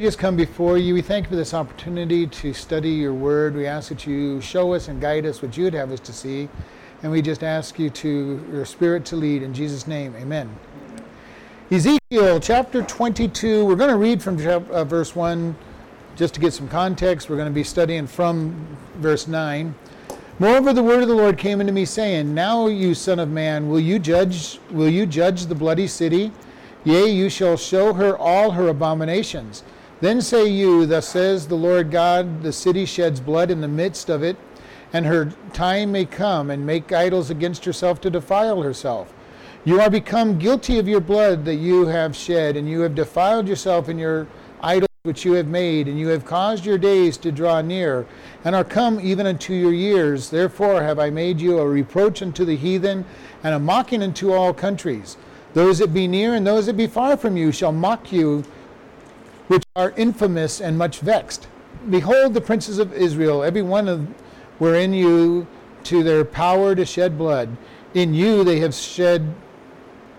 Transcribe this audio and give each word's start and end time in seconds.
We 0.00 0.06
just 0.06 0.18
come 0.18 0.34
before 0.34 0.78
you. 0.78 0.94
We 0.94 1.02
thank 1.02 1.26
you 1.26 1.28
for 1.28 1.36
this 1.36 1.52
opportunity 1.52 2.26
to 2.26 2.54
study 2.54 2.88
your 2.88 3.12
word. 3.12 3.54
We 3.54 3.66
ask 3.66 3.90
that 3.90 4.06
you 4.06 4.40
show 4.40 4.72
us 4.72 4.88
and 4.88 4.98
guide 4.98 5.26
us 5.26 5.42
what 5.42 5.58
you 5.58 5.64
would 5.64 5.74
have 5.74 5.92
us 5.92 6.00
to 6.00 6.12
see. 6.14 6.48
And 7.02 7.12
we 7.12 7.20
just 7.20 7.42
ask 7.44 7.78
you 7.78 7.90
to, 7.90 8.42
your 8.50 8.64
spirit 8.64 9.04
to 9.04 9.16
lead. 9.16 9.42
In 9.42 9.52
Jesus' 9.52 9.86
name, 9.86 10.14
amen. 10.16 10.56
Ezekiel 11.70 12.40
chapter 12.40 12.82
22. 12.82 13.66
We're 13.66 13.76
going 13.76 13.90
to 13.90 13.98
read 13.98 14.22
from 14.22 14.38
uh, 14.46 14.84
verse 14.84 15.14
1 15.14 15.54
just 16.16 16.32
to 16.32 16.40
get 16.40 16.54
some 16.54 16.66
context. 16.66 17.28
We're 17.28 17.36
going 17.36 17.52
to 17.52 17.54
be 17.54 17.62
studying 17.62 18.06
from 18.06 18.78
verse 19.00 19.28
9. 19.28 19.74
Moreover, 20.38 20.72
the 20.72 20.82
word 20.82 21.02
of 21.02 21.08
the 21.08 21.14
Lord 21.14 21.36
came 21.36 21.60
unto 21.60 21.74
me, 21.74 21.84
saying, 21.84 22.32
Now, 22.32 22.68
you 22.68 22.94
son 22.94 23.18
of 23.18 23.28
man, 23.28 23.68
will 23.68 23.80
you 23.80 23.98
judge? 23.98 24.60
Will 24.70 24.88
you 24.88 25.04
judge 25.04 25.44
the 25.44 25.54
bloody 25.54 25.86
city? 25.86 26.32
Yea, 26.84 27.10
you 27.10 27.28
shall 27.28 27.58
show 27.58 27.92
her 27.92 28.16
all 28.16 28.52
her 28.52 28.68
abominations. 28.68 29.62
Then 30.00 30.22
say 30.22 30.48
you, 30.48 30.86
Thus 30.86 31.08
says 31.08 31.46
the 31.46 31.56
Lord 31.56 31.90
God, 31.90 32.42
the 32.42 32.52
city 32.52 32.86
sheds 32.86 33.20
blood 33.20 33.50
in 33.50 33.60
the 33.60 33.68
midst 33.68 34.08
of 34.08 34.22
it, 34.22 34.36
and 34.92 35.04
her 35.04 35.32
time 35.52 35.92
may 35.92 36.06
come, 36.06 36.50
and 36.50 36.64
make 36.64 36.90
idols 36.90 37.30
against 37.30 37.64
herself 37.64 38.00
to 38.00 38.10
defile 38.10 38.62
herself. 38.62 39.12
You 39.64 39.78
are 39.80 39.90
become 39.90 40.38
guilty 40.38 40.78
of 40.78 40.88
your 40.88 41.00
blood 41.00 41.44
that 41.44 41.56
you 41.56 41.86
have 41.86 42.16
shed, 42.16 42.56
and 42.56 42.68
you 42.68 42.80
have 42.80 42.94
defiled 42.94 43.46
yourself 43.46 43.90
in 43.90 43.98
your 43.98 44.26
idols 44.62 44.88
which 45.02 45.24
you 45.24 45.32
have 45.32 45.46
made, 45.46 45.86
and 45.86 45.98
you 45.98 46.08
have 46.08 46.24
caused 46.24 46.64
your 46.64 46.78
days 46.78 47.18
to 47.18 47.30
draw 47.30 47.60
near, 47.60 48.06
and 48.44 48.54
are 48.54 48.64
come 48.64 48.98
even 49.00 49.26
unto 49.26 49.52
your 49.52 49.72
years. 49.72 50.30
Therefore 50.30 50.82
have 50.82 50.98
I 50.98 51.10
made 51.10 51.40
you 51.40 51.58
a 51.58 51.68
reproach 51.68 52.22
unto 52.22 52.46
the 52.46 52.56
heathen, 52.56 53.04
and 53.42 53.54
a 53.54 53.58
mocking 53.58 54.02
unto 54.02 54.32
all 54.32 54.54
countries. 54.54 55.18
Those 55.52 55.78
that 55.78 55.92
be 55.92 56.06
near 56.06 56.34
and 56.34 56.46
those 56.46 56.66
that 56.66 56.76
be 56.76 56.86
far 56.86 57.16
from 57.16 57.36
you 57.36 57.50
shall 57.50 57.72
mock 57.72 58.12
you, 58.12 58.44
which 59.50 59.64
are 59.74 59.92
infamous 59.96 60.60
and 60.60 60.78
much 60.78 61.00
vexed. 61.00 61.48
Behold 61.90 62.34
the 62.34 62.40
princes 62.40 62.78
of 62.78 62.92
Israel, 62.92 63.42
every 63.42 63.62
one 63.62 63.88
of 63.88 64.06
were 64.60 64.76
in 64.76 64.94
you 64.94 65.44
to 65.82 66.04
their 66.04 66.24
power 66.24 66.72
to 66.76 66.86
shed 66.86 67.18
blood. 67.18 67.56
In 67.92 68.14
you 68.14 68.44
they 68.44 68.60
have 68.60 68.72
shed 68.72 69.34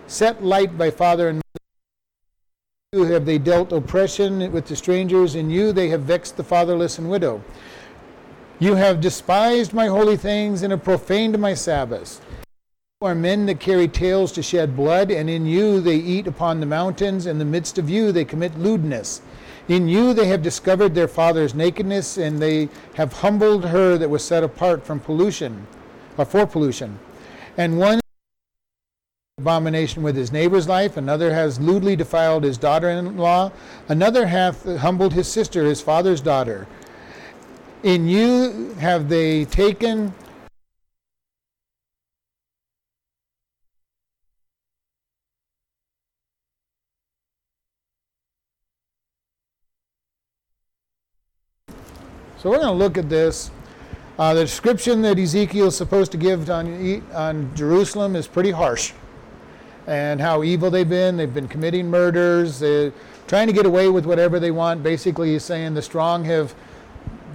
set 0.05 0.43
light 0.43 0.77
by 0.77 0.91
father 0.91 1.29
and 1.29 1.37
mother. 1.37 3.05
you 3.05 3.13
have 3.13 3.25
they 3.25 3.37
dealt 3.37 3.71
oppression 3.71 4.51
with 4.51 4.65
the 4.65 4.75
strangers, 4.75 5.35
in 5.35 5.49
you 5.49 5.71
they 5.71 5.87
have 5.87 6.01
vexed 6.01 6.35
the 6.35 6.43
fatherless 6.43 6.97
and 6.97 7.09
widow. 7.09 7.41
You 8.59 8.75
have 8.75 8.99
despised 8.99 9.71
my 9.71 9.87
holy 9.87 10.17
things 10.17 10.61
and 10.61 10.71
have 10.71 10.83
profaned 10.83 11.39
my 11.39 11.53
Sabbaths. 11.53 12.19
Are 13.03 13.15
men 13.15 13.47
that 13.47 13.59
carry 13.59 13.87
tales 13.87 14.31
to 14.33 14.43
shed 14.43 14.75
blood, 14.75 15.09
and 15.09 15.27
in 15.27 15.47
you 15.47 15.81
they 15.81 15.95
eat 15.95 16.27
upon 16.27 16.59
the 16.59 16.67
mountains, 16.67 17.25
in 17.25 17.39
the 17.39 17.45
midst 17.45 17.79
of 17.79 17.89
you 17.89 18.11
they 18.11 18.23
commit 18.23 18.59
lewdness. 18.59 19.23
In 19.67 19.89
you 19.89 20.13
they 20.13 20.27
have 20.27 20.43
discovered 20.43 20.93
their 20.93 21.07
father's 21.07 21.55
nakedness, 21.55 22.19
and 22.19 22.39
they 22.39 22.69
have 22.93 23.11
humbled 23.11 23.65
her 23.65 23.97
that 23.97 24.11
was 24.11 24.23
set 24.23 24.43
apart 24.43 24.85
from 24.85 24.99
pollution, 24.99 25.65
or 26.15 26.25
for 26.25 26.45
pollution. 26.45 26.99
And 27.57 27.79
one 27.79 28.01
abomination 29.39 30.03
with 30.03 30.15
his 30.15 30.31
neighbor's 30.31 30.67
life, 30.67 30.95
another 30.95 31.33
has 31.33 31.59
lewdly 31.59 31.95
defiled 31.95 32.43
his 32.43 32.59
daughter 32.59 32.91
in 32.91 33.17
law, 33.17 33.51
another 33.89 34.27
hath 34.27 34.63
humbled 34.77 35.13
his 35.13 35.27
sister, 35.27 35.65
his 35.65 35.81
father's 35.81 36.21
daughter. 36.21 36.67
In 37.81 38.07
you 38.07 38.75
have 38.75 39.09
they 39.09 39.45
taken 39.45 40.13
So 52.41 52.49
we're 52.49 52.57
going 52.57 52.69
to 52.69 52.73
look 52.73 52.97
at 52.97 53.07
this. 53.07 53.51
Uh, 54.17 54.33
the 54.33 54.41
description 54.41 55.03
that 55.03 55.19
Ezekiel 55.19 55.67
is 55.67 55.77
supposed 55.77 56.11
to 56.13 56.17
give 56.17 56.49
on, 56.49 57.03
on 57.13 57.55
Jerusalem 57.55 58.15
is 58.15 58.25
pretty 58.25 58.49
harsh 58.49 58.93
and 59.85 60.19
how 60.19 60.41
evil 60.41 60.71
they've 60.71 60.89
been. 60.89 61.17
They've 61.17 61.31
been 61.31 61.47
committing 61.47 61.87
murders, 61.87 62.57
they're 62.57 62.93
trying 63.27 63.45
to 63.45 63.53
get 63.53 63.67
away 63.67 63.89
with 63.89 64.07
whatever 64.07 64.39
they 64.39 64.49
want. 64.49 64.81
Basically, 64.81 65.33
he's 65.33 65.43
saying 65.43 65.75
the 65.75 65.83
strong 65.83 66.23
have 66.25 66.55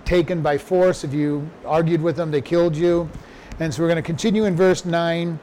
taken 0.04 0.42
by 0.42 0.58
force. 0.58 1.04
If 1.04 1.14
you 1.14 1.48
argued 1.64 2.02
with 2.02 2.16
them, 2.16 2.32
they 2.32 2.40
killed 2.40 2.74
you. 2.74 3.08
And 3.60 3.72
so 3.72 3.82
we're 3.82 3.88
going 3.88 4.02
to 4.02 4.02
continue 4.02 4.44
in 4.44 4.56
verse 4.56 4.84
9. 4.84 5.38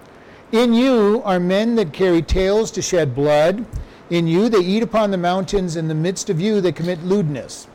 In 0.52 0.74
you 0.74 1.22
are 1.24 1.40
men 1.40 1.76
that 1.76 1.94
carry 1.94 2.22
tales 2.22 2.70
to 2.72 2.82
shed 2.82 3.16
blood. 3.16 3.66
In 4.10 4.28
you 4.28 4.50
they 4.50 4.60
eat 4.60 4.84
upon 4.84 5.12
the 5.12 5.18
mountains. 5.18 5.78
In 5.78 5.88
the 5.88 5.96
midst 5.96 6.30
of 6.30 6.42
you 6.42 6.60
they 6.60 6.74
commit 6.74 7.02
lewdness. 7.06 7.68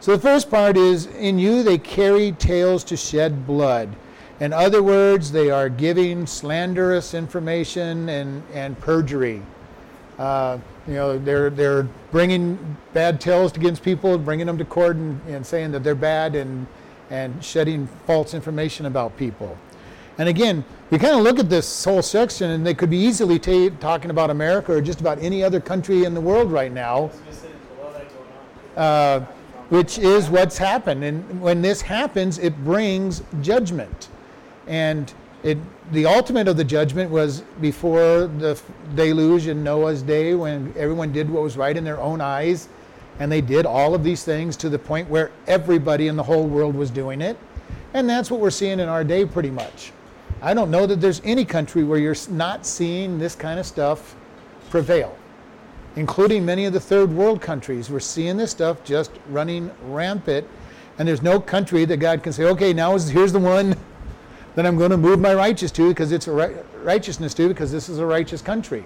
So 0.00 0.14
the 0.14 0.22
first 0.22 0.50
part 0.50 0.76
is 0.76 1.06
in 1.06 1.38
you 1.38 1.62
they 1.62 1.78
carry 1.78 2.32
tales 2.32 2.84
to 2.84 2.96
shed 2.96 3.46
blood. 3.46 3.94
In 4.38 4.52
other 4.52 4.82
words, 4.82 5.32
they 5.32 5.50
are 5.50 5.68
giving 5.68 6.26
slanderous 6.26 7.14
information 7.14 8.08
and, 8.10 8.42
and 8.52 8.78
perjury. 8.78 9.42
Uh, 10.18 10.58
you 10.86 10.94
know, 10.94 11.18
they're, 11.18 11.50
they're 11.50 11.84
bringing 12.10 12.76
bad 12.92 13.20
tales 13.20 13.56
against 13.56 13.82
people, 13.82 14.18
bringing 14.18 14.46
them 14.46 14.58
to 14.58 14.64
court 14.64 14.96
and, 14.96 15.20
and 15.26 15.44
saying 15.44 15.72
that 15.72 15.82
they're 15.82 15.94
bad 15.94 16.34
and, 16.34 16.66
and 17.10 17.42
shedding 17.42 17.86
false 18.06 18.34
information 18.34 18.86
about 18.86 19.16
people. 19.16 19.56
And 20.18 20.28
again, 20.28 20.64
we 20.90 20.98
kind 20.98 21.14
of 21.14 21.22
look 21.22 21.38
at 21.38 21.50
this 21.50 21.84
whole 21.84 22.00
section, 22.02 22.50
and 22.50 22.66
they 22.66 22.72
could 22.72 22.88
be 22.88 22.96
easily 22.96 23.38
t- 23.38 23.70
talking 23.80 24.10
about 24.10 24.30
America 24.30 24.72
or 24.72 24.80
just 24.80 25.00
about 25.00 25.18
any 25.20 25.42
other 25.42 25.60
country 25.60 26.04
in 26.04 26.14
the 26.14 26.20
world 26.20 26.50
right 26.50 26.72
now, 26.72 27.10
uh, 28.76 29.20
which 29.68 29.98
is 29.98 30.28
what's 30.30 30.58
happened. 30.58 31.04
And 31.04 31.40
when 31.40 31.62
this 31.62 31.82
happens, 31.82 32.38
it 32.38 32.56
brings 32.64 33.22
judgment. 33.40 34.08
And 34.66 35.12
it, 35.42 35.58
the 35.92 36.06
ultimate 36.06 36.48
of 36.48 36.56
the 36.56 36.64
judgment 36.64 37.10
was 37.10 37.42
before 37.60 38.26
the 38.26 38.60
deluge 38.94 39.46
in 39.46 39.62
Noah's 39.62 40.02
day 40.02 40.34
when 40.34 40.72
everyone 40.76 41.12
did 41.12 41.28
what 41.30 41.42
was 41.42 41.56
right 41.56 41.76
in 41.76 41.84
their 41.84 42.00
own 42.00 42.20
eyes. 42.20 42.68
And 43.18 43.30
they 43.30 43.40
did 43.40 43.64
all 43.64 43.94
of 43.94 44.04
these 44.04 44.24
things 44.24 44.56
to 44.58 44.68
the 44.68 44.78
point 44.78 45.08
where 45.08 45.30
everybody 45.46 46.08
in 46.08 46.16
the 46.16 46.22
whole 46.22 46.46
world 46.46 46.74
was 46.74 46.90
doing 46.90 47.20
it. 47.20 47.36
And 47.94 48.08
that's 48.08 48.30
what 48.30 48.40
we're 48.40 48.50
seeing 48.50 48.80
in 48.80 48.88
our 48.88 49.04
day 49.04 49.24
pretty 49.24 49.50
much. 49.50 49.92
I 50.42 50.52
don't 50.52 50.70
know 50.70 50.86
that 50.86 51.00
there's 51.00 51.22
any 51.24 51.44
country 51.44 51.82
where 51.82 51.98
you're 51.98 52.16
not 52.28 52.66
seeing 52.66 53.18
this 53.18 53.34
kind 53.34 53.58
of 53.58 53.64
stuff 53.64 54.14
prevail, 54.68 55.16
including 55.96 56.44
many 56.44 56.66
of 56.66 56.72
the 56.72 56.80
third 56.80 57.10
world 57.10 57.40
countries. 57.40 57.90
We're 57.90 58.00
seeing 58.00 58.36
this 58.36 58.50
stuff 58.50 58.84
just 58.84 59.10
running 59.30 59.70
rampant. 59.82 60.46
And 60.98 61.08
there's 61.08 61.22
no 61.22 61.40
country 61.40 61.84
that 61.86 61.96
God 61.96 62.22
can 62.22 62.32
say, 62.32 62.44
okay, 62.44 62.72
now 62.72 62.96
here's 62.98 63.32
the 63.32 63.38
one 63.38 63.76
that 64.54 64.64
I'm 64.64 64.76
going 64.78 64.90
to 64.90 64.96
move 64.96 65.20
my 65.20 65.34
righteous 65.34 65.70
to 65.72 65.88
because 65.88 66.12
it's 66.12 66.28
a 66.28 66.32
right, 66.32 66.56
righteousness 66.82 67.34
to 67.34 67.48
because 67.48 67.72
this 67.72 67.88
is 67.88 67.98
a 67.98 68.06
righteous 68.06 68.40
country. 68.40 68.84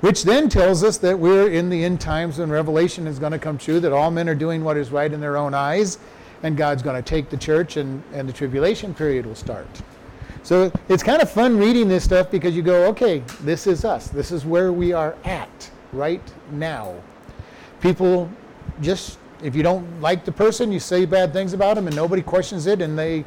Which 0.00 0.22
then 0.22 0.48
tells 0.48 0.82
us 0.82 0.96
that 0.98 1.18
we're 1.18 1.50
in 1.50 1.68
the 1.68 1.84
end 1.84 2.00
times 2.00 2.38
when 2.38 2.48
Revelation 2.48 3.06
is 3.06 3.18
going 3.18 3.32
to 3.32 3.38
come 3.38 3.58
true, 3.58 3.80
that 3.80 3.92
all 3.92 4.10
men 4.10 4.28
are 4.28 4.34
doing 4.34 4.64
what 4.64 4.76
is 4.76 4.90
right 4.90 5.12
in 5.12 5.20
their 5.20 5.36
own 5.36 5.52
eyes, 5.52 5.98
and 6.42 6.56
God's 6.56 6.82
going 6.82 6.96
to 6.96 7.06
take 7.06 7.28
the 7.28 7.36
church 7.36 7.76
and, 7.76 8.02
and 8.14 8.26
the 8.26 8.32
tribulation 8.32 8.94
period 8.94 9.26
will 9.26 9.34
start. 9.34 9.68
So 10.42 10.72
it's 10.88 11.02
kind 11.02 11.20
of 11.20 11.30
fun 11.30 11.58
reading 11.58 11.86
this 11.86 12.02
stuff 12.02 12.30
because 12.30 12.56
you 12.56 12.62
go, 12.62 12.86
okay, 12.86 13.22
this 13.42 13.66
is 13.66 13.84
us. 13.84 14.08
This 14.08 14.32
is 14.32 14.46
where 14.46 14.72
we 14.72 14.94
are 14.94 15.14
at 15.24 15.70
right 15.92 16.22
now. 16.52 16.94
People 17.80 18.30
just, 18.80 19.18
if 19.42 19.54
you 19.54 19.62
don't 19.62 20.00
like 20.00 20.24
the 20.24 20.32
person, 20.32 20.72
you 20.72 20.80
say 20.80 21.04
bad 21.04 21.32
things 21.32 21.52
about 21.52 21.74
them 21.76 21.86
and 21.86 21.96
nobody 21.96 22.22
questions 22.22 22.66
it 22.66 22.80
and 22.82 22.98
they, 22.98 23.24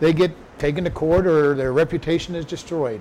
they 0.00 0.12
get 0.12 0.32
taken 0.58 0.84
to 0.84 0.90
court 0.90 1.26
or 1.26 1.54
their 1.54 1.72
reputation 1.72 2.34
is 2.34 2.44
destroyed. 2.44 3.00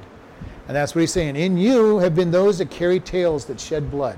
And 0.67 0.75
that's 0.75 0.95
what 0.95 1.01
he's 1.01 1.11
saying. 1.11 1.35
In 1.35 1.57
you 1.57 1.99
have 1.99 2.15
been 2.15 2.31
those 2.31 2.57
that 2.59 2.69
carry 2.69 2.99
tales 2.99 3.45
that 3.45 3.59
shed 3.59 3.91
blood. 3.91 4.17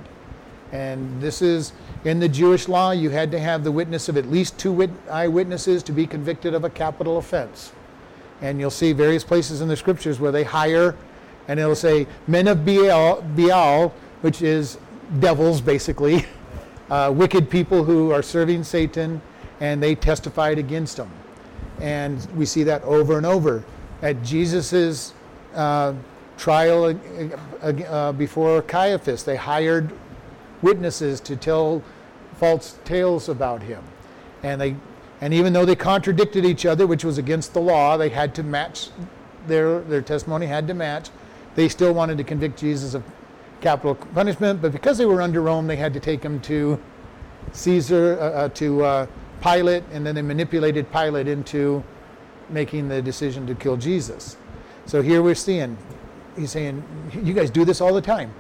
And 0.72 1.22
this 1.22 1.42
is 1.42 1.74
in 2.04 2.20
the 2.20 2.30
Jewish 2.30 2.68
law, 2.68 2.92
you 2.92 3.10
had 3.10 3.32
to 3.32 3.40
have 3.40 3.64
the 3.64 3.72
witness 3.72 4.10
of 4.10 4.18
at 4.18 4.28
least 4.28 4.58
two 4.60 4.72
wit- 4.72 4.92
eyewitnesses 5.10 5.82
to 5.84 5.92
be 5.92 6.06
convicted 6.06 6.54
of 6.54 6.64
a 6.64 6.70
capital 6.70 7.18
offense. 7.18 7.72
And 8.42 8.60
you'll 8.60 8.70
see 8.70 8.94
various 8.94 9.24
places 9.24 9.62
in 9.62 9.68
the 9.68 9.78
scriptures 9.78 10.20
where 10.20 10.32
they 10.32 10.44
hire, 10.44 10.96
and 11.48 11.60
it'll 11.60 11.76
say 11.76 12.06
men 12.28 12.48
of 12.48 12.66
Baal, 12.66 13.22
Baal 13.22 13.94
which 14.22 14.42
is 14.42 14.80
devils 15.20 15.62
basically, 15.62 16.26
uh, 16.90 17.12
wicked 17.16 17.50
people 17.50 17.84
who 17.84 18.12
are 18.12 18.22
serving 18.22 18.64
Satan, 18.64 19.22
and 19.60 19.82
they 19.82 19.96
testified 19.96 20.58
against 20.58 20.98
him. 20.98 21.10
And 21.80 22.26
we 22.36 22.46
see 22.46 22.64
that 22.64 22.84
over 22.84 23.18
and 23.18 23.26
over. 23.26 23.64
At 24.02 24.24
Jesus' 24.24 25.14
uh, 25.54 25.94
trial 26.38 26.98
uh, 27.62 28.12
before 28.14 28.62
Caiaphas, 28.62 29.24
they 29.24 29.36
hired 29.36 29.92
witnesses 30.62 31.20
to 31.22 31.36
tell 31.36 31.82
false 32.38 32.78
tales 32.86 33.30
about 33.30 33.62
him. 33.64 33.84
And, 34.44 34.60
they, 34.60 34.76
and 35.22 35.34
even 35.34 35.54
though 35.54 35.66
they 35.66 35.76
contradicted 35.76 36.46
each 36.46 36.66
other, 36.66 36.86
which 36.86 37.04
was 37.04 37.18
against 37.18 37.54
the 37.54 37.62
law, 37.62 37.98
they 37.98 38.10
had 38.10 38.36
to 38.36 38.44
match, 38.44 38.90
their, 39.48 39.82
their 39.82 40.02
testimony 40.02 40.46
had 40.46 40.68
to 40.68 40.74
match. 40.74 41.10
They 41.56 41.70
still 41.70 41.94
wanted 41.94 42.18
to 42.18 42.24
convict 42.24 42.60
Jesus 42.60 42.94
of 42.94 43.04
capital 43.66 43.96
punishment, 44.14 44.62
but 44.62 44.72
because 44.72 44.96
they 44.96 45.08
were 45.08 45.24
under 45.24 45.42
Rome, 45.42 45.66
they 45.66 45.76
had 45.76 45.92
to 45.96 46.00
take 46.00 46.22
him 46.22 46.40
to 46.42 46.80
Caesar, 47.52 48.16
uh, 48.22 48.24
uh, 48.24 48.50
to 48.50 48.84
uh, 48.84 49.08
Pilate, 49.42 49.84
and 49.92 50.06
then 50.06 50.14
they 50.14 50.22
manipulated 50.22 50.92
Pilate 50.92 51.28
into 51.28 51.84
making 52.52 52.88
the 52.88 53.02
decision 53.02 53.48
to 53.48 53.56
kill 53.56 53.76
Jesus. 53.76 54.38
So 54.86 55.02
here 55.02 55.24
we're 55.24 55.34
seeing, 55.34 55.80
he's 56.38 56.52
saying, 56.52 56.84
you 57.24 57.34
guys 57.34 57.50
do 57.50 57.66
this 57.66 57.82
all 57.82 57.92
the 57.92 58.04
time. 58.04 58.32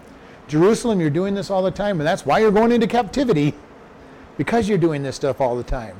Jerusalem, 0.47 1.01
you're 1.01 1.09
doing 1.09 1.33
this 1.33 1.49
all 1.49 1.63
the 1.63 1.71
time, 1.71 1.99
and 1.99 2.05
that's 2.05 2.23
why 2.23 2.37
you're 2.37 2.51
going 2.51 2.71
into 2.71 2.85
captivity, 2.85 3.55
because 4.37 4.69
you're 4.69 4.77
doing 4.77 5.01
this 5.01 5.15
stuff 5.15 5.41
all 5.41 5.55
the 5.55 5.63
time. 5.63 5.97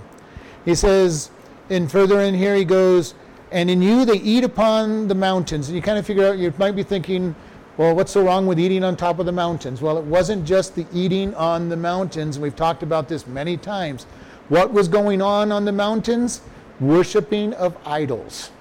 He 0.65 0.75
says, 0.75 1.31
and 1.71 1.91
further 1.91 2.21
in 2.21 2.35
here, 2.35 2.53
he 2.53 2.63
goes, 2.63 3.15
and 3.51 3.71
in 3.71 3.81
you 3.81 4.05
they 4.05 4.17
eat 4.17 4.43
upon 4.43 5.07
the 5.07 5.15
mountains. 5.15 5.67
And 5.67 5.75
you 5.75 5.81
kind 5.81 5.97
of 5.97 6.05
figure 6.05 6.27
out, 6.27 6.37
you 6.37 6.53
might 6.59 6.75
be 6.75 6.83
thinking, 6.83 7.35
well, 7.77 7.95
what's 7.95 8.11
so 8.11 8.23
wrong 8.23 8.47
with 8.47 8.59
eating 8.59 8.83
on 8.83 8.95
top 8.95 9.19
of 9.19 9.25
the 9.25 9.31
mountains? 9.31 9.81
Well, 9.81 9.97
it 9.97 10.05
wasn't 10.05 10.45
just 10.45 10.75
the 10.75 10.85
eating 10.93 11.33
on 11.35 11.69
the 11.69 11.75
mountains, 11.75 12.39
we've 12.39 12.55
talked 12.55 12.83
about 12.83 13.09
this 13.09 13.27
many 13.27 13.57
times. 13.57 14.05
What 14.49 14.71
was 14.71 14.87
going 14.87 15.21
on 15.21 15.51
on 15.51 15.65
the 15.65 15.71
mountains? 15.71 16.41
Worshipping 16.79 17.53
of 17.53 17.75
idols. 17.85 18.51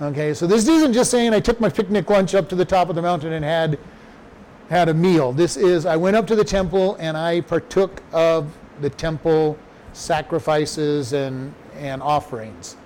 Okay, 0.00 0.32
so 0.32 0.46
this 0.46 0.66
isn't 0.68 0.92
just 0.92 1.10
saying 1.10 1.34
I 1.34 1.40
took 1.40 1.60
my 1.60 1.68
picnic 1.68 2.08
lunch 2.08 2.34
up 2.34 2.48
to 2.50 2.54
the 2.54 2.64
top 2.64 2.88
of 2.88 2.94
the 2.94 3.02
mountain 3.02 3.32
and 3.32 3.44
had 3.44 3.78
had 4.70 4.88
a 4.88 4.94
meal. 4.94 5.32
This 5.32 5.56
is 5.56 5.86
I 5.86 5.96
went 5.96 6.14
up 6.14 6.26
to 6.28 6.36
the 6.36 6.44
temple 6.44 6.96
and 7.00 7.16
I 7.16 7.40
partook 7.40 8.02
of 8.12 8.56
the 8.80 8.90
temple 8.90 9.58
sacrifices 9.92 11.12
and 11.12 11.52
and 11.74 12.02
offerings. 12.02 12.76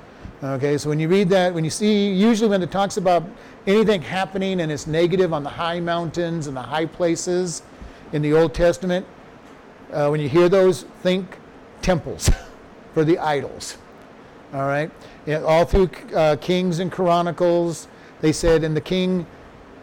Okay, 0.44 0.76
so 0.76 0.88
when 0.88 0.98
you 0.98 1.06
read 1.06 1.28
that, 1.28 1.54
when 1.54 1.62
you 1.62 1.70
see, 1.70 2.12
usually 2.12 2.50
when 2.50 2.64
it 2.64 2.72
talks 2.72 2.96
about 2.96 3.22
anything 3.68 4.02
happening 4.02 4.60
and 4.60 4.72
it's 4.72 4.88
negative 4.88 5.32
on 5.32 5.44
the 5.44 5.50
high 5.50 5.78
mountains 5.78 6.48
and 6.48 6.56
the 6.56 6.62
high 6.62 6.84
places 6.84 7.62
in 8.12 8.22
the 8.22 8.32
Old 8.32 8.52
Testament, 8.52 9.06
uh, 9.92 10.08
when 10.08 10.18
you 10.18 10.28
hear 10.28 10.48
those, 10.48 10.82
think 11.02 11.38
temples 11.80 12.28
for 12.92 13.04
the 13.04 13.20
idols. 13.20 13.78
All 14.52 14.66
right, 14.66 14.90
all 15.46 15.64
through 15.64 15.90
uh, 16.12 16.34
Kings 16.40 16.80
and 16.80 16.90
Chronicles, 16.90 17.86
they 18.20 18.32
said, 18.32 18.64
and 18.64 18.76
the 18.76 18.80
king, 18.80 19.24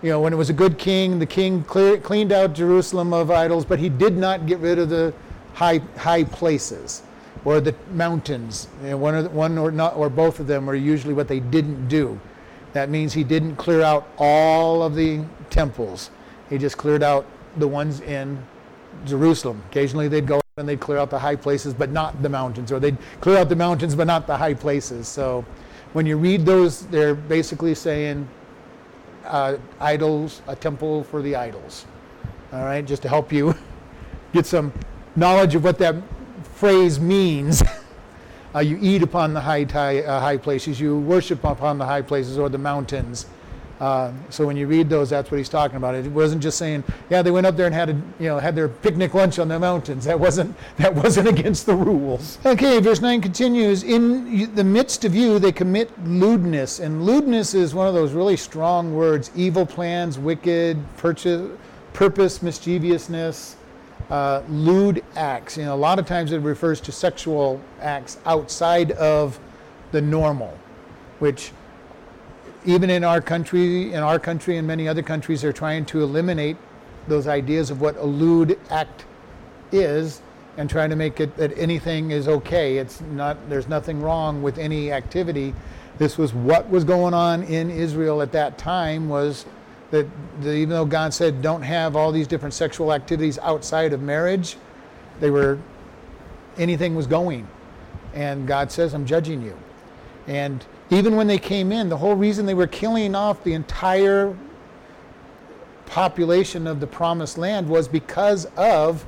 you 0.01 0.09
know, 0.09 0.19
when 0.19 0.33
it 0.33 0.35
was 0.35 0.49
a 0.49 0.53
good 0.53 0.77
king, 0.77 1.19
the 1.19 1.25
king 1.25 1.63
clear, 1.63 1.97
cleaned 1.97 2.33
out 2.33 2.51
Jerusalem 2.51 3.13
of 3.13 3.31
idols, 3.31 3.63
but 3.63 3.79
he 3.79 3.87
did 3.87 4.17
not 4.17 4.45
get 4.45 4.59
rid 4.59 4.77
of 4.77 4.89
the 4.89 5.13
high 5.53 5.79
high 5.95 6.25
places 6.25 7.03
or 7.45 7.61
the 7.61 7.75
mountains. 7.91 8.67
And 8.83 8.99
one, 8.99 9.15
or, 9.15 9.29
one 9.29 9.57
or 9.57 9.71
not 9.71 9.95
or 9.95 10.09
both 10.09 10.39
of 10.39 10.47
them 10.47 10.69
are 10.69 10.75
usually 10.75 11.13
what 11.13 11.27
they 11.27 11.39
didn't 11.39 11.87
do. 11.87 12.19
That 12.73 12.89
means 12.89 13.13
he 13.13 13.23
didn't 13.23 13.55
clear 13.55 13.81
out 13.81 14.07
all 14.17 14.83
of 14.83 14.95
the 14.95 15.23
temples. 15.49 16.11
He 16.49 16.57
just 16.57 16.77
cleared 16.77 17.03
out 17.03 17.25
the 17.57 17.67
ones 17.67 18.01
in 18.01 18.43
Jerusalem. 19.05 19.61
Occasionally 19.69 20.07
they'd 20.07 20.27
go 20.27 20.41
and 20.57 20.67
they'd 20.67 20.79
clear 20.79 20.97
out 20.97 21.09
the 21.09 21.19
high 21.19 21.35
places, 21.35 21.73
but 21.73 21.89
not 21.91 22.21
the 22.21 22.29
mountains, 22.29 22.71
or 22.71 22.79
they'd 22.79 22.97
clear 23.21 23.37
out 23.37 23.49
the 23.49 23.55
mountains, 23.55 23.95
but 23.95 24.05
not 24.05 24.27
the 24.27 24.35
high 24.35 24.53
places. 24.53 25.07
So 25.07 25.45
when 25.93 26.05
you 26.05 26.17
read 26.17 26.45
those, 26.45 26.85
they're 26.87 27.15
basically 27.15 27.73
saying 27.73 28.27
uh, 29.25 29.57
idols, 29.79 30.41
a 30.47 30.55
temple 30.55 31.03
for 31.05 31.21
the 31.21 31.35
idols. 31.35 31.85
All 32.51 32.65
right, 32.65 32.85
just 32.85 33.01
to 33.03 33.09
help 33.09 33.31
you 33.31 33.55
get 34.33 34.45
some 34.45 34.73
knowledge 35.15 35.55
of 35.55 35.63
what 35.63 35.77
that 35.79 35.95
phrase 36.59 36.99
means. 36.99 37.63
uh, 38.55 38.59
you 38.59 38.77
eat 38.81 39.01
upon 39.01 39.33
the 39.33 39.39
high, 39.39 39.63
high, 39.63 40.01
uh, 40.01 40.19
high, 40.19 40.35
places, 40.35 40.77
you 40.77 40.99
worship 40.99 41.41
upon 41.45 41.77
the 41.77 41.85
high 41.85 42.01
places 42.01 42.37
or 42.37 42.49
the 42.49 42.57
mountains. 42.57 43.27
Uh, 43.79 44.11
so 44.29 44.45
when 44.45 44.57
you 44.57 44.67
read 44.67 44.89
those, 44.89 45.09
that's 45.09 45.31
what 45.31 45.37
he's 45.37 45.47
talking 45.47 45.77
about. 45.77 45.95
It 45.95 46.11
wasn't 46.11 46.43
just 46.43 46.57
saying, 46.57 46.83
yeah, 47.09 47.21
they 47.21 47.31
went 47.31 47.47
up 47.47 47.55
there 47.55 47.65
and 47.65 47.73
had 47.73 47.91
a, 47.91 47.93
you 48.19 48.27
know 48.27 48.37
had 48.37 48.53
their 48.57 48.67
picnic 48.67 49.13
lunch 49.13 49.39
on 49.39 49.47
the 49.47 49.57
mountains. 49.57 50.03
That 50.03 50.19
wasn't 50.19 50.53
that 50.77 50.93
wasn't 50.93 51.29
against 51.29 51.65
the 51.65 51.75
rules. 51.75 52.39
Okay, 52.45 52.81
verse 52.81 52.99
nine 52.99 53.21
continues. 53.21 53.83
In 53.83 54.53
the 54.53 54.65
midst 54.65 55.05
of 55.05 55.15
you, 55.15 55.39
they 55.39 55.53
commit 55.53 55.89
lewdness, 56.03 56.81
and 56.81 57.05
lewdness 57.05 57.53
is 57.53 57.73
one 57.73 57.87
of 57.87 57.93
those 57.93 58.11
really 58.11 58.35
strong 58.35 58.93
words: 58.93 59.31
evil 59.33 59.65
plans, 59.65 60.19
wicked, 60.19 60.77
purchase, 60.97 61.49
purpose, 61.93 62.43
mischievousness 62.43 63.55
uh, 64.09 64.41
lewd 64.49 65.03
acts. 65.15 65.57
You 65.57 65.65
know, 65.65 65.75
a 65.75 65.77
lot 65.77 65.99
of 65.99 66.05
times 66.05 66.31
it 66.31 66.39
refers 66.39 66.81
to 66.81 66.91
sexual 66.91 67.61
acts 67.81 68.17
outside 68.25 68.91
of 68.93 69.39
the 69.91 70.01
normal, 70.01 70.57
which 71.19 71.51
even 72.65 72.89
in 72.89 73.03
our 73.03 73.21
country, 73.21 73.93
in 73.93 74.01
our 74.01 74.19
country 74.19 74.57
and 74.57 74.67
many 74.67 74.87
other 74.87 75.03
countries, 75.03 75.41
they're 75.41 75.53
trying 75.53 75.85
to 75.85 76.01
eliminate 76.01 76.57
those 77.07 77.27
ideas 77.27 77.71
of 77.71 77.81
what 77.81 77.95
a 77.97 78.05
lewd 78.05 78.59
act 78.69 79.05
is 79.71 80.21
and 80.57 80.69
trying 80.69 80.89
to 80.89 80.95
make 80.95 81.19
it 81.19 81.35
that 81.37 81.57
anything 81.57 82.11
is 82.11 82.27
okay. 82.27 82.77
It's 82.77 83.01
not. 83.01 83.49
There's 83.49 83.67
nothing 83.67 84.01
wrong 84.01 84.41
with 84.41 84.57
any 84.57 84.91
activity. 84.91 85.53
This 85.97 86.17
was 86.17 86.33
what 86.33 86.69
was 86.69 86.83
going 86.83 87.13
on 87.13 87.43
in 87.43 87.69
Israel 87.69 88.21
at 88.21 88.31
that 88.33 88.57
time 88.57 89.09
was 89.09 89.45
that, 89.91 90.07
that 90.41 90.53
even 90.53 90.69
though 90.69 90.85
God 90.85 91.13
said 91.13 91.41
don't 91.41 91.61
have 91.61 91.95
all 91.95 92.11
these 92.11 92.27
different 92.27 92.53
sexual 92.53 92.93
activities 92.93 93.37
outside 93.39 93.93
of 93.93 94.01
marriage, 94.01 94.57
they 95.19 95.29
were 95.29 95.57
anything 96.57 96.95
was 96.95 97.07
going. 97.07 97.47
And 98.13 98.47
God 98.47 98.71
says, 98.71 98.93
I'm 98.93 99.05
judging 99.05 99.41
you. 99.41 99.57
And 100.27 100.63
even 100.89 101.15
when 101.15 101.27
they 101.27 101.37
came 101.37 101.71
in, 101.71 101.89
the 101.89 101.97
whole 101.97 102.15
reason 102.15 102.45
they 102.45 102.53
were 102.53 102.67
killing 102.67 103.15
off 103.15 103.43
the 103.43 103.53
entire 103.53 104.35
population 105.85 106.67
of 106.67 106.79
the 106.79 106.87
promised 106.87 107.37
land 107.37 107.67
was 107.67 107.87
because 107.87 108.45
of 108.57 109.05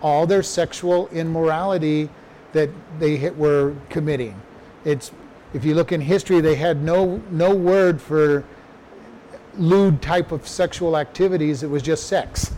all 0.00 0.26
their 0.26 0.42
sexual 0.42 1.08
immorality 1.08 2.08
that 2.52 2.70
they 2.98 3.30
were 3.30 3.74
committing. 3.88 4.40
It's 4.84 5.12
if 5.54 5.64
you 5.64 5.74
look 5.74 5.92
in 5.92 6.00
history, 6.00 6.40
they 6.40 6.54
had 6.54 6.82
no 6.82 7.22
no 7.30 7.54
word 7.54 8.00
for 8.00 8.44
lewd 9.56 10.00
type 10.02 10.32
of 10.32 10.46
sexual 10.46 10.96
activities, 10.96 11.62
it 11.62 11.70
was 11.70 11.82
just 11.82 12.06
sex. 12.06 12.54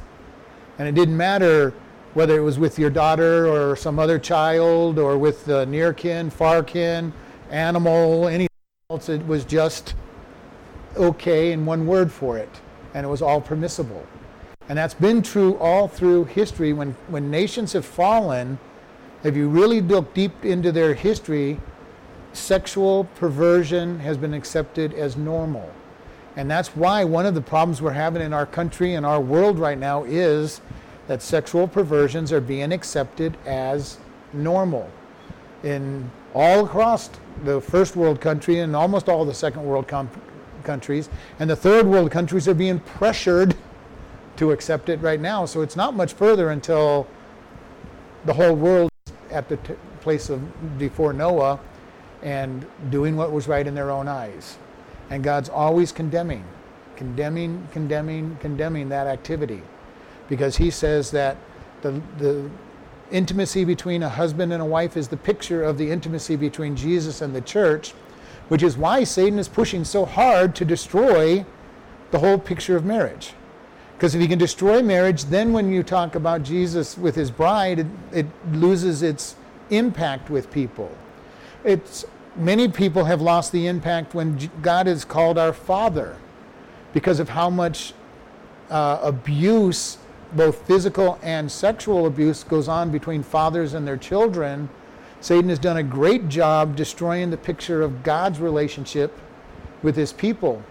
And 0.78 0.88
it 0.88 0.94
didn't 0.94 1.16
matter 1.16 1.72
whether 2.14 2.36
it 2.36 2.42
was 2.42 2.58
with 2.58 2.78
your 2.78 2.90
daughter 2.90 3.46
or 3.46 3.76
some 3.76 3.98
other 3.98 4.18
child 4.18 4.98
or 4.98 5.18
with 5.18 5.44
the 5.44 5.66
near 5.66 5.92
kin, 5.92 6.30
far 6.30 6.62
kin, 6.62 7.12
animal, 7.50 8.28
anything 8.28 8.48
else. 8.90 9.08
It 9.08 9.26
was 9.26 9.44
just 9.44 9.94
okay 10.96 11.52
in 11.52 11.66
one 11.66 11.86
word 11.86 12.12
for 12.12 12.38
it. 12.38 12.60
And 12.94 13.04
it 13.04 13.08
was 13.08 13.22
all 13.22 13.40
permissible. 13.40 14.06
And 14.68 14.78
that's 14.78 14.94
been 14.94 15.22
true 15.22 15.56
all 15.58 15.88
through 15.88 16.26
history. 16.26 16.72
When, 16.72 16.92
when 17.08 17.30
nations 17.30 17.72
have 17.72 17.84
fallen, 17.84 18.58
if 19.24 19.36
you 19.36 19.48
really 19.48 19.80
look 19.80 20.14
deep 20.14 20.44
into 20.44 20.70
their 20.70 20.94
history, 20.94 21.60
sexual 22.32 23.04
perversion 23.16 23.98
has 24.00 24.16
been 24.16 24.34
accepted 24.34 24.94
as 24.94 25.16
normal. 25.16 25.70
And 26.36 26.50
that's 26.50 26.68
why 26.70 27.04
one 27.04 27.26
of 27.26 27.34
the 27.34 27.40
problems 27.40 27.80
we're 27.80 27.92
having 27.92 28.22
in 28.22 28.32
our 28.32 28.46
country 28.46 28.94
and 28.94 29.06
our 29.06 29.20
world 29.20 29.58
right 29.58 29.78
now 29.78 30.04
is 30.04 30.60
that 31.06 31.22
sexual 31.22 31.68
perversions 31.68 32.32
are 32.32 32.40
being 32.40 32.72
accepted 32.72 33.36
as 33.46 33.98
normal. 34.32 34.90
In 35.62 36.10
all 36.34 36.64
across 36.64 37.10
the 37.44 37.60
first 37.60 37.94
world 37.94 38.20
country 38.20 38.58
and 38.58 38.74
almost 38.74 39.08
all 39.08 39.24
the 39.24 39.34
second 39.34 39.64
world 39.64 39.86
com- 39.86 40.10
countries, 40.64 41.08
and 41.38 41.48
the 41.48 41.56
third 41.56 41.86
world 41.86 42.10
countries 42.10 42.48
are 42.48 42.54
being 42.54 42.80
pressured 42.80 43.54
to 44.36 44.50
accept 44.50 44.88
it 44.88 45.00
right 45.00 45.20
now. 45.20 45.46
So 45.46 45.60
it's 45.60 45.76
not 45.76 45.94
much 45.94 46.14
further 46.14 46.50
until 46.50 47.06
the 48.24 48.34
whole 48.34 48.54
world 48.54 48.90
at 49.30 49.48
the 49.48 49.56
t- 49.58 49.74
place 50.00 50.30
of 50.30 50.78
before 50.78 51.12
Noah 51.12 51.60
and 52.22 52.66
doing 52.90 53.16
what 53.16 53.30
was 53.30 53.46
right 53.46 53.66
in 53.66 53.74
their 53.74 53.90
own 53.90 54.08
eyes. 54.08 54.58
And 55.10 55.22
God's 55.22 55.48
always 55.48 55.92
condemning, 55.92 56.44
condemning, 56.96 57.68
condemning, 57.72 58.36
condemning 58.40 58.88
that 58.88 59.06
activity. 59.06 59.62
Because 60.28 60.56
He 60.56 60.70
says 60.70 61.10
that 61.10 61.36
the, 61.82 62.00
the 62.18 62.50
intimacy 63.10 63.64
between 63.64 64.02
a 64.02 64.08
husband 64.08 64.52
and 64.52 64.62
a 64.62 64.66
wife 64.66 64.96
is 64.96 65.08
the 65.08 65.16
picture 65.16 65.62
of 65.62 65.78
the 65.78 65.90
intimacy 65.90 66.36
between 66.36 66.74
Jesus 66.76 67.20
and 67.20 67.34
the 67.34 67.40
church, 67.40 67.92
which 68.48 68.62
is 68.62 68.76
why 68.76 69.04
Satan 69.04 69.38
is 69.38 69.48
pushing 69.48 69.84
so 69.84 70.04
hard 70.04 70.54
to 70.56 70.64
destroy 70.64 71.44
the 72.10 72.18
whole 72.18 72.38
picture 72.38 72.76
of 72.76 72.84
marriage. 72.84 73.34
Because 73.96 74.14
if 74.14 74.20
he 74.20 74.28
can 74.28 74.38
destroy 74.38 74.82
marriage, 74.82 75.26
then 75.26 75.52
when 75.52 75.70
you 75.70 75.82
talk 75.82 76.14
about 76.14 76.42
Jesus 76.42 76.98
with 76.98 77.14
his 77.14 77.30
bride, 77.30 77.78
it, 77.80 77.86
it 78.12 78.26
loses 78.52 79.02
its 79.02 79.36
impact 79.70 80.30
with 80.30 80.50
people. 80.50 80.90
It's 81.62 82.04
many 82.36 82.68
people 82.68 83.04
have 83.04 83.20
lost 83.20 83.52
the 83.52 83.66
impact 83.66 84.14
when 84.14 84.50
God 84.62 84.86
is 84.86 85.04
called 85.04 85.38
our 85.38 85.52
Father 85.52 86.16
because 86.92 87.20
of 87.20 87.28
how 87.28 87.50
much 87.50 87.94
uh, 88.70 88.98
abuse, 89.02 89.98
both 90.32 90.66
physical 90.66 91.18
and 91.22 91.50
sexual 91.50 92.06
abuse, 92.06 92.44
goes 92.44 92.68
on 92.68 92.90
between 92.90 93.22
fathers 93.22 93.74
and 93.74 93.86
their 93.86 93.96
children. 93.96 94.68
Satan 95.20 95.48
has 95.48 95.58
done 95.58 95.78
a 95.78 95.82
great 95.82 96.28
job 96.28 96.76
destroying 96.76 97.30
the 97.30 97.36
picture 97.36 97.82
of 97.82 98.02
God's 98.02 98.40
relationship 98.40 99.18
with 99.82 99.96
his 99.96 100.12
people. 100.12 100.62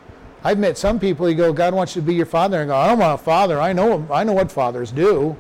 I've 0.44 0.60
met 0.60 0.78
some 0.78 1.00
people, 1.00 1.30
you 1.30 1.36
go, 1.36 1.54
God 1.54 1.74
wants 1.74 1.96
you 1.96 2.02
to 2.02 2.06
be 2.06 2.16
your 2.16 2.26
father. 2.26 2.62
And 2.62 2.72
I 2.72 2.76
go, 2.76 2.80
I 2.80 2.88
don't 2.88 3.00
want 3.00 3.20
a 3.20 3.24
father. 3.24 3.62
I 3.62 3.72
know, 3.72 4.06
I 4.12 4.24
know 4.24 4.34
what 4.34 4.52
fathers 4.52 4.92
do. 4.92 5.38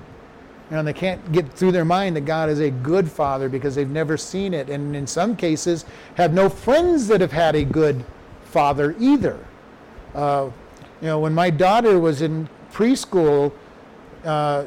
You 0.74 0.78
know, 0.78 0.84
they 0.86 0.94
can't 0.94 1.32
get 1.32 1.54
through 1.54 1.72
their 1.72 1.86
mind 1.86 2.16
that 2.16 2.22
God 2.22 2.50
is 2.50 2.60
a 2.60 2.72
good 2.72 3.08
father 3.08 3.48
because 3.48 3.76
they've 3.76 3.88
never 3.88 4.18
seen 4.18 4.56
it, 4.56 4.72
and 4.72 4.96
in 4.96 5.06
some 5.06 5.36
cases 5.36 5.86
have 6.16 6.34
no 6.34 6.50
friends 6.50 7.08
that 7.10 7.22
have 7.22 7.32
had 7.32 7.56
a 7.56 7.64
good 7.64 8.04
father 8.46 8.96
either. 9.00 9.38
Uh, 10.16 10.50
you 11.00 11.06
know, 11.06 11.20
when 11.20 11.32
my 11.32 11.52
daughter 11.52 12.00
was 12.00 12.24
in 12.24 12.50
preschool, 12.72 13.52
uh, 14.26 14.64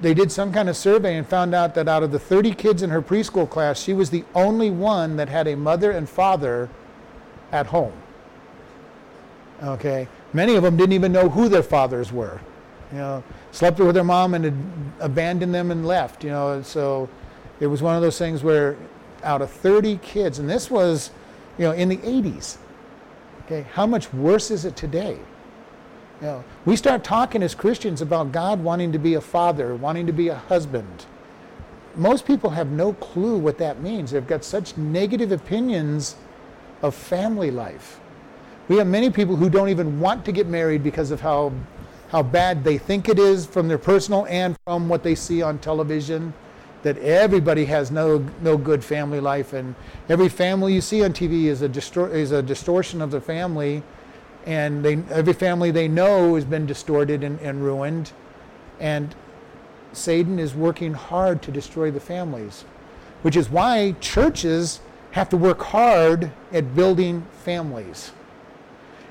they 0.00 0.14
did 0.14 0.32
some 0.32 0.50
kind 0.50 0.70
of 0.70 0.78
survey 0.78 1.18
and 1.18 1.28
found 1.28 1.54
out 1.54 1.74
that 1.74 1.88
out 1.88 2.02
of 2.02 2.10
the 2.10 2.18
30 2.18 2.54
kids 2.54 2.82
in 2.82 2.88
her 2.88 3.02
preschool 3.02 3.46
class, 3.46 3.78
she 3.78 3.92
was 3.92 4.08
the 4.08 4.24
only 4.34 4.70
one 4.70 5.16
that 5.16 5.28
had 5.28 5.46
a 5.46 5.54
mother 5.54 5.90
and 5.90 6.08
father 6.08 6.70
at 7.52 7.66
home. 7.66 7.92
Okay, 9.62 10.08
many 10.32 10.54
of 10.54 10.62
them 10.62 10.78
didn't 10.78 10.94
even 10.94 11.12
know 11.12 11.28
who 11.28 11.50
their 11.50 11.62
fathers 11.62 12.10
were. 12.10 12.40
You 12.92 12.98
know, 12.98 13.24
slept 13.54 13.78
with 13.78 13.94
their 13.94 14.02
mom 14.02 14.34
and 14.34 14.44
had 14.44 14.56
abandoned 14.98 15.54
them 15.54 15.70
and 15.70 15.86
left. 15.86 16.24
You 16.24 16.30
know, 16.30 16.60
so 16.62 17.08
it 17.60 17.68
was 17.68 17.82
one 17.82 17.94
of 17.94 18.02
those 18.02 18.18
things 18.18 18.42
where 18.42 18.76
out 19.22 19.40
of 19.40 19.50
30 19.50 19.98
kids, 19.98 20.40
and 20.40 20.50
this 20.50 20.70
was, 20.70 21.12
you 21.56 21.64
know, 21.64 21.70
in 21.70 21.88
the 21.88 21.98
80s. 21.98 22.58
Okay, 23.44 23.64
how 23.72 23.86
much 23.86 24.12
worse 24.12 24.50
is 24.50 24.64
it 24.64 24.74
today? 24.74 25.18
You 26.20 26.26
know, 26.26 26.44
we 26.64 26.74
start 26.74 27.04
talking 27.04 27.42
as 27.44 27.54
Christians 27.54 28.02
about 28.02 28.32
God 28.32 28.62
wanting 28.62 28.90
to 28.90 28.98
be 28.98 29.14
a 29.14 29.20
father, 29.20 29.76
wanting 29.76 30.06
to 30.06 30.12
be 30.12 30.28
a 30.28 30.34
husband. 30.34 31.06
Most 31.94 32.26
people 32.26 32.50
have 32.50 32.72
no 32.72 32.92
clue 32.94 33.38
what 33.38 33.58
that 33.58 33.80
means. 33.80 34.10
They've 34.10 34.26
got 34.26 34.42
such 34.42 34.76
negative 34.76 35.30
opinions 35.30 36.16
of 36.82 36.92
family 36.94 37.52
life. 37.52 38.00
We 38.66 38.78
have 38.78 38.88
many 38.88 39.10
people 39.10 39.36
who 39.36 39.48
don't 39.48 39.68
even 39.68 40.00
want 40.00 40.24
to 40.24 40.32
get 40.32 40.48
married 40.48 40.82
because 40.82 41.12
of 41.12 41.20
how 41.20 41.52
how 42.14 42.22
bad 42.22 42.62
they 42.62 42.78
think 42.78 43.08
it 43.08 43.18
is 43.18 43.44
from 43.44 43.66
their 43.66 43.76
personal 43.76 44.24
and 44.26 44.56
from 44.64 44.88
what 44.88 45.02
they 45.02 45.16
see 45.16 45.42
on 45.42 45.58
television 45.58 46.32
that 46.84 46.96
everybody 46.98 47.64
has 47.64 47.90
no 47.90 48.24
no 48.40 48.56
good 48.56 48.84
family 48.84 49.18
life. 49.18 49.52
And 49.52 49.74
every 50.08 50.28
family 50.28 50.74
you 50.74 50.80
see 50.80 51.02
on 51.02 51.12
TV 51.12 51.46
is 51.46 51.60
a 51.60 51.68
distor- 51.68 52.12
is 52.12 52.30
a 52.30 52.40
distortion 52.40 53.02
of 53.02 53.10
the 53.10 53.20
family. 53.20 53.82
And 54.46 54.84
they 54.84 55.02
every 55.10 55.32
family 55.32 55.72
they 55.72 55.88
know 55.88 56.36
has 56.36 56.44
been 56.44 56.66
distorted 56.66 57.24
and, 57.24 57.40
and 57.40 57.64
ruined. 57.64 58.12
And 58.78 59.12
Satan 59.92 60.38
is 60.38 60.54
working 60.54 60.94
hard 60.94 61.42
to 61.42 61.50
destroy 61.50 61.90
the 61.90 62.00
families 62.00 62.64
which 63.22 63.36
is 63.36 63.48
why 63.48 63.92
churches 64.00 64.80
have 65.12 65.30
to 65.30 65.36
work 65.36 65.62
hard 65.62 66.30
at 66.52 66.74
building 66.74 67.26
families 67.42 68.12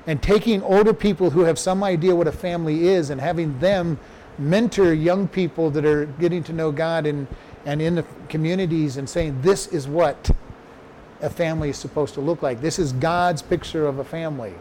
and 0.06 0.22
taking 0.22 0.62
older 0.62 0.92
people 0.92 1.30
who 1.30 1.40
have 1.40 1.58
some 1.58 1.82
idea 1.82 2.14
what 2.14 2.26
a 2.26 2.32
family 2.32 2.88
is 2.88 3.10
and 3.10 3.20
having 3.20 3.58
them 3.58 3.98
mentor 4.38 4.92
young 4.92 5.28
people 5.28 5.70
that 5.70 5.84
are 5.84 6.06
getting 6.06 6.42
to 6.44 6.52
know 6.52 6.72
God 6.72 7.06
and, 7.06 7.26
and 7.64 7.80
in 7.80 7.94
the 7.94 8.04
communities 8.28 8.96
and 8.96 9.08
saying, 9.08 9.40
this 9.42 9.66
is 9.68 9.88
what 9.88 10.30
a 11.22 11.30
family 11.30 11.70
is 11.70 11.76
supposed 11.76 12.14
to 12.14 12.20
look 12.20 12.42
like. 12.42 12.60
This 12.60 12.78
is 12.78 12.92
God's 12.92 13.40
picture 13.40 13.86
of 13.86 13.98
a 13.98 14.04
family. 14.04 14.54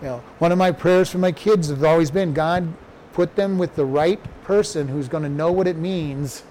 You 0.00 0.08
know, 0.08 0.24
one 0.38 0.52
of 0.52 0.58
my 0.58 0.70
prayers 0.70 1.10
for 1.10 1.18
my 1.18 1.32
kids 1.32 1.68
has 1.68 1.82
always 1.82 2.10
been, 2.10 2.32
God, 2.34 2.72
put 3.12 3.36
them 3.36 3.58
with 3.58 3.74
the 3.74 3.84
right 3.84 4.20
person 4.44 4.88
who's 4.88 5.08
going 5.08 5.22
to 5.22 5.28
know 5.28 5.50
what 5.50 5.66
it 5.66 5.76
means 5.76 6.42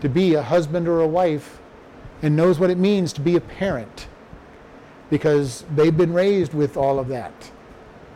to 0.00 0.08
be 0.08 0.34
a 0.34 0.42
husband 0.42 0.86
or 0.86 1.00
a 1.00 1.06
wife 1.06 1.58
and 2.20 2.36
knows 2.36 2.58
what 2.58 2.70
it 2.70 2.78
means 2.78 3.12
to 3.14 3.20
be 3.20 3.36
a 3.36 3.40
parent 3.40 4.06
because 5.12 5.66
they've 5.76 5.94
been 5.94 6.14
raised 6.14 6.54
with 6.54 6.74
all 6.74 6.98
of 6.98 7.06
that. 7.08 7.50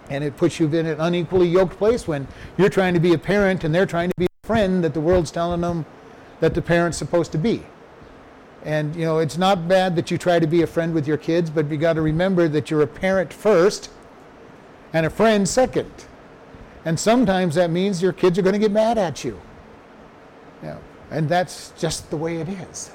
And 0.09 0.25
it 0.25 0.39
puts 0.39 0.59
you 0.59 0.67
in 0.67 0.87
an 0.87 0.99
unequally 0.99 1.47
yoked 1.47 1.77
place 1.77 2.09
when 2.09 2.27
you're 2.57 2.71
trying 2.71 2.95
to 2.95 3.01
be 3.01 3.13
a 3.13 3.19
parent 3.19 3.65
and 3.65 3.75
they're 3.75 3.85
trying 3.85 4.09
to 4.09 4.15
be 4.17 4.25
a 4.25 4.47
friend 4.47 4.83
that 4.83 4.95
the 4.95 5.01
world's 5.03 5.31
telling 5.31 5.61
them 5.61 5.85
that 6.41 6.55
the 6.55 6.63
parent's 6.63 6.97
supposed 6.97 7.33
to 7.33 7.39
be. 7.39 7.63
And 8.65 8.97
you 8.97 9.05
know, 9.05 9.19
it's 9.19 9.37
not 9.37 9.69
bad 9.69 9.95
that 9.97 10.11
you 10.11 10.17
try 10.17 10.39
to 10.39 10.47
be 10.47 10.63
a 10.63 10.67
friend 10.67 10.95
with 10.95 11.07
your 11.07 11.19
kids, 11.19 11.51
but 11.51 11.71
you 11.71 11.77
got 11.77 11.93
to 11.93 12.01
remember 12.01 12.49
that 12.49 12.71
you're 12.71 12.81
a 12.81 12.87
parent 12.87 13.31
first 13.31 13.91
and 14.95 15.05
a 15.05 15.11
friend 15.11 15.47
second. 15.47 15.93
And 16.87 16.99
sometimes 16.99 17.57
that 17.57 17.69
means 17.69 18.01
your 18.01 18.15
kids 18.15 18.39
are 18.39 18.43
going 18.43 18.55
to 18.55 18.59
get 18.59 18.73
mad 18.73 18.97
at 18.97 19.23
you. 19.23 19.39
Yeah. 20.63 20.79
And 21.11 21.29
that's 21.29 21.75
just 21.79 22.09
the 22.09 22.17
way 22.17 22.39
it 22.39 22.49
is. 22.49 22.91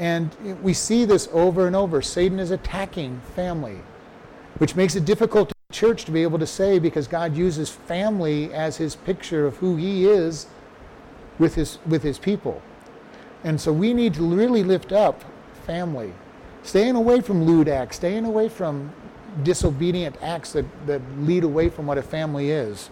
And 0.00 0.34
we 0.62 0.72
see 0.72 1.04
this 1.04 1.28
over 1.30 1.66
and 1.66 1.76
over. 1.76 2.00
Satan 2.00 2.40
is 2.40 2.50
attacking 2.50 3.20
family, 3.36 3.80
which 4.56 4.74
makes 4.74 4.96
it 4.96 5.04
difficult 5.04 5.50
to 5.50 5.54
the 5.68 5.74
church 5.74 6.06
to 6.06 6.10
be 6.10 6.22
able 6.22 6.38
to 6.38 6.46
say 6.46 6.78
because 6.78 7.06
God 7.06 7.36
uses 7.36 7.68
family 7.68 8.50
as 8.54 8.78
his 8.78 8.96
picture 8.96 9.44
of 9.44 9.58
who 9.58 9.76
he 9.76 10.06
is 10.06 10.46
with 11.38 11.54
his, 11.54 11.78
with 11.86 12.02
his 12.02 12.18
people. 12.18 12.62
And 13.44 13.60
so 13.60 13.74
we 13.74 13.92
need 13.92 14.14
to 14.14 14.22
really 14.22 14.64
lift 14.64 14.90
up 14.90 15.22
family, 15.66 16.14
staying 16.62 16.96
away 16.96 17.20
from 17.20 17.44
lewd 17.44 17.68
acts, 17.68 17.96
staying 17.96 18.24
away 18.24 18.48
from 18.48 18.90
disobedient 19.42 20.16
acts 20.22 20.54
that, 20.54 20.64
that 20.86 21.02
lead 21.18 21.44
away 21.44 21.68
from 21.68 21.86
what 21.86 21.98
a 21.98 22.02
family 22.02 22.50
is. 22.50 22.88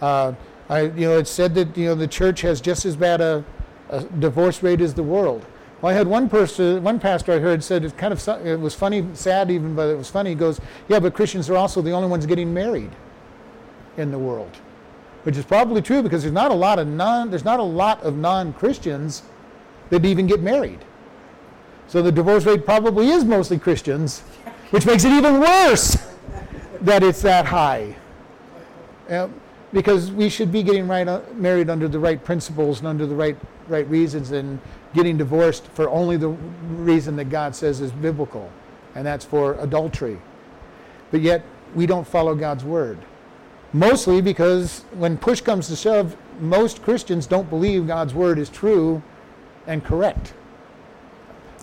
Uh, 0.00 0.32
I, 0.68 0.82
you 0.82 1.06
know, 1.06 1.18
it's 1.18 1.30
said 1.30 1.54
that 1.54 1.76
you 1.76 1.86
know 1.86 1.94
the 1.94 2.08
church 2.08 2.40
has 2.40 2.60
just 2.60 2.84
as 2.84 2.96
bad 2.96 3.20
a, 3.20 3.44
a 3.90 4.02
divorce 4.02 4.60
rate 4.60 4.80
as 4.80 4.94
the 4.94 5.04
world. 5.04 5.46
Well, 5.82 5.92
I 5.92 5.98
had 5.98 6.06
one 6.06 6.28
person, 6.28 6.80
one 6.84 7.00
pastor 7.00 7.32
I 7.32 7.40
heard 7.40 7.62
said 7.64 7.84
it 7.84 7.96
kind 7.98 8.12
of 8.12 8.46
it 8.46 8.58
was 8.60 8.72
funny, 8.72 9.04
sad 9.14 9.50
even, 9.50 9.74
but 9.74 9.88
it 9.88 9.98
was 9.98 10.08
funny. 10.08 10.30
He 10.30 10.36
goes, 10.36 10.60
"Yeah, 10.88 11.00
but 11.00 11.12
Christians 11.12 11.50
are 11.50 11.56
also 11.56 11.82
the 11.82 11.90
only 11.90 12.08
ones 12.08 12.24
getting 12.24 12.54
married 12.54 12.92
in 13.96 14.12
the 14.12 14.18
world," 14.18 14.56
which 15.24 15.36
is 15.36 15.44
probably 15.44 15.82
true 15.82 16.00
because 16.00 16.22
there's 16.22 16.32
not 16.32 16.52
a 16.52 16.54
lot 16.54 16.78
of 16.78 16.86
non 16.86 17.30
there's 17.30 17.44
not 17.44 17.58
a 17.58 17.64
lot 17.64 18.00
of 18.04 18.16
non-Christians 18.16 19.24
that 19.90 20.04
even 20.04 20.28
get 20.28 20.40
married. 20.40 20.78
So 21.88 22.00
the 22.00 22.12
divorce 22.12 22.46
rate 22.46 22.64
probably 22.64 23.10
is 23.10 23.24
mostly 23.24 23.58
Christians, 23.58 24.20
which 24.70 24.86
makes 24.86 25.04
it 25.04 25.10
even 25.10 25.40
worse 25.40 25.96
that 26.80 27.02
it's 27.02 27.22
that 27.22 27.44
high. 27.44 27.96
Uh, 29.10 29.26
because 29.72 30.12
we 30.12 30.28
should 30.28 30.52
be 30.52 30.62
getting 30.62 30.86
right, 30.86 31.08
uh, 31.08 31.22
married 31.34 31.68
under 31.68 31.88
the 31.88 31.98
right 31.98 32.22
principles 32.22 32.78
and 32.78 32.86
under 32.86 33.04
the 33.04 33.14
right 33.14 33.36
right 33.68 33.88
reasons 33.88 34.30
and 34.30 34.60
getting 34.94 35.16
divorced 35.16 35.66
for 35.68 35.88
only 35.88 36.16
the 36.16 36.28
reason 36.28 37.16
that 37.16 37.30
God 37.30 37.54
says 37.54 37.80
is 37.80 37.92
biblical, 37.92 38.50
and 38.94 39.06
that's 39.06 39.24
for 39.24 39.54
adultery. 39.60 40.20
But 41.10 41.20
yet, 41.20 41.44
we 41.74 41.86
don't 41.86 42.06
follow 42.06 42.34
God's 42.34 42.64
word. 42.64 42.98
Mostly 43.72 44.20
because 44.20 44.84
when 44.94 45.16
push 45.16 45.40
comes 45.40 45.68
to 45.68 45.76
shove, 45.76 46.16
most 46.40 46.82
Christians 46.82 47.26
don't 47.26 47.48
believe 47.48 47.86
God's 47.86 48.12
word 48.12 48.38
is 48.38 48.50
true 48.50 49.02
and 49.66 49.82
correct. 49.84 50.34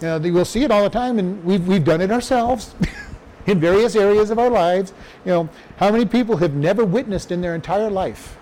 You 0.02 0.08
know, 0.08 0.20
we'll 0.20 0.46
see 0.46 0.64
it 0.64 0.72
all 0.72 0.84
the 0.84 0.90
time, 0.90 1.20
and 1.20 1.44
we've, 1.44 1.68
we've 1.68 1.84
done 1.84 2.02
it 2.02 2.10
ourselves 2.10 2.74
in 3.46 3.60
various 3.60 3.96
areas 3.96 4.30
of 4.30 4.40
our 4.40 4.50
lives. 4.50 4.94
You 5.26 5.32
know, 5.32 5.50
how 5.78 5.92
many 5.92 6.06
people 6.06 6.38
have 6.38 6.54
never 6.54 6.86
witnessed 6.86 7.32
in 7.32 7.42
their 7.42 7.54
entire 7.54 7.90
life? 7.90 8.38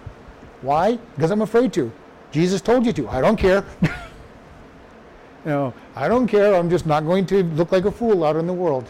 Why? 0.61 0.97
Because 1.15 1.31
I'm 1.31 1.41
afraid 1.41 1.73
to. 1.73 1.91
Jesus 2.31 2.61
told 2.61 2.85
you 2.85 2.93
to. 2.93 3.09
I 3.09 3.21
don't 3.21 3.37
care. 3.37 3.65
You 5.47 5.53
know, 5.53 5.73
I 5.95 6.09
don't 6.09 6.27
care. 6.27 6.55
I'm 6.55 6.69
just 6.69 6.85
not 6.85 7.05
going 7.05 7.25
to 7.27 7.41
look 7.41 7.71
like 7.71 7.85
a 7.85 7.91
fool 7.91 8.25
out 8.25 8.35
in 8.35 8.47
the 8.47 8.53
world. 8.53 8.85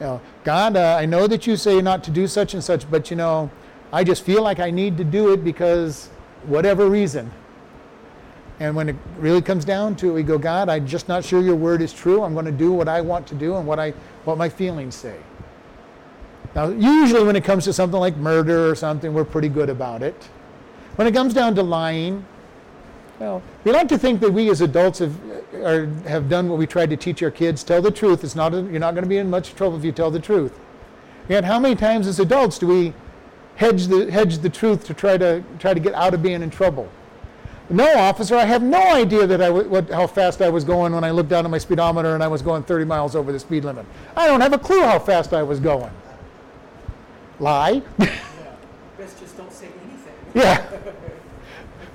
You 0.00 0.06
know, 0.06 0.20
God, 0.44 0.76
uh, 0.76 0.96
I 0.98 1.04
know 1.04 1.26
that 1.26 1.46
you 1.46 1.56
say 1.58 1.82
not 1.82 2.02
to 2.04 2.10
do 2.10 2.26
such 2.26 2.54
and 2.54 2.64
such, 2.64 2.90
but 2.90 3.10
you 3.10 3.16
know, 3.16 3.50
I 3.92 4.02
just 4.02 4.24
feel 4.24 4.42
like 4.42 4.60
I 4.60 4.70
need 4.70 4.96
to 4.96 5.04
do 5.04 5.34
it 5.34 5.44
because 5.44 6.08
whatever 6.44 6.88
reason. 6.88 7.30
And 8.60 8.74
when 8.74 8.88
it 8.88 8.96
really 9.18 9.42
comes 9.42 9.66
down 9.66 9.96
to 9.96 10.08
it, 10.08 10.12
we 10.14 10.22
go, 10.22 10.38
God, 10.38 10.70
I'm 10.70 10.86
just 10.86 11.06
not 11.06 11.22
sure 11.22 11.42
your 11.42 11.54
word 11.54 11.82
is 11.82 11.92
true. 11.92 12.22
I'm 12.22 12.32
going 12.32 12.46
to 12.46 12.50
do 12.50 12.72
what 12.72 12.88
I 12.88 13.02
want 13.02 13.26
to 13.26 13.34
do 13.34 13.56
and 13.56 13.66
what 13.66 13.78
I 13.78 13.90
what 14.24 14.38
my 14.38 14.48
feelings 14.48 14.94
say. 14.94 15.18
Now, 16.54 16.68
usually 16.70 17.24
when 17.24 17.36
it 17.36 17.44
comes 17.44 17.64
to 17.64 17.74
something 17.74 18.00
like 18.00 18.16
murder 18.16 18.70
or 18.70 18.74
something, 18.74 19.12
we're 19.12 19.26
pretty 19.26 19.50
good 19.50 19.68
about 19.68 20.02
it. 20.02 20.30
When 20.96 21.06
it 21.06 21.12
comes 21.12 21.34
down 21.34 21.54
to 21.54 21.62
lying, 21.62 22.24
well, 23.18 23.42
we 23.64 23.72
like 23.72 23.88
to 23.88 23.98
think 23.98 24.20
that 24.20 24.30
we 24.30 24.50
as 24.50 24.60
adults 24.60 24.98
have, 24.98 25.18
are, 25.54 25.86
have 26.06 26.28
done 26.28 26.48
what 26.48 26.58
we 26.58 26.66
tried 26.66 26.90
to 26.90 26.96
teach 26.96 27.22
our 27.22 27.30
kids. 27.30 27.64
Tell 27.64 27.80
the 27.80 27.90
truth. 27.90 28.24
It's 28.24 28.36
not 28.36 28.52
a, 28.52 28.62
you're 28.62 28.80
not 28.80 28.94
going 28.94 29.04
to 29.04 29.08
be 29.08 29.18
in 29.18 29.30
much 29.30 29.54
trouble 29.54 29.76
if 29.78 29.84
you 29.84 29.92
tell 29.92 30.10
the 30.10 30.20
truth. 30.20 30.58
Yet, 31.28 31.44
how 31.44 31.58
many 31.58 31.74
times 31.74 32.06
as 32.06 32.20
adults 32.20 32.58
do 32.58 32.66
we 32.66 32.92
hedge 33.56 33.86
the, 33.86 34.10
hedge 34.10 34.38
the 34.38 34.50
truth 34.50 34.84
to 34.86 34.94
try 34.94 35.16
to, 35.16 35.42
try 35.58 35.74
to 35.74 35.80
get 35.80 35.94
out 35.94 36.14
of 36.14 36.22
being 36.22 36.42
in 36.42 36.50
trouble? 36.50 36.90
No, 37.68 37.98
officer, 37.98 38.36
I 38.36 38.44
have 38.44 38.62
no 38.62 38.80
idea 38.94 39.26
that 39.26 39.42
I 39.42 39.46
w- 39.46 39.68
what, 39.68 39.90
how 39.90 40.06
fast 40.06 40.40
I 40.40 40.48
was 40.48 40.62
going 40.62 40.92
when 40.92 41.02
I 41.02 41.10
looked 41.10 41.30
down 41.30 41.44
at 41.44 41.50
my 41.50 41.58
speedometer 41.58 42.14
and 42.14 42.22
I 42.22 42.28
was 42.28 42.40
going 42.42 42.62
30 42.62 42.84
miles 42.84 43.16
over 43.16 43.32
the 43.32 43.40
speed 43.40 43.64
limit. 43.64 43.86
I 44.16 44.28
don't 44.28 44.40
have 44.40 44.52
a 44.52 44.58
clue 44.58 44.82
how 44.82 45.00
fast 45.00 45.32
I 45.32 45.42
was 45.42 45.58
going. 45.58 45.90
Lie. 47.40 47.82
yeah. 47.98 48.18
Best 48.96 49.18
just 49.18 49.36
don't 49.36 49.52
say 49.52 49.66
anything. 49.66 50.14
yeah 50.44 50.76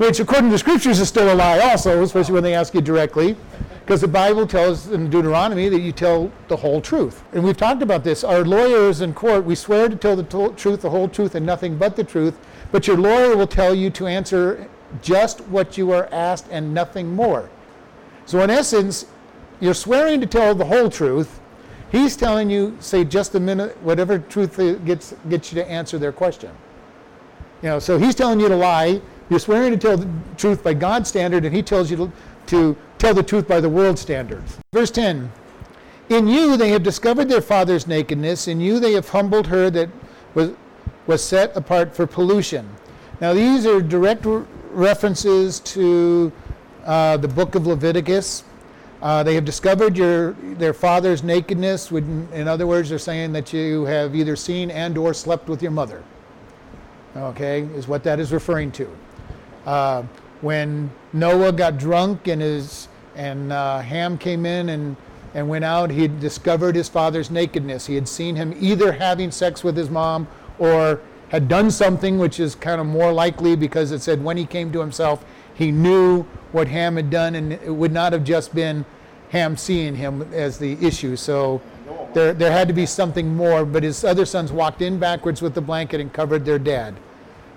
which 0.02 0.20
according 0.20 0.50
to 0.50 0.54
the 0.54 0.58
scriptures 0.58 1.00
is 1.00 1.08
still 1.08 1.32
a 1.32 1.36
lie 1.36 1.60
also, 1.60 2.02
especially 2.02 2.34
when 2.34 2.42
they 2.42 2.56
ask 2.56 2.74
you 2.74 2.82
directly. 2.82 3.38
Because 3.82 4.02
the 4.02 4.08
Bible 4.08 4.48
tells 4.48 4.88
in 4.88 5.12
Deuteronomy 5.12 5.70
that 5.70 5.82
you 5.82 5.92
tell 5.92 6.32
the 6.48 6.56
whole 6.56 6.82
truth. 6.82 7.24
And 7.34 7.44
we've 7.44 7.56
talked 7.56 7.84
about 7.84 8.04
this. 8.04 8.24
Our 8.24 8.44
lawyers 8.44 9.02
in 9.02 9.14
court, 9.14 9.46
we 9.46 9.54
swear 9.54 9.90
to 9.90 9.96
tell 9.96 10.16
the 10.16 10.24
truth, 10.56 10.82
the 10.82 10.90
whole 10.90 11.08
truth, 11.08 11.36
and 11.36 11.46
nothing 11.46 11.78
but 11.78 11.96
the 11.96 12.04
truth. 12.04 12.36
But 12.72 12.88
your 12.88 12.98
lawyer 12.98 13.36
will 13.36 13.46
tell 13.46 13.76
you 13.76 13.92
to 13.92 14.08
answer 14.08 14.68
just 15.04 15.42
what 15.42 15.78
you 15.78 15.92
are 15.92 16.10
asked 16.12 16.48
and 16.50 16.74
nothing 16.74 17.14
more. 17.14 17.52
So, 18.26 18.42
in 18.42 18.50
essence, 18.50 19.06
you're 19.60 19.76
swearing 19.76 20.20
to 20.22 20.26
tell 20.26 20.56
the 20.56 20.66
whole 20.66 20.90
truth. 20.90 21.40
He's 21.92 22.16
telling 22.16 22.50
you, 22.50 22.76
say 22.80 23.04
just 23.04 23.36
a 23.36 23.40
minute, 23.40 23.78
whatever 23.84 24.18
truth 24.18 24.58
gets, 24.84 25.14
gets 25.30 25.54
you 25.54 25.62
to 25.62 25.70
answer 25.70 26.00
their 26.00 26.12
question. 26.12 26.52
You 27.62 27.70
know, 27.70 27.80
so 27.80 27.98
he's 27.98 28.16
telling 28.16 28.40
you 28.40 28.48
to 28.50 28.56
lie. 28.56 29.02
You're 29.30 29.40
swearing 29.40 29.72
to 29.72 29.78
tell 29.78 29.98
the 29.98 30.10
truth 30.38 30.64
by 30.64 30.74
God's 30.74 31.10
standard, 31.10 31.46
and 31.46 31.56
he 31.56 31.62
tells 31.62 31.90
you 31.90 31.98
to, 31.98 32.12
to 32.48 32.78
tell 32.98 33.14
the 33.14 33.24
truth 33.24 33.48
by 33.48 33.62
the 33.62 33.70
world's 33.70 34.02
standards. 34.02 34.58
Verse 34.74 34.92
10 34.92 35.32
In 36.10 36.28
you 36.28 36.58
they 36.58 36.70
have 36.70 36.84
discovered 36.84 37.30
their 37.30 37.42
father's 37.42 37.88
nakedness, 37.88 38.48
in 38.48 38.60
you 38.60 38.80
they 38.80 38.94
have 38.94 39.10
humbled 39.10 39.48
her 39.48 39.70
that 39.70 39.90
was, 40.34 40.52
was 41.08 41.24
set 41.24 41.56
apart 41.56 41.96
for 41.96 42.08
pollution. 42.08 42.68
Now, 43.22 43.34
these 43.34 43.68
are 43.68 43.82
direct 43.82 44.26
references 44.72 45.60
to 45.60 46.32
uh, 46.86 47.18
the 47.18 47.28
book 47.28 47.56
of 47.56 47.68
Leviticus. 47.68 48.44
Uh, 49.02 49.24
they 49.24 49.36
have 49.36 49.46
discovered 49.46 49.98
your 49.98 50.34
their 50.56 50.74
father's 50.74 51.24
nakedness. 51.24 51.92
In 51.92 52.48
other 52.48 52.68
words, 52.68 52.90
they're 52.90 53.00
saying 53.00 53.34
that 53.34 53.54
you 53.54 53.86
have 53.86 54.16
either 54.16 54.36
seen 54.36 54.70
and 54.72 54.98
or 54.98 55.14
slept 55.14 55.48
with 55.48 55.62
your 55.62 55.72
mother. 55.72 56.04
Okay, 57.16 57.62
is 57.76 57.88
what 57.88 58.04
that 58.04 58.20
is 58.20 58.32
referring 58.32 58.72
to. 58.72 58.90
Uh, 59.66 60.04
when 60.42 60.90
Noah 61.14 61.52
got 61.52 61.78
drunk 61.78 62.28
and 62.28 62.42
his 62.42 62.88
and 63.16 63.52
uh, 63.52 63.80
Ham 63.80 64.18
came 64.18 64.46
in 64.46 64.70
and 64.70 64.96
and 65.34 65.48
went 65.48 65.64
out, 65.64 65.90
he 65.90 66.08
discovered 66.08 66.76
his 66.76 66.90
father's 66.90 67.32
nakedness. 67.32 67.86
He 67.86 67.96
had 67.96 68.08
seen 68.08 68.36
him 68.36 68.56
either 68.60 68.92
having 68.92 69.32
sex 69.32 69.64
with 69.64 69.78
his 69.78 69.90
mom 69.90 70.28
or 70.60 71.00
had 71.30 71.48
done 71.48 71.72
something, 71.72 72.18
which 72.18 72.40
is 72.40 72.56
kind 72.56 72.82
of 72.82 72.88
more 72.88 73.14
likely 73.14 73.56
because 73.56 73.92
it 73.92 74.02
said 74.02 74.22
when 74.22 74.36
he 74.36 74.46
came 74.46 74.72
to 74.74 74.80
himself, 74.80 75.24
he 75.54 75.72
knew 75.72 76.24
what 76.52 76.68
Ham 76.68 76.98
had 76.98 77.10
done, 77.10 77.36
and 77.36 77.54
it 77.54 77.74
would 77.74 77.94
not 77.94 78.12
have 78.12 78.26
just 78.26 78.54
been 78.54 78.84
Ham 79.30 79.56
seeing 79.56 79.96
him 79.96 80.22
as 80.34 80.58
the 80.58 80.74
issue. 80.86 81.16
So 81.16 81.62
there, 82.14 82.34
there 82.34 82.52
had 82.52 82.68
to 82.68 82.74
be 82.74 82.86
something 82.86 83.36
more. 83.36 83.66
But 83.66 83.84
his 83.84 84.04
other 84.04 84.26
sons 84.26 84.52
walked 84.52 84.82
in 84.82 85.00
backwards 85.00 85.42
with 85.42 85.54
the 85.54 85.62
blanket 85.62 86.02
and 86.02 86.12
covered 86.12 86.46
their 86.46 86.60
dad. 86.60 86.96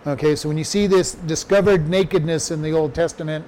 Okay, 0.06 0.36
so 0.36 0.48
when 0.48 0.58
you 0.58 0.64
see 0.64 0.86
this 0.86 1.14
discovered 1.14 1.88
nakedness 1.88 2.50
in 2.50 2.60
the 2.60 2.72
Old 2.72 2.94
Testament, 2.94 3.44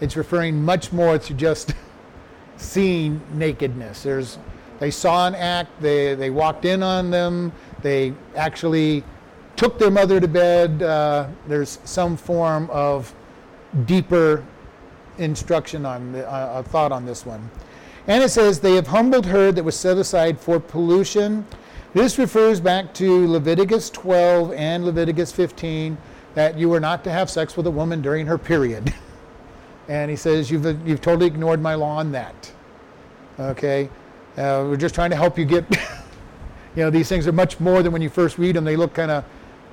it's 0.00 0.16
referring 0.16 0.62
much 0.62 0.92
more 0.92 1.18
to 1.18 1.34
just 1.34 1.74
seeing 2.56 3.20
nakedness. 3.34 4.04
There's, 4.04 4.38
they 4.78 4.92
saw 4.92 5.26
an 5.26 5.34
act, 5.34 5.70
they, 5.80 6.14
they 6.14 6.30
walked 6.30 6.64
in 6.64 6.84
on 6.84 7.10
them, 7.10 7.52
they 7.82 8.14
actually 8.36 9.02
took 9.56 9.76
their 9.76 9.90
mother 9.90 10.20
to 10.20 10.28
bed. 10.28 10.82
Uh, 10.84 11.28
there's 11.48 11.80
some 11.84 12.16
form 12.16 12.70
of 12.70 13.12
deeper 13.84 14.44
instruction 15.18 15.84
on 15.84 16.12
the, 16.12 16.30
uh, 16.30 16.62
thought 16.62 16.92
on 16.92 17.04
this 17.04 17.26
one. 17.26 17.50
And 18.08 18.24
it 18.24 18.30
says, 18.30 18.58
They 18.58 18.74
have 18.74 18.88
humbled 18.88 19.26
her 19.26 19.52
that 19.52 19.62
was 19.62 19.76
set 19.76 19.98
aside 19.98 20.40
for 20.40 20.58
pollution. 20.58 21.46
This 21.94 22.18
refers 22.18 22.58
back 22.58 22.92
to 22.94 23.28
Leviticus 23.28 23.90
12 23.90 24.52
and 24.52 24.84
Leviticus 24.84 25.30
15 25.30 25.96
that 26.34 26.58
you 26.58 26.68
were 26.68 26.80
not 26.80 27.04
to 27.04 27.10
have 27.10 27.30
sex 27.30 27.56
with 27.56 27.66
a 27.66 27.70
woman 27.70 28.02
during 28.02 28.26
her 28.26 28.38
period. 28.38 28.92
and 29.88 30.10
he 30.10 30.16
says, 30.16 30.50
You've, 30.50 30.86
you've 30.86 31.00
totally 31.02 31.26
ignored 31.26 31.60
my 31.60 31.74
law 31.74 31.98
on 31.98 32.10
that. 32.12 32.50
Okay? 33.38 33.90
Uh, 34.36 34.64
we're 34.68 34.76
just 34.76 34.94
trying 34.94 35.10
to 35.10 35.16
help 35.16 35.38
you 35.38 35.44
get, 35.44 35.64
you 36.76 36.82
know, 36.82 36.90
these 36.90 37.08
things 37.08 37.26
are 37.26 37.32
much 37.32 37.60
more 37.60 37.82
than 37.82 37.92
when 37.92 38.00
you 38.00 38.08
first 38.08 38.38
read 38.38 38.56
them. 38.56 38.64
They 38.64 38.76
look 38.76 38.94
kind 38.94 39.10
of 39.10 39.24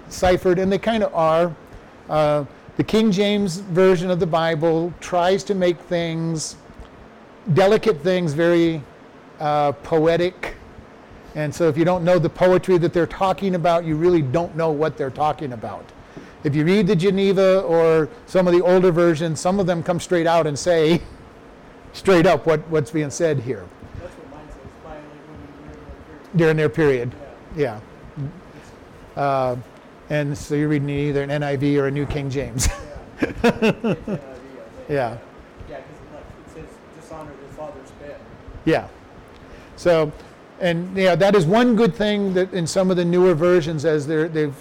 ciphered, 0.09 0.59
and 0.59 0.71
they 0.71 0.79
kind 0.79 1.03
of 1.03 1.13
are. 1.13 1.55
Uh, 2.09 2.45
the 2.77 2.83
King 2.83 3.11
James 3.11 3.57
Version 3.57 4.11
of 4.11 4.19
the 4.19 4.27
Bible 4.27 4.93
tries 4.99 5.43
to 5.45 5.55
make 5.55 5.79
things, 5.79 6.57
delicate 7.53 8.01
things, 8.01 8.33
very 8.33 8.81
uh, 9.39 9.71
poetic. 9.71 10.55
And 11.35 11.53
so 11.53 11.67
if 11.67 11.77
you 11.77 11.85
don't 11.85 12.03
know 12.03 12.17
the 12.17 12.29
poetry 12.29 12.77
that 12.77 12.93
they're 12.93 13.05
talking 13.05 13.55
about, 13.55 13.85
you 13.85 13.95
really 13.95 14.21
don't 14.21 14.55
know 14.55 14.71
what 14.71 14.97
they're 14.97 15.09
talking 15.09 15.53
about. 15.53 15.85
If 16.43 16.55
you 16.55 16.63
read 16.63 16.87
the 16.87 16.95
Geneva 16.95 17.61
or 17.61 18.07
some 18.27 18.47
of 18.47 18.53
the 18.53 18.61
older 18.61 18.91
versions, 18.91 19.39
some 19.39 19.59
of 19.59 19.65
them 19.65 19.81
come 19.81 19.99
straight 19.99 20.27
out 20.27 20.47
and 20.47 20.57
say 20.57 21.01
straight 21.93 22.25
up 22.25 22.45
what, 22.45 22.61
what's 22.69 22.91
being 22.91 23.09
said 23.09 23.39
here. 23.39 23.65
That's 23.99 24.13
what 24.13 24.31
mine 24.31 24.47
says, 24.47 24.57
violating 24.83 25.09
during 26.35 26.57
their 26.57 26.69
period. 26.69 27.13
Yeah. 27.55 27.79
yeah. 29.15 29.21
Uh, 29.21 29.55
and 30.09 30.37
so 30.37 30.53
you're 30.53 30.67
reading 30.67 30.89
either 30.89 31.23
an 31.23 31.29
NIV 31.29 31.77
or 31.77 31.87
a 31.87 31.91
New 31.91 32.05
King 32.05 32.29
James. 32.29 32.67
yeah. 33.21 33.31
yeah. 33.43 33.95
Yeah, 34.87 35.17
because 35.67 35.87
it 36.45 36.53
says 36.53 36.65
dishonor 37.01 37.31
the 37.31 37.53
father's 37.55 37.91
bed. 37.91 38.19
Yeah. 38.65 38.87
So, 39.75 40.11
and 40.59 40.95
yeah, 40.97 41.15
that 41.15 41.35
is 41.35 41.45
one 41.45 41.75
good 41.75 41.95
thing 41.95 42.33
that 42.33 42.53
in 42.53 42.65
some 42.65 42.89
of 42.91 42.97
the 42.97 43.05
newer 43.05 43.33
versions, 43.33 43.85
as 43.85 44.07
they're, 44.07 44.27
they've 44.27 44.55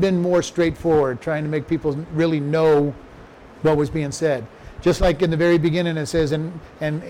been 0.00 0.20
more 0.20 0.42
straightforward, 0.42 1.20
trying 1.20 1.44
to 1.44 1.50
make 1.50 1.66
people 1.68 1.92
really 2.12 2.40
know 2.40 2.94
what 3.62 3.76
was 3.76 3.90
being 3.90 4.12
said. 4.12 4.46
Just 4.80 5.00
like 5.00 5.22
in 5.22 5.30
the 5.30 5.36
very 5.36 5.58
beginning, 5.58 5.96
it 5.96 6.06
says, 6.06 6.32
and, 6.32 6.58
and 6.80 7.02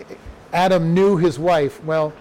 Adam 0.53 0.95
knew 0.95 1.17
his 1.17 1.39
wife. 1.39 1.83
Well, 1.85 2.13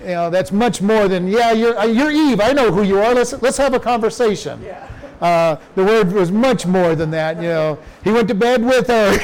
you 0.00 0.08
know, 0.08 0.30
that's 0.30 0.52
much 0.52 0.80
more 0.80 1.08
than, 1.08 1.26
yeah, 1.26 1.52
you're, 1.52 1.76
uh, 1.76 1.86
you're 1.86 2.10
Eve. 2.10 2.40
I 2.40 2.52
know 2.52 2.70
who 2.70 2.82
you 2.82 3.00
are. 3.00 3.14
Let's, 3.14 3.40
let's 3.42 3.56
have 3.56 3.74
a 3.74 3.80
conversation. 3.80 4.62
Yeah. 4.62 4.88
Uh, 5.20 5.56
the 5.74 5.84
word 5.84 6.12
was 6.12 6.30
much 6.30 6.66
more 6.66 6.94
than 6.94 7.10
that. 7.10 7.36
You 7.36 7.48
know, 7.48 7.78
he 8.04 8.12
went 8.12 8.28
to 8.28 8.34
bed 8.34 8.64
with 8.64 8.86
her, 8.86 9.18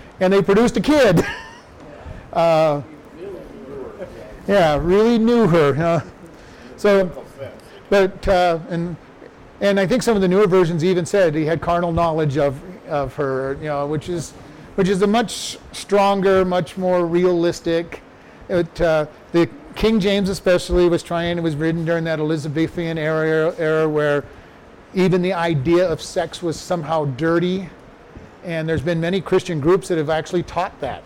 and 0.20 0.32
they 0.32 0.42
produced 0.42 0.76
a 0.76 0.80
kid. 0.80 1.24
Uh, 2.32 2.82
yeah, 4.46 4.78
really 4.80 5.18
knew 5.18 5.46
her. 5.46 5.74
Huh? 5.74 6.00
So, 6.76 7.24
but 7.88 8.26
uh, 8.28 8.58
and 8.68 8.96
and 9.60 9.78
I 9.78 9.86
think 9.86 10.02
some 10.02 10.16
of 10.16 10.22
the 10.22 10.28
newer 10.28 10.46
versions 10.46 10.84
even 10.84 11.06
said 11.06 11.34
he 11.34 11.44
had 11.44 11.60
carnal 11.60 11.92
knowledge 11.92 12.36
of 12.36 12.60
of 12.88 13.14
her. 13.16 13.54
You 13.60 13.68
know, 13.68 13.86
which 13.86 14.08
is 14.08 14.32
which 14.74 14.88
is 14.88 15.02
a 15.02 15.06
much 15.06 15.58
stronger, 15.72 16.44
much 16.44 16.76
more 16.76 17.06
realistic. 17.06 18.02
It, 18.48 18.80
uh, 18.80 19.06
the 19.32 19.48
King 19.74 20.00
James 20.00 20.28
especially 20.28 20.88
was 20.88 21.02
trying, 21.02 21.38
it 21.38 21.40
was 21.40 21.56
written 21.56 21.84
during 21.84 22.04
that 22.04 22.18
Elizabethan 22.18 22.98
era, 22.98 23.54
era 23.58 23.88
where 23.88 24.24
even 24.94 25.22
the 25.22 25.32
idea 25.32 25.88
of 25.88 26.02
sex 26.02 26.42
was 26.42 26.58
somehow 26.58 27.04
dirty. 27.04 27.68
And 28.44 28.68
there's 28.68 28.82
been 28.82 29.00
many 29.00 29.20
Christian 29.20 29.60
groups 29.60 29.88
that 29.88 29.98
have 29.98 30.10
actually 30.10 30.42
taught 30.42 30.78
that. 30.80 31.04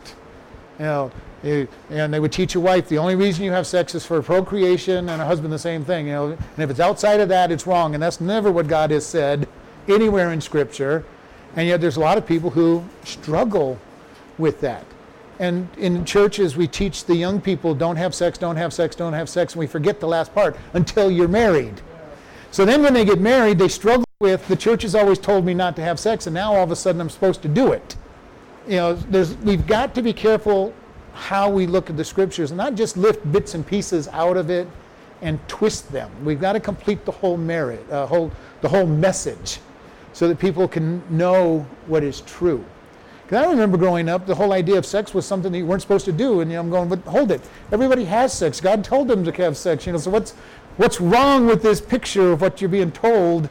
You 0.79 0.85
know, 0.85 1.13
and 1.43 2.13
they 2.13 2.21
would 2.21 2.33
teach 2.33 2.55
a 2.55 2.61
wife 2.61 2.89
the 2.89 2.99
only 2.99 3.15
reason 3.15 3.45
you 3.45 3.53
have 3.53 3.67
sex 3.67 3.95
is 3.95 4.05
for 4.05 4.21
procreation, 4.23 5.09
and 5.09 5.23
a 5.23 5.25
husband 5.25 5.53
the 5.53 5.59
same 5.59 5.85
thing. 5.85 6.07
You 6.09 6.13
know, 6.13 6.27
and 6.31 6.59
if 6.59 6.71
it's 6.71 6.81
outside 6.81 7.21
of 7.21 7.29
that, 7.29 7.53
it's 7.53 7.67
wrong, 7.67 7.95
and 7.95 8.03
that's 8.03 8.21
never 8.21 8.51
what 8.51 8.69
God 8.69 8.91
has 8.91 9.07
said 9.07 9.49
anywhere 9.89 10.33
in 10.33 10.41
Scripture. 10.41 11.05
And 11.55 11.67
yet, 11.69 11.81
there's 11.81 11.97
a 11.97 12.01
lot 12.01 12.19
of 12.19 12.27
people 12.27 12.51
who 12.51 12.85
struggle 13.05 13.79
with 14.39 14.61
that. 14.61 14.85
And 15.39 15.69
in 15.77 16.05
churches, 16.05 16.57
we 16.57 16.67
teach 16.67 17.05
the 17.05 17.15
young 17.15 17.41
people 17.41 17.75
don't 17.75 17.97
have 17.97 18.15
sex, 18.15 18.39
don't 18.39 18.57
have 18.57 18.73
sex, 18.73 18.97
don't 18.97 19.13
have 19.13 19.29
sex, 19.29 19.53
and 19.53 19.61
we 19.61 19.67
forget 19.67 20.01
the 20.01 20.09
last 20.09 20.35
part 20.35 20.57
until 20.73 21.11
you're 21.11 21.29
married. 21.29 21.81
So 22.51 22.65
then 22.65 22.83
when 22.83 22.95
they 22.95 23.05
get 23.05 23.21
married, 23.21 23.59
they 23.59 23.69
struggle 23.69 24.07
with 24.19 24.49
the 24.49 24.57
church 24.57 24.83
has 24.83 24.95
always 24.95 25.19
told 25.19 25.45
me 25.45 25.53
not 25.53 25.77
to 25.77 25.83
have 25.83 26.01
sex, 26.01 26.27
and 26.27 26.33
now 26.33 26.55
all 26.55 26.65
of 26.65 26.71
a 26.71 26.77
sudden 26.77 27.01
I'm 27.01 27.11
supposed 27.11 27.43
to 27.43 27.49
do 27.49 27.73
it. 27.73 27.97
You 28.67 28.77
know, 28.77 28.99
we've 29.45 29.67
got 29.67 29.95
to 29.95 30.03
be 30.03 30.15
careful 30.15 30.73
how 31.17 31.49
we 31.49 31.67
look 31.67 31.89
at 31.89 31.97
the 31.97 32.05
scriptures 32.05 32.51
and 32.51 32.59
not 32.59 32.75
just 32.75 32.97
lift 32.97 33.31
bits 33.33 33.55
and 33.55 33.67
pieces 33.67 34.07
out 34.09 34.37
of 34.37 34.51
it 34.51 34.69
and 35.23 35.41
twist 35.49 35.91
them. 35.91 36.11
We've 36.25 36.41
got 36.41 36.53
to 36.53 36.61
complete 36.61 37.05
the 37.05 37.13
whole 37.13 37.39
merit, 37.39 37.91
uh, 37.91 38.07
whole, 38.07 38.31
the 38.61 38.69
whole 38.69 38.87
message 38.87 39.61
so 40.13 40.29
that 40.29 40.39
people 40.39 40.69
can 40.69 41.03
know 41.15 41.67
what 41.87 42.03
is 42.03 42.21
true. 42.23 42.65
Because 43.23 43.45
I 43.45 43.51
remember 43.51 43.77
growing 43.77 44.09
up, 44.09 44.27
the 44.27 44.35
whole 44.35 44.53
idea 44.53 44.79
of 44.79 44.87
sex 44.87 45.13
was 45.13 45.27
something 45.27 45.51
that 45.51 45.59
you 45.59 45.67
weren't 45.67 45.83
supposed 45.83 46.05
to 46.05 46.13
do. 46.13 46.41
And 46.41 46.51
you 46.51 46.57
know, 46.57 46.63
I'm 46.63 46.71
going, 46.71 46.89
but 46.89 47.01
hold 47.01 47.33
it. 47.33 47.41
Everybody 47.73 48.05
has 48.05 48.33
sex. 48.33 48.61
God 48.61 48.85
told 48.85 49.09
them 49.09 49.25
to 49.25 49.33
have 49.43 49.57
sex. 49.57 49.85
You 49.85 49.93
know, 49.93 49.99
so 49.99 50.11
what's, 50.11 50.33
what's 50.77 51.01
wrong 51.01 51.47
with 51.47 51.63
this 51.63 51.81
picture 51.81 52.33
of 52.33 52.41
what 52.41 52.61
you're 52.61 52.71
being 52.71 52.93
told 52.93 53.49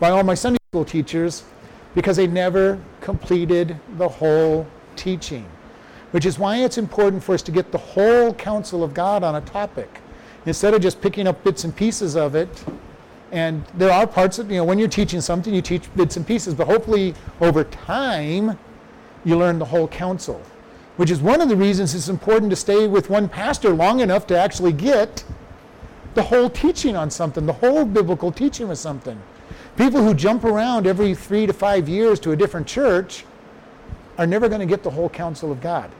by 0.00 0.10
all 0.10 0.22
my 0.22 0.34
Sunday 0.34 0.58
school 0.72 0.84
teachers? 0.84 1.44
Because 1.94 2.16
they 2.16 2.26
never 2.26 2.80
completed 3.00 3.76
the 3.98 4.08
whole 4.08 4.66
teaching. 4.96 5.44
Which 6.10 6.24
is 6.24 6.38
why 6.38 6.58
it's 6.58 6.78
important 6.78 7.22
for 7.22 7.34
us 7.34 7.42
to 7.42 7.52
get 7.52 7.72
the 7.72 7.78
whole 7.78 8.32
counsel 8.34 8.82
of 8.82 8.94
God 8.94 9.22
on 9.22 9.34
a 9.34 9.40
topic. 9.42 10.00
Instead 10.46 10.74
of 10.74 10.80
just 10.80 11.00
picking 11.00 11.26
up 11.26 11.44
bits 11.44 11.64
and 11.64 11.74
pieces 11.76 12.16
of 12.16 12.34
it 12.34 12.64
and 13.30 13.64
there 13.74 13.90
are 13.90 14.06
parts 14.06 14.38
of, 14.38 14.50
you 14.50 14.56
know, 14.56 14.64
when 14.64 14.78
you're 14.78 14.88
teaching 14.88 15.20
something, 15.20 15.52
you 15.52 15.60
teach 15.60 15.94
bits 15.94 16.16
and 16.16 16.26
pieces, 16.26 16.54
but 16.54 16.66
hopefully 16.66 17.14
over 17.40 17.64
time, 17.64 18.58
you 19.24 19.36
learn 19.36 19.58
the 19.58 19.64
whole 19.66 19.88
counsel, 19.88 20.40
which 20.96 21.10
is 21.10 21.20
one 21.20 21.40
of 21.40 21.48
the 21.48 21.56
reasons 21.56 21.94
it's 21.94 22.08
important 22.08 22.50
to 22.50 22.56
stay 22.56 22.86
with 22.86 23.10
one 23.10 23.28
pastor 23.28 23.70
long 23.70 24.00
enough 24.00 24.26
to 24.28 24.38
actually 24.38 24.72
get 24.72 25.24
the 26.14 26.22
whole 26.22 26.48
teaching 26.48 26.96
on 26.96 27.10
something, 27.10 27.44
the 27.44 27.52
whole 27.52 27.84
biblical 27.84 28.32
teaching 28.32 28.70
of 28.70 28.78
something. 28.78 29.20
People 29.76 30.02
who 30.02 30.14
jump 30.14 30.44
around 30.44 30.86
every 30.86 31.14
three 31.14 31.46
to 31.46 31.52
five 31.52 31.88
years 31.88 32.18
to 32.20 32.32
a 32.32 32.36
different 32.36 32.66
church 32.66 33.24
are 34.18 34.26
never 34.26 34.48
going 34.48 34.60
to 34.60 34.66
get 34.66 34.82
the 34.82 34.90
whole 34.90 35.08
counsel 35.08 35.50
of 35.50 35.60
God. 35.60 35.90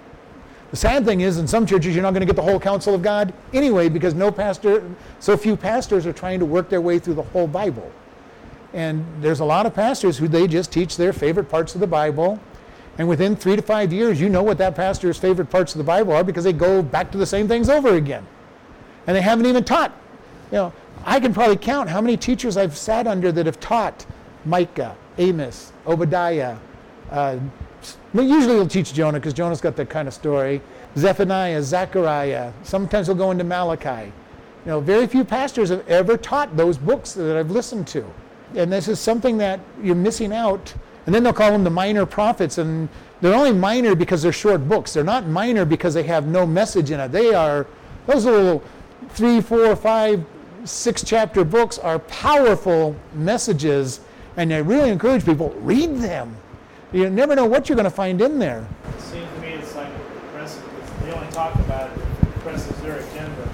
The 0.70 0.76
sad 0.76 1.06
thing 1.06 1.22
is, 1.22 1.38
in 1.38 1.48
some 1.48 1.64
churches, 1.64 1.94
you're 1.94 2.02
not 2.02 2.10
going 2.10 2.20
to 2.20 2.26
get 2.26 2.36
the 2.36 2.42
whole 2.42 2.60
counsel 2.60 2.94
of 2.94 3.00
God 3.00 3.32
anyway 3.54 3.88
because 3.88 4.12
no 4.12 4.30
pastor, 4.30 4.84
so 5.18 5.36
few 5.36 5.56
pastors 5.56 6.04
are 6.04 6.12
trying 6.12 6.38
to 6.40 6.44
work 6.44 6.68
their 6.68 6.82
way 6.82 6.98
through 6.98 7.14
the 7.14 7.22
whole 7.22 7.46
Bible. 7.46 7.90
And 8.74 9.06
there's 9.22 9.40
a 9.40 9.46
lot 9.46 9.64
of 9.64 9.74
pastors 9.74 10.18
who 10.18 10.28
they 10.28 10.46
just 10.46 10.70
teach 10.70 10.98
their 10.98 11.14
favorite 11.14 11.48
parts 11.48 11.74
of 11.74 11.80
the 11.80 11.86
Bible. 11.86 12.38
And 12.98 13.08
within 13.08 13.34
three 13.34 13.56
to 13.56 13.62
five 13.62 13.92
years, 13.92 14.20
you 14.20 14.28
know 14.28 14.42
what 14.42 14.58
that 14.58 14.74
pastor's 14.74 15.16
favorite 15.16 15.48
parts 15.48 15.72
of 15.72 15.78
the 15.78 15.84
Bible 15.84 16.12
are 16.12 16.24
because 16.24 16.44
they 16.44 16.52
go 16.52 16.82
back 16.82 17.10
to 17.12 17.18
the 17.18 17.26
same 17.26 17.48
things 17.48 17.70
over 17.70 17.94
again. 17.94 18.26
And 19.06 19.16
they 19.16 19.22
haven't 19.22 19.46
even 19.46 19.64
taught. 19.64 19.92
You 20.50 20.58
know, 20.58 20.72
I 21.04 21.18
can 21.18 21.32
probably 21.32 21.56
count 21.56 21.88
how 21.88 22.02
many 22.02 22.18
teachers 22.18 22.58
I've 22.58 22.76
sat 22.76 23.06
under 23.06 23.32
that 23.32 23.46
have 23.46 23.58
taught 23.58 24.04
Micah, 24.44 24.96
Amos, 25.16 25.72
Obadiah. 25.86 26.58
Uh, 27.10 27.38
usually 28.14 28.54
they'll 28.54 28.66
teach 28.66 28.94
Jonah 28.94 29.18
because 29.18 29.34
Jonah's 29.34 29.60
got 29.60 29.76
that 29.76 29.90
kind 29.90 30.08
of 30.08 30.14
story. 30.14 30.60
Zephaniah, 30.96 31.62
Zechariah. 31.62 32.52
Sometimes 32.62 33.06
they'll 33.06 33.16
go 33.16 33.30
into 33.30 33.44
Malachi. 33.44 34.12
You 34.64 34.72
know, 34.72 34.80
very 34.80 35.06
few 35.06 35.24
pastors 35.24 35.68
have 35.70 35.86
ever 35.88 36.16
taught 36.16 36.56
those 36.56 36.78
books 36.78 37.12
that 37.12 37.36
I've 37.36 37.50
listened 37.50 37.86
to 37.88 38.04
and 38.54 38.72
this 38.72 38.88
is 38.88 38.98
something 38.98 39.38
that 39.38 39.60
you're 39.82 39.94
missing 39.94 40.32
out. 40.32 40.74
And 41.06 41.14
then 41.14 41.22
they'll 41.22 41.32
call 41.32 41.52
them 41.52 41.64
the 41.64 41.70
minor 41.70 42.04
prophets, 42.04 42.58
and 42.58 42.88
they're 43.20 43.34
only 43.34 43.52
minor 43.52 43.94
because 43.94 44.22
they're 44.22 44.32
short 44.32 44.68
books. 44.68 44.92
They're 44.92 45.04
not 45.04 45.26
minor 45.26 45.64
because 45.64 45.94
they 45.94 46.02
have 46.02 46.26
no 46.26 46.46
message 46.46 46.90
in 46.90 47.00
it. 47.00 47.12
They 47.12 47.32
are 47.32 47.66
those 48.06 48.26
little 48.26 48.62
three, 49.10 49.40
four, 49.40 49.74
five, 49.74 50.24
six 50.64 51.02
chapter 51.02 51.44
books 51.44 51.78
are 51.78 51.98
powerful 52.00 52.94
messages, 53.14 54.00
and 54.36 54.52
I 54.52 54.58
really 54.58 54.90
encourage 54.90 55.24
people 55.24 55.50
read 55.60 55.96
them. 55.96 56.36
You 56.92 57.10
never 57.10 57.34
know 57.34 57.44
what 57.44 57.68
you're 57.68 57.76
going 57.76 57.84
to 57.84 57.90
find 57.90 58.20
in 58.20 58.38
there. 58.38 58.66
It 58.96 59.00
seems 59.02 59.30
to 59.34 59.40
me 59.40 59.48
it's 59.48 59.74
like 59.74 59.92
the 59.92 60.20
press, 60.32 60.60
they 61.02 61.12
only 61.12 61.30
talk 61.32 61.54
about 61.56 61.90
it, 61.90 61.96
the 62.20 62.40
press 62.40 62.70
is 62.70 62.76
their 62.80 62.98
agenda. 62.98 63.48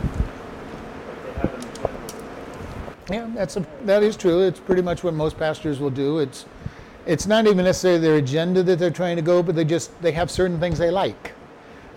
Yeah, 3.10 3.28
that's 3.34 3.56
a, 3.56 3.66
that 3.84 4.02
is 4.02 4.16
true. 4.16 4.42
It's 4.42 4.60
pretty 4.60 4.82
much 4.82 5.04
what 5.04 5.14
most 5.14 5.36
pastors 5.38 5.78
will 5.78 5.90
do. 5.90 6.20
It's 6.20 6.46
it's 7.06 7.26
not 7.26 7.46
even 7.46 7.64
necessarily 7.64 8.00
their 8.00 8.16
agenda 8.16 8.62
that 8.62 8.78
they're 8.78 8.90
trying 8.90 9.16
to 9.16 9.22
go, 9.22 9.42
but 9.42 9.54
they 9.54 9.64
just 9.64 10.00
they 10.00 10.12
have 10.12 10.30
certain 10.30 10.58
things 10.58 10.78
they 10.78 10.90
like. 10.90 11.32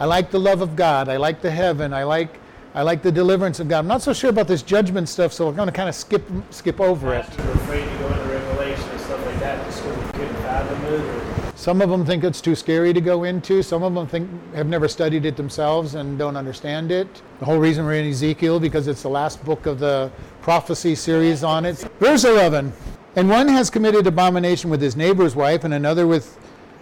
I 0.02 0.06
like 0.06 0.32
the 0.32 0.40
love 0.40 0.62
of 0.62 0.76
God. 0.76 1.08
I 1.08 1.16
like 1.16 1.42
the 1.42 1.52
heaven. 1.52 1.94
I 1.94 2.04
like 2.04 2.40
I 2.74 2.82
like 2.82 3.02
the 3.04 3.12
deliverance 3.12 3.62
of 3.62 3.70
God. 3.70 3.80
I'm 3.80 3.88
not 3.88 4.02
so 4.02 4.12
sure 4.12 4.30
about 4.30 4.48
this 4.48 4.62
judgment 4.62 5.08
stuff, 5.08 5.32
so 5.32 5.48
I'm 5.48 5.56
going 5.56 5.68
to 5.68 5.74
kind 5.74 5.88
of 5.88 5.96
skip 5.96 6.30
skip 6.50 6.82
over 6.82 7.14
it. 7.14 7.26
Pastors 7.26 7.46
are 7.46 7.52
afraid 7.54 7.86
to 7.90 7.98
go 8.00 8.08
into 8.08 8.30
Revelation 8.30 8.90
and 8.90 9.00
stuff 9.00 9.26
like 9.26 9.40
that, 9.40 9.66
just 9.66 9.84
because 9.84 9.98
they 9.98 10.12
couldn't 10.12 10.36
fathom 10.36 10.86
it. 10.86 11.02
Or 11.02 11.57
some 11.68 11.82
of 11.82 11.90
them 11.90 12.06
think 12.06 12.24
it's 12.24 12.40
too 12.40 12.56
scary 12.56 12.94
to 12.94 13.02
go 13.02 13.26
into. 13.26 13.62
Some 13.62 13.84
of 13.84 13.94
them 13.94 14.08
think 14.08 14.30
have 14.56 14.68
never 14.68 14.88
studied 14.88 15.26
it 15.26 15.36
themselves 15.36 15.96
and 15.96 16.18
don't 16.18 16.38
understand 16.38 16.94
it. 16.94 17.22
The 17.40 17.46
whole 17.46 17.58
reason 17.58 17.84
we're 17.84 17.96
in 17.96 18.10
Ezekiel 18.10 18.58
because 18.58 18.88
it's 18.88 19.02
the 19.02 19.10
last 19.10 19.44
book 19.44 19.66
of 19.66 19.78
the 19.78 20.10
prophecy 20.42 20.96
series 20.96 21.44
on 21.44 21.66
it. 21.66 21.76
Verse 22.00 22.24
11. 22.24 22.72
And 23.18 23.30
one 23.30 23.50
has 23.50 23.70
committed 23.70 24.08
abomination 24.08 24.70
with 24.70 24.82
his 24.82 24.96
neighbor's 24.96 25.36
wife, 25.36 25.66
and 25.66 25.74
another 25.74 26.08
with 26.08 26.38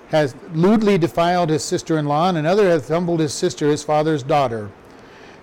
has 0.10 0.36
lewdly 0.54 1.00
defiled 1.00 1.50
his 1.50 1.63
sister-in-law, 1.63 2.30
and 2.30 2.38
another 2.38 2.69
hath 2.69 2.88
humbled 2.88 3.21
his 3.21 3.34
sister, 3.34 3.71
his 3.71 3.84
father's 3.84 4.21
daughter. 4.21 4.69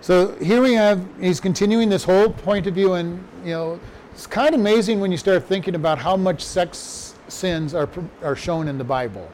So 0.03 0.37
here 0.37 0.63
we 0.63 0.75
have 0.75 1.05
he's 1.21 1.41
continuing 1.41 1.89
this 1.89 2.05
whole 2.05 2.31
point 2.31 2.69
of 2.69 2.75
view, 2.77 2.93
and 2.93 3.27
you 3.43 3.51
know 3.51 3.81
it's 4.13 4.29
kind 4.29 4.55
of 4.55 4.61
amazing 4.61 5.01
when 5.01 5.11
you 5.11 5.19
start 5.19 5.43
thinking 5.47 5.75
about 5.75 5.99
how 5.99 6.17
much 6.17 6.43
sex 6.43 7.12
sins 7.33 7.75
are, 7.75 7.89
are 8.23 8.37
shown 8.37 8.69
in 8.69 8.79
the 8.79 8.85
Bible. 8.85 9.29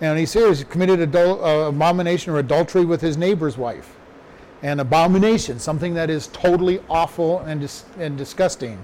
And 0.00 0.18
he 0.18 0.26
says 0.26 0.58
he 0.58 0.64
committed 0.64 0.98
adul- 1.12 1.40
uh, 1.42 1.68
abomination 1.68 2.32
or 2.32 2.38
adultery 2.38 2.84
with 2.84 3.00
his 3.00 3.16
neighbor's 3.16 3.56
wife. 3.56 3.96
An 4.62 4.80
abomination, 4.80 5.58
something 5.58 5.94
that 5.94 6.10
is 6.10 6.28
totally 6.28 6.80
awful 6.88 7.40
and, 7.40 7.60
dis- 7.60 7.84
and 7.98 8.16
disgusting. 8.16 8.82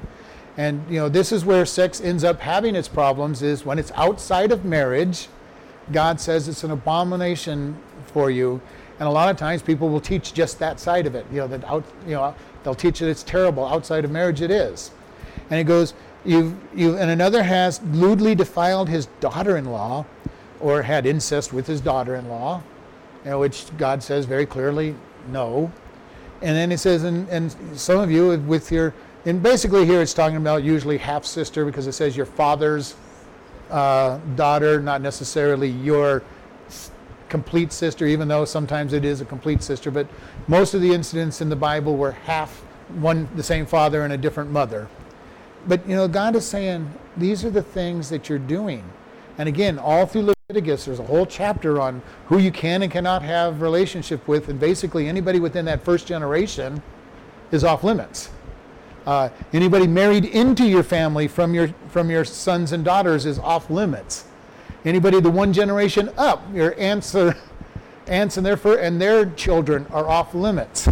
And 0.56 0.84
you 0.90 0.98
know, 0.98 1.08
this 1.08 1.30
is 1.32 1.44
where 1.44 1.64
sex 1.64 2.00
ends 2.00 2.24
up 2.24 2.40
having 2.40 2.74
its 2.74 2.88
problems 2.88 3.42
is 3.42 3.64
when 3.64 3.78
it's 3.78 3.92
outside 3.94 4.52
of 4.52 4.64
marriage, 4.64 5.28
God 5.92 6.20
says 6.20 6.48
it's 6.48 6.64
an 6.64 6.72
abomination 6.72 7.76
for 8.06 8.30
you. 8.30 8.60
And 8.98 9.08
a 9.08 9.10
lot 9.10 9.30
of 9.30 9.36
times 9.36 9.62
people 9.62 9.88
will 9.88 10.00
teach 10.00 10.34
just 10.34 10.58
that 10.58 10.80
side 10.80 11.06
of 11.06 11.14
it. 11.14 11.24
You 11.30 11.38
know, 11.38 11.46
that 11.48 11.64
out, 11.64 11.84
you 12.04 12.14
know, 12.14 12.34
they'll 12.64 12.74
teach 12.74 12.98
that 12.98 13.08
it's 13.08 13.22
terrible. 13.22 13.64
Outside 13.64 14.04
of 14.04 14.10
marriage 14.10 14.42
it 14.42 14.50
is. 14.50 14.90
And 15.50 15.58
he 15.58 15.64
goes, 15.64 15.94
You've, 16.24 16.54
you 16.74 16.96
and 16.96 17.10
another 17.10 17.42
has 17.42 17.80
lewdly 17.92 18.34
defiled 18.34 18.88
his 18.88 19.06
daughter-in-law, 19.20 20.04
or 20.60 20.82
had 20.82 21.06
incest 21.06 21.52
with 21.52 21.66
his 21.66 21.80
daughter-in-law, 21.80 22.62
you 23.24 23.30
know, 23.30 23.38
which 23.38 23.66
God 23.78 24.02
says 24.02 24.24
very 24.24 24.46
clearly 24.46 24.94
no. 25.30 25.70
And 26.42 26.56
then 26.56 26.72
it 26.72 26.78
says, 26.78 27.04
and, 27.04 27.28
and 27.28 27.54
some 27.78 28.00
of 28.00 28.10
you 28.10 28.38
with 28.40 28.70
your, 28.70 28.94
and 29.24 29.42
basically 29.42 29.86
here 29.86 30.02
it's 30.02 30.14
talking 30.14 30.36
about 30.36 30.64
usually 30.64 30.98
half 30.98 31.24
sister 31.24 31.64
because 31.64 31.86
it 31.86 31.92
says 31.92 32.16
your 32.16 32.26
father's 32.26 32.96
uh, 33.70 34.18
daughter, 34.34 34.80
not 34.80 35.00
necessarily 35.00 35.68
your 35.68 36.22
complete 37.28 37.72
sister, 37.72 38.06
even 38.06 38.26
though 38.26 38.44
sometimes 38.44 38.92
it 38.92 39.04
is 39.04 39.20
a 39.20 39.24
complete 39.24 39.62
sister. 39.62 39.90
But 39.90 40.06
most 40.46 40.74
of 40.74 40.80
the 40.80 40.92
incidents 40.92 41.40
in 41.40 41.48
the 41.48 41.56
Bible 41.56 41.96
were 41.96 42.12
half 42.12 42.62
one, 43.00 43.28
the 43.36 43.42
same 43.42 43.66
father 43.66 44.02
and 44.02 44.12
a 44.12 44.16
different 44.16 44.50
mother. 44.50 44.88
But 45.66 45.86
you 45.88 45.96
know, 45.96 46.08
God 46.08 46.36
is 46.36 46.46
saying 46.46 46.92
these 47.16 47.44
are 47.44 47.50
the 47.50 47.62
things 47.62 48.08
that 48.10 48.28
you're 48.28 48.38
doing. 48.38 48.84
And 49.38 49.48
again, 49.48 49.78
all 49.78 50.06
through 50.06 50.34
Leviticus, 50.50 50.84
there's 50.84 50.98
a 50.98 51.04
whole 51.04 51.26
chapter 51.26 51.80
on 51.80 52.02
who 52.26 52.38
you 52.38 52.50
can 52.50 52.82
and 52.82 52.90
cannot 52.90 53.22
have 53.22 53.60
relationship 53.60 54.26
with, 54.26 54.48
and 54.48 54.58
basically 54.58 55.08
anybody 55.08 55.40
within 55.40 55.64
that 55.66 55.84
first 55.84 56.06
generation 56.06 56.82
is 57.52 57.64
off 57.64 57.84
limits. 57.84 58.30
Uh, 59.06 59.28
anybody 59.52 59.86
married 59.86 60.24
into 60.24 60.66
your 60.66 60.82
family 60.82 61.28
from 61.28 61.54
your 61.54 61.68
from 61.88 62.10
your 62.10 62.24
sons 62.24 62.72
and 62.72 62.84
daughters 62.84 63.26
is 63.26 63.38
off 63.38 63.70
limits. 63.70 64.26
Anybody 64.84 65.20
the 65.20 65.30
one 65.30 65.52
generation 65.52 66.10
up, 66.16 66.42
your 66.52 66.78
aunts, 66.78 67.14
aunts 68.06 68.36
and 68.36 68.44
their 68.44 68.78
and 68.78 69.00
their 69.00 69.26
children 69.30 69.86
are 69.90 70.08
off 70.08 70.34
limits 70.34 70.88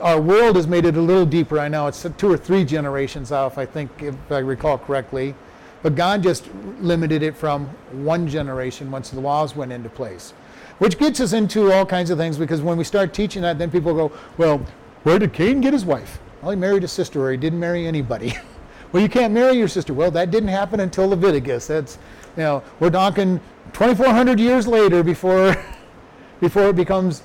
our 0.00 0.20
world 0.20 0.56
has 0.56 0.66
made 0.66 0.84
it 0.84 0.96
a 0.96 1.00
little 1.00 1.26
deeper. 1.26 1.58
I 1.58 1.68
know 1.68 1.86
it's 1.86 2.06
two 2.16 2.30
or 2.30 2.36
three 2.36 2.64
generations 2.64 3.32
off, 3.32 3.58
I 3.58 3.66
think, 3.66 3.90
if 4.02 4.14
I 4.30 4.38
recall 4.38 4.78
correctly. 4.78 5.34
But 5.82 5.94
God 5.94 6.22
just 6.22 6.48
limited 6.80 7.22
it 7.22 7.36
from 7.36 7.66
one 7.92 8.26
generation 8.26 8.90
once 8.90 9.10
the 9.10 9.20
laws 9.20 9.54
went 9.54 9.72
into 9.72 9.88
place. 9.88 10.32
Which 10.78 10.98
gets 10.98 11.20
us 11.20 11.32
into 11.32 11.72
all 11.72 11.86
kinds 11.86 12.10
of 12.10 12.18
things 12.18 12.38
because 12.38 12.60
when 12.60 12.76
we 12.76 12.84
start 12.84 13.14
teaching 13.14 13.42
that, 13.42 13.58
then 13.58 13.70
people 13.70 13.94
go, 13.94 14.12
well, 14.36 14.58
where 15.04 15.18
did 15.18 15.32
Cain 15.32 15.60
get 15.60 15.72
his 15.72 15.84
wife? 15.84 16.18
Well, 16.42 16.50
he 16.50 16.56
married 16.56 16.84
a 16.84 16.88
sister 16.88 17.22
or 17.22 17.30
he 17.30 17.36
didn't 17.36 17.60
marry 17.60 17.86
anybody. 17.86 18.34
well, 18.92 19.02
you 19.02 19.08
can't 19.08 19.32
marry 19.32 19.56
your 19.56 19.68
sister. 19.68 19.94
Well, 19.94 20.10
that 20.10 20.30
didn't 20.30 20.48
happen 20.48 20.80
until 20.80 21.08
Leviticus. 21.08 21.68
That's, 21.68 21.98
you 22.36 22.42
know, 22.42 22.62
we're 22.80 22.90
talking 22.90 23.40
2,400 23.72 24.38
years 24.40 24.66
later 24.66 25.02
before, 25.02 25.56
before 26.40 26.68
it 26.70 26.76
becomes 26.76 27.22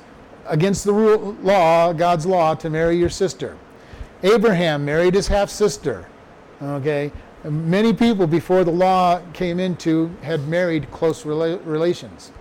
against 0.51 0.83
the 0.83 0.93
rule, 0.93 1.35
law, 1.41 1.93
God's 1.93 2.25
law, 2.25 2.53
to 2.55 2.69
marry 2.69 2.97
your 2.97 3.09
sister. 3.09 3.57
Abraham 4.21 4.85
married 4.85 5.15
his 5.15 5.27
half 5.27 5.49
sister. 5.49 6.07
Okay, 6.61 7.11
many 7.43 7.93
people 7.93 8.27
before 8.27 8.63
the 8.63 8.71
law 8.71 9.21
came 9.33 9.59
into 9.59 10.13
had 10.21 10.47
married 10.47 10.91
close 10.91 11.23
rela- 11.23 11.59
relations. 11.65 12.31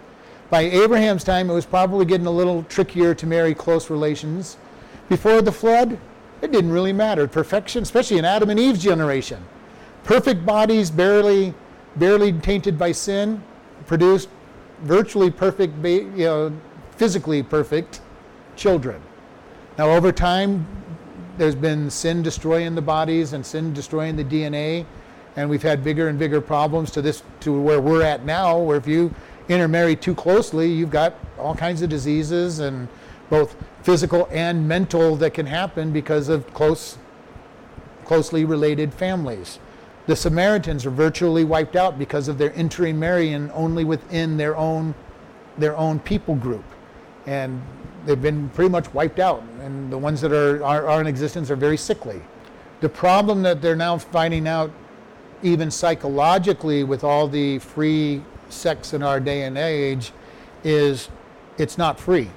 By 0.51 0.62
Abraham's 0.62 1.23
time, 1.23 1.49
it 1.49 1.55
was 1.55 1.64
probably 1.64 2.05
getting 2.05 2.27
a 2.27 2.31
little 2.31 2.64
trickier 2.64 3.14
to 3.14 3.27
marry 3.27 3.55
close 3.55 3.88
relations. 3.88 4.57
Before 5.09 5.40
the 5.40 5.53
flood, 5.53 5.96
it 6.42 6.51
didn't 6.51 6.73
really 6.73 6.92
matter. 6.92 7.29
Perfection, 7.29 7.85
especially 7.85 8.18
in 8.18 8.25
Adam 8.25 8.51
and 8.51 8.59
Eve's 8.59 8.83
generation, 8.83 9.42
perfect 10.03 10.44
bodies, 10.44 10.90
barely, 10.90 11.55
barely 11.96 12.33
tainted 12.33 12.77
by 12.77 12.90
sin, 12.90 13.42
produced 13.87 14.29
virtually 14.83 15.31
perfect, 15.31 15.85
you 15.85 16.11
know, 16.18 16.53
physically 17.00 17.42
perfect 17.42 18.02
children. 18.56 19.00
Now, 19.78 19.88
over 19.88 20.12
time, 20.12 20.66
there's 21.38 21.54
been 21.54 21.88
sin 21.88 22.22
destroying 22.22 22.74
the 22.74 22.82
bodies 22.82 23.32
and 23.32 23.44
sin 23.46 23.72
destroying 23.72 24.16
the 24.16 24.24
DNA, 24.24 24.84
and 25.34 25.48
we've 25.48 25.62
had 25.62 25.82
bigger 25.82 26.08
and 26.08 26.18
bigger 26.18 26.42
problems 26.42 26.90
to 26.90 27.00
this 27.00 27.22
to 27.40 27.58
where 27.58 27.80
we're 27.80 28.02
at 28.02 28.26
now, 28.26 28.58
where 28.58 28.76
if 28.76 28.86
you 28.86 29.14
intermarry 29.48 29.96
too 29.96 30.14
closely, 30.14 30.70
you've 30.70 30.90
got 30.90 31.14
all 31.38 31.54
kinds 31.54 31.80
of 31.80 31.88
diseases 31.88 32.58
and 32.58 32.86
both 33.30 33.56
physical 33.82 34.28
and 34.30 34.68
mental 34.68 35.16
that 35.16 35.32
can 35.32 35.46
happen 35.46 35.92
because 35.92 36.28
of 36.28 36.52
close 36.52 36.98
closely 38.04 38.44
related 38.44 38.92
families. 38.92 39.58
The 40.06 40.16
Samaritans 40.16 40.84
are 40.84 40.90
virtually 40.90 41.44
wiped 41.44 41.76
out 41.76 41.98
because 41.98 42.28
of 42.28 42.36
their 42.36 42.50
intermarrying 42.50 43.50
only 43.52 43.84
within 43.84 44.36
their 44.36 44.54
own 44.54 44.94
their 45.56 45.74
own 45.78 45.98
people 46.00 46.34
group 46.34 46.64
and 47.30 47.62
they've 48.06 48.20
been 48.20 48.48
pretty 48.50 48.70
much 48.70 48.92
wiped 48.92 49.20
out. 49.20 49.44
And 49.62 49.90
the 49.90 49.96
ones 49.96 50.20
that 50.20 50.32
are, 50.32 50.62
are, 50.64 50.88
are 50.88 51.00
in 51.00 51.06
existence 51.06 51.48
are 51.48 51.56
very 51.56 51.76
sickly. 51.76 52.20
The 52.80 52.88
problem 52.88 53.42
that 53.42 53.62
they're 53.62 53.76
now 53.76 53.98
finding 53.98 54.48
out 54.48 54.72
even 55.42 55.70
psychologically, 55.70 56.82
with 56.84 57.04
all 57.04 57.28
the 57.28 57.60
free 57.60 58.22
sex 58.48 58.92
in 58.92 59.02
our 59.02 59.20
day 59.20 59.44
and 59.44 59.56
age, 59.56 60.12
is 60.64 61.08
it's 61.56 61.78
not 61.78 62.00
free. 62.00 62.28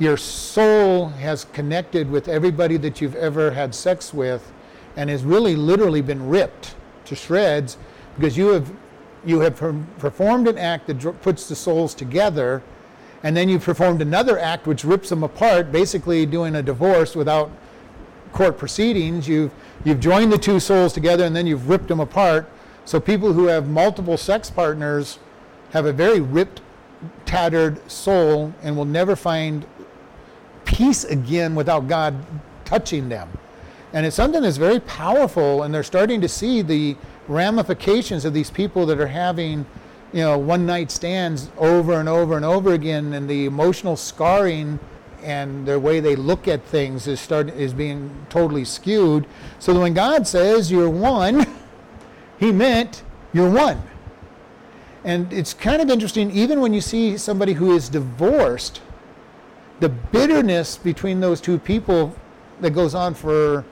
Your 0.00 0.16
soul 0.16 1.08
has 1.08 1.44
connected 1.44 2.10
with 2.10 2.28
everybody 2.28 2.76
that 2.78 3.00
you've 3.00 3.14
ever 3.14 3.52
had 3.52 3.74
sex 3.74 4.12
with 4.12 4.52
and 4.96 5.08
has 5.08 5.22
really 5.22 5.54
literally 5.54 6.02
been 6.02 6.28
ripped 6.28 6.74
to 7.04 7.14
shreds 7.14 7.78
because 8.16 8.36
you 8.36 8.48
have 8.48 8.72
you 9.24 9.40
have 9.40 9.56
per- 9.56 9.84
performed 9.98 10.48
an 10.48 10.58
act 10.58 10.86
that 10.88 11.22
puts 11.22 11.48
the 11.48 11.54
souls 11.54 11.94
together 11.94 12.62
and 13.22 13.36
then 13.36 13.48
you've 13.48 13.64
performed 13.64 14.00
another 14.00 14.38
act 14.38 14.66
which 14.66 14.84
rips 14.84 15.08
them 15.08 15.22
apart 15.22 15.70
basically 15.70 16.26
doing 16.26 16.54
a 16.56 16.62
divorce 16.62 17.14
without 17.14 17.50
court 18.32 18.56
proceedings 18.56 19.28
you've 19.28 19.52
you've 19.84 20.00
joined 20.00 20.32
the 20.32 20.38
two 20.38 20.60
souls 20.60 20.92
together 20.92 21.24
and 21.24 21.34
then 21.34 21.46
you've 21.46 21.68
ripped 21.68 21.88
them 21.88 22.00
apart 22.00 22.48
so 22.84 22.98
people 22.98 23.32
who 23.32 23.46
have 23.46 23.68
multiple 23.68 24.16
sex 24.16 24.50
partners 24.50 25.18
have 25.72 25.86
a 25.86 25.92
very 25.92 26.20
ripped 26.20 26.60
tattered 27.24 27.90
soul 27.90 28.52
and 28.62 28.76
will 28.76 28.84
never 28.84 29.16
find 29.16 29.64
peace 30.64 31.04
again 31.04 31.54
without 31.54 31.88
God 31.88 32.14
touching 32.64 33.08
them. 33.08 33.28
And 33.92 34.06
it's 34.06 34.14
something 34.14 34.42
that's 34.42 34.56
very 34.56 34.80
powerful, 34.80 35.64
and 35.64 35.74
they're 35.74 35.82
starting 35.82 36.20
to 36.20 36.28
see 36.28 36.62
the 36.62 36.96
ramifications 37.26 38.24
of 38.24 38.32
these 38.32 38.50
people 38.50 38.86
that 38.86 39.00
are 39.00 39.06
having, 39.06 39.66
you 40.12 40.20
know, 40.20 40.38
one 40.38 40.66
night 40.66 40.90
stands 40.90 41.50
over 41.58 41.94
and 41.94 42.08
over 42.08 42.36
and 42.36 42.44
over 42.44 42.72
again, 42.72 43.12
and 43.12 43.28
the 43.28 43.46
emotional 43.46 43.96
scarring 43.96 44.78
and 45.22 45.66
the 45.66 45.78
way 45.78 46.00
they 46.00 46.16
look 46.16 46.48
at 46.48 46.64
things 46.64 47.06
is 47.06 47.20
starting 47.20 47.54
is 47.54 47.74
being 47.74 48.26
totally 48.30 48.64
skewed. 48.64 49.26
So 49.58 49.78
when 49.78 49.94
God 49.94 50.26
says 50.26 50.70
you're 50.72 50.88
one, 50.88 51.46
He 52.40 52.50
meant 52.50 53.02
you're 53.34 53.50
one. 53.50 53.82
And 55.04 55.30
it's 55.32 55.52
kind 55.52 55.80
of 55.82 55.90
interesting, 55.90 56.30
even 56.30 56.60
when 56.60 56.72
you 56.72 56.80
see 56.80 57.18
somebody 57.18 57.52
who 57.52 57.74
is 57.76 57.90
divorced, 57.90 58.80
the 59.78 59.90
bitterness 59.90 60.78
between 60.78 61.20
those 61.20 61.40
two 61.40 61.58
people 61.58 62.16
that 62.60 62.70
goes 62.70 62.94
on 62.94 63.14
for 63.14 63.64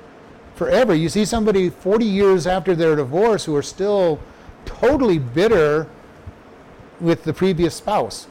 forever. 0.55 0.94
You 0.94 1.09
see 1.09 1.24
somebody 1.24 1.70
40 1.70 2.05
years 2.05 2.46
after 2.46 2.74
their 2.74 2.94
divorce 2.94 3.44
who 3.44 3.57
are 3.57 3.62
still 3.62 4.20
totally 4.66 5.18
bitter 5.18 5.88
with 7.01 7.25
the 7.25 7.33
previous 7.33 7.75
spouse. 7.75 8.27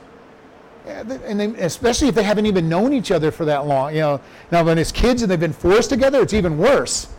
And 0.86 1.40
they, 1.40 1.48
especially 1.64 2.08
if 2.08 2.16
they 2.16 2.24
haven't 2.24 2.46
even 2.46 2.70
known 2.70 2.94
each 2.94 3.12
other 3.12 3.30
for 3.30 3.44
that 3.46 3.66
long. 3.66 3.94
You 3.94 4.02
know, 4.02 4.22
now 4.52 4.64
when 4.64 4.78
it's 4.78 4.92
kids 4.92 5.22
and 5.22 5.30
they've 5.30 5.40
been 5.40 5.52
forced 5.52 5.90
together, 5.90 6.22
it's 6.22 6.34
even 6.34 6.58
worse. 6.58 7.10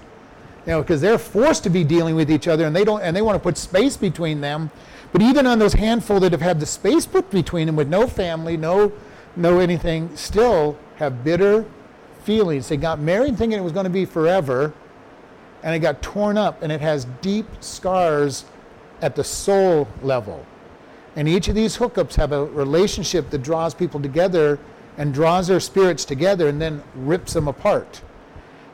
You 0.64 0.72
know, 0.72 0.82
because 0.82 1.00
they're 1.00 1.18
forced 1.18 1.64
to 1.64 1.70
be 1.70 1.84
dealing 1.84 2.14
with 2.14 2.30
each 2.30 2.48
other 2.48 2.66
and 2.66 2.74
they 2.74 2.84
don't 2.84 3.02
and 3.02 3.14
they 3.14 3.22
want 3.22 3.36
to 3.36 3.40
put 3.40 3.58
space 3.58 3.96
between 3.96 4.40
them. 4.40 4.70
But 5.12 5.22
even 5.22 5.46
on 5.46 5.58
those 5.58 5.74
handful 5.74 6.20
that 6.20 6.32
have 6.32 6.40
had 6.40 6.60
the 6.60 6.66
space 6.66 7.06
put 7.06 7.30
between 7.30 7.66
them 7.66 7.76
with 7.76 7.88
no 7.88 8.06
family, 8.06 8.56
no 8.56 8.92
no 9.36 9.60
anything, 9.60 10.14
still 10.16 10.76
have 10.96 11.24
bitter 11.24 11.64
feelings. 12.24 12.68
They 12.68 12.76
got 12.76 12.98
married 12.98 13.38
thinking 13.38 13.58
it 13.58 13.62
was 13.62 13.72
going 13.72 13.84
to 13.84 13.90
be 13.90 14.04
forever, 14.04 14.72
and 15.62 15.74
it 15.74 15.78
got 15.78 16.02
torn 16.02 16.36
up, 16.36 16.62
and 16.62 16.70
it 16.72 16.80
has 16.80 17.06
deep 17.22 17.46
scars 17.60 18.44
at 19.00 19.14
the 19.14 19.24
soul 19.24 19.88
level. 20.02 20.44
And 21.18 21.28
each 21.28 21.48
of 21.48 21.56
these 21.56 21.76
hookups 21.76 22.14
have 22.14 22.30
a 22.30 22.44
relationship 22.44 23.30
that 23.30 23.42
draws 23.42 23.74
people 23.74 24.00
together 24.00 24.56
and 24.98 25.12
draws 25.12 25.48
their 25.48 25.58
spirits 25.58 26.04
together 26.04 26.46
and 26.46 26.62
then 26.62 26.80
rips 26.94 27.32
them 27.32 27.48
apart. 27.48 28.02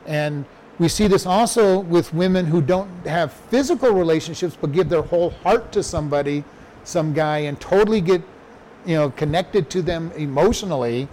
And 0.05 0.45
we 0.77 0.87
see 0.87 1.07
this 1.07 1.25
also 1.25 1.79
with 1.79 2.13
women 2.13 2.45
who 2.45 2.61
don't 2.61 3.07
have 3.07 3.33
physical 3.33 3.93
relationships 3.93 4.55
but 4.61 4.73
give 4.73 4.89
their 4.89 5.01
whole 5.01 5.31
heart 5.31 5.71
to 5.71 5.81
somebody, 5.81 6.43
some 6.83 7.13
guy, 7.13 7.39
and 7.39 7.59
totally 7.59 7.99
get 7.99 8.21
you 8.85 8.93
know, 8.93 9.09
connected 9.09 9.67
to 9.71 9.81
them 9.81 10.11
emotionally. 10.11 11.07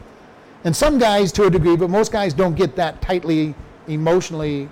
And 0.64 0.76
some 0.76 0.98
guys 0.98 1.32
to 1.32 1.44
a 1.44 1.50
degree, 1.50 1.76
but 1.76 1.88
most 1.88 2.12
guys 2.12 2.34
don't 2.34 2.56
get 2.56 2.76
that 2.76 3.00
tightly 3.00 3.54
emotionally 3.88 4.68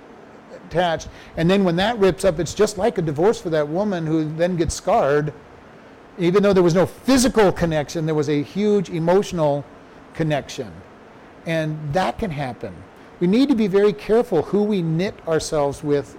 attached. 0.67 1.07
And 1.37 1.49
then 1.49 1.63
when 1.63 1.75
that 1.77 1.97
rips 1.97 2.23
up, 2.23 2.37
it's 2.37 2.53
just 2.53 2.77
like 2.77 2.99
a 2.99 3.01
divorce 3.01 3.41
for 3.41 3.49
that 3.49 3.67
woman 3.67 4.05
who 4.05 4.31
then 4.35 4.57
gets 4.57 4.75
scarred. 4.75 5.33
Even 6.17 6.43
though 6.43 6.53
there 6.53 6.63
was 6.63 6.75
no 6.75 6.85
physical 6.85 7.51
connection, 7.51 8.05
there 8.05 8.15
was 8.15 8.29
a 8.29 8.43
huge 8.43 8.89
emotional 8.89 9.65
connection. 10.13 10.71
And 11.45 11.93
that 11.93 12.19
can 12.19 12.31
happen. 12.31 12.73
We 13.19 13.27
need 13.27 13.49
to 13.49 13.55
be 13.55 13.67
very 13.67 13.93
careful 13.93 14.41
who 14.41 14.63
we 14.63 14.81
knit 14.81 15.15
ourselves 15.27 15.83
with 15.83 16.17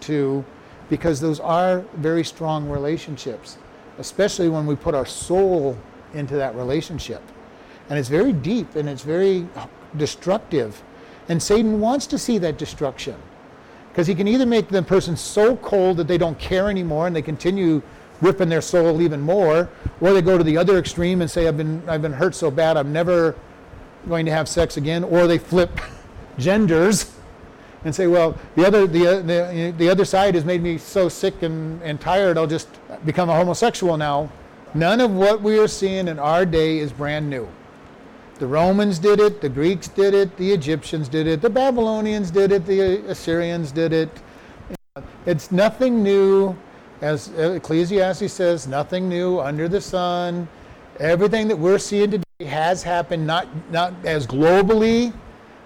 to 0.00 0.44
because 0.88 1.20
those 1.20 1.40
are 1.40 1.80
very 1.94 2.24
strong 2.24 2.68
relationships, 2.68 3.58
especially 3.98 4.48
when 4.48 4.66
we 4.66 4.76
put 4.76 4.94
our 4.94 5.06
soul 5.06 5.76
into 6.12 6.36
that 6.36 6.54
relationship. 6.54 7.22
And 7.88 7.98
it's 7.98 8.08
very 8.08 8.32
deep 8.32 8.76
and 8.76 8.88
it's 8.88 9.02
very 9.02 9.46
destructive. 9.96 10.82
And 11.28 11.42
Satan 11.42 11.80
wants 11.80 12.06
to 12.08 12.18
see 12.18 12.38
that 12.38 12.58
destruction 12.58 13.16
because 13.88 14.06
he 14.06 14.14
can 14.14 14.28
either 14.28 14.46
make 14.46 14.68
the 14.68 14.82
person 14.82 15.16
so 15.16 15.56
cold 15.56 15.96
that 15.96 16.08
they 16.08 16.18
don't 16.18 16.38
care 16.38 16.68
anymore 16.68 17.06
and 17.06 17.14
they 17.14 17.22
continue 17.22 17.80
ripping 18.20 18.48
their 18.48 18.60
soul 18.60 19.00
even 19.00 19.20
more, 19.20 19.68
or 20.00 20.12
they 20.12 20.22
go 20.22 20.38
to 20.38 20.44
the 20.44 20.56
other 20.56 20.78
extreme 20.78 21.20
and 21.20 21.30
say, 21.30 21.48
I've 21.48 21.56
been, 21.56 21.82
I've 21.88 22.02
been 22.02 22.12
hurt 22.12 22.34
so 22.34 22.50
bad, 22.50 22.76
I'm 22.76 22.92
never 22.92 23.34
going 24.08 24.26
to 24.26 24.32
have 24.32 24.48
sex 24.48 24.76
again, 24.76 25.04
or 25.04 25.26
they 25.26 25.38
flip 25.38 25.80
genders 26.38 27.14
and 27.84 27.94
say, 27.94 28.06
well, 28.06 28.36
the 28.56 28.66
other, 28.66 28.86
the, 28.86 29.22
the, 29.22 29.74
the 29.76 29.88
other 29.88 30.04
side 30.04 30.34
has 30.34 30.44
made 30.44 30.62
me 30.62 30.78
so 30.78 31.08
sick 31.08 31.42
and, 31.42 31.82
and 31.82 32.00
tired, 32.00 32.38
I'll 32.38 32.46
just 32.46 32.68
become 33.04 33.28
a 33.28 33.34
homosexual 33.34 33.96
now. 33.96 34.30
None 34.72 35.00
of 35.00 35.10
what 35.12 35.42
we 35.42 35.58
are 35.58 35.68
seeing 35.68 36.08
in 36.08 36.18
our 36.18 36.44
day 36.44 36.78
is 36.78 36.92
brand 36.92 37.28
new. 37.28 37.46
The 38.38 38.46
Romans 38.46 38.98
did 38.98 39.20
it, 39.20 39.40
the 39.40 39.48
Greeks 39.48 39.86
did 39.86 40.12
it, 40.12 40.36
the 40.36 40.50
Egyptians 40.50 41.08
did 41.08 41.28
it, 41.28 41.40
the 41.40 41.50
Babylonians 41.50 42.32
did 42.32 42.50
it, 42.50 42.66
the 42.66 43.08
Assyrians 43.08 43.70
did 43.70 43.92
it. 43.92 44.08
It's 45.26 45.52
nothing 45.52 46.02
new. 46.02 46.56
As 47.00 47.28
Ecclesiastes 47.28 48.32
says, 48.32 48.66
nothing 48.66 49.08
new 49.08 49.40
under 49.40 49.68
the 49.68 49.80
sun. 49.80 50.48
Everything 51.00 51.48
that 51.48 51.56
we're 51.56 51.78
seeing 51.78 52.10
today 52.10 52.46
has 52.46 52.82
happened, 52.82 53.26
not, 53.26 53.48
not 53.70 53.92
as 54.04 54.26
globally 54.26 55.12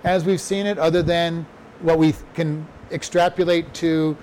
as 0.04 0.24
we've 0.24 0.40
seen 0.40 0.66
it, 0.66 0.78
other 0.78 1.02
than 1.02 1.46
what 1.80 1.98
we 1.98 2.14
can 2.34 2.66
extrapolate 2.90 3.72
to 3.74 4.16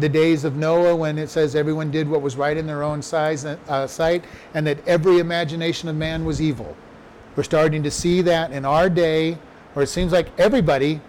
the 0.00 0.08
days 0.08 0.44
of 0.44 0.56
Noah 0.56 0.96
when 0.96 1.18
it 1.18 1.28
says 1.28 1.54
everyone 1.54 1.90
did 1.90 2.08
what 2.08 2.22
was 2.22 2.36
right 2.36 2.56
in 2.56 2.66
their 2.66 2.82
own 2.82 3.02
size, 3.02 3.44
uh, 3.44 3.86
sight 3.86 4.24
and 4.54 4.66
that 4.66 4.86
every 4.88 5.18
imagination 5.18 5.88
of 5.88 5.96
man 5.96 6.24
was 6.24 6.40
evil. 6.40 6.76
We're 7.36 7.42
starting 7.42 7.82
to 7.82 7.90
see 7.90 8.22
that 8.22 8.52
in 8.52 8.64
our 8.64 8.88
day 8.88 9.38
where 9.74 9.84
it 9.84 9.88
seems 9.88 10.12
like 10.12 10.28
everybody 10.38 11.00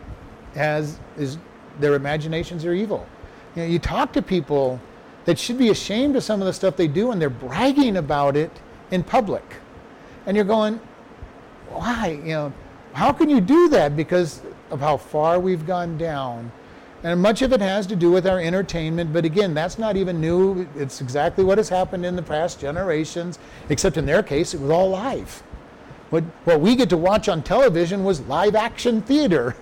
has 0.56 1.00
is 1.18 1.38
their 1.80 1.96
imaginations 1.96 2.66
are 2.66 2.74
evil. 2.74 3.08
You 3.56 3.64
know, 3.64 3.68
you 3.68 3.80
talk 3.80 4.14
to 4.14 4.22
people 4.22 4.80
that 5.26 5.40
should 5.40 5.58
be 5.58 5.70
ashamed 5.70 6.16
of 6.16 6.24
some 6.24 6.42
of 6.42 6.48
the 6.48 6.54
stuff 6.54 6.76
they 6.76 6.88
do 6.88 7.12
and 7.12 7.22
they're 7.22 7.30
bragging 7.30 7.98
about 7.98 8.36
it 8.36 8.52
in 8.92 9.04
public. 9.04 9.44
And 10.26 10.36
you're 10.36 10.46
going, 10.46 10.80
why? 11.70 12.20
You 12.24 12.34
know, 12.34 12.54
how 12.94 13.12
can 13.12 13.30
you 13.30 13.42
do 13.42 13.70
that 13.70 13.96
because 13.96 14.42
of 14.70 14.80
how 14.80 14.98
far 14.98 15.40
we've 15.40 15.66
gone 15.66 15.98
down? 15.98 16.52
And 17.04 17.22
much 17.22 17.42
of 17.42 17.52
it 17.52 17.60
has 17.60 17.86
to 17.88 17.98
do 17.98 18.12
with 18.12 18.26
our 18.26 18.40
entertainment, 18.40 19.12
but 19.12 19.26
again, 19.26 19.54
that's 19.54 19.78
not 19.78 19.98
even 19.98 20.22
new. 20.22 20.66
It's 20.78 21.02
exactly 21.02 21.44
what 21.44 21.58
has 21.58 21.68
happened 21.68 22.06
in 22.06 22.16
the 22.16 22.24
past 22.24 22.62
generations, 22.62 23.40
except 23.68 23.98
in 23.98 24.06
their 24.06 24.24
case, 24.24 24.54
it 24.54 24.62
was 24.62 24.72
all 24.72 24.90
live. 24.92 25.44
What, 26.12 26.24
what 26.46 26.62
we 26.62 26.78
get 26.78 26.90
to 26.92 26.98
watch 26.98 27.28
on 27.28 27.44
television 27.44 28.06
was 28.06 28.22
live 28.22 28.56
action 28.56 29.02
theater. 29.02 29.58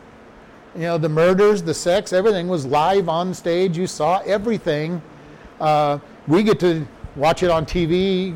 You 0.75 0.81
know, 0.81 0.97
the 0.99 1.09
murders, 1.09 1.63
the 1.63 1.73
sex, 1.73 2.13
everything 2.13 2.47
was 2.47 2.65
live 2.65 3.09
on 3.09 3.33
stage. 3.33 3.75
You 3.75 3.87
saw 3.87 4.19
everything. 4.19 5.01
Uh, 5.61 5.99
we 6.27 6.41
get 6.43 6.59
to 6.59 6.85
watch 7.15 7.43
it 7.43 7.51
on 7.51 7.65
TV 7.65 8.35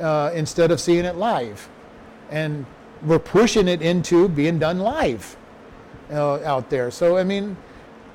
uh, 0.00 0.30
instead 0.32 0.70
of 0.70 0.80
seeing 0.80 1.04
it 1.04 1.16
live. 1.16 1.68
And 2.30 2.64
we're 3.02 3.18
pushing 3.18 3.68
it 3.68 3.82
into 3.82 4.28
being 4.28 4.58
done 4.58 4.78
live 4.78 5.36
uh, 6.10 6.40
out 6.44 6.70
there. 6.70 6.90
So, 6.90 7.18
I 7.18 7.24
mean, 7.24 7.56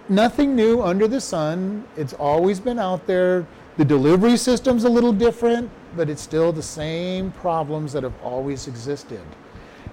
nothing 0.07 0.55
new 0.55 0.81
under 0.81 1.07
the 1.07 1.19
sun. 1.19 1.83
It's 1.97 2.13
always 2.13 2.59
been 2.59 2.79
out 2.79 3.05
there. 3.05 3.45
The 3.75 3.85
delivery 3.85 4.37
system's 4.37 4.85
a 4.85 4.89
little 4.89 5.13
different, 5.13 5.69
but 5.95 6.09
it's 6.09 6.21
still 6.21 6.51
the 6.51 6.63
same 6.63 7.31
problems 7.31 7.93
that 7.93 8.03
have 8.03 8.15
always 8.23 8.67
existed. 8.67 9.21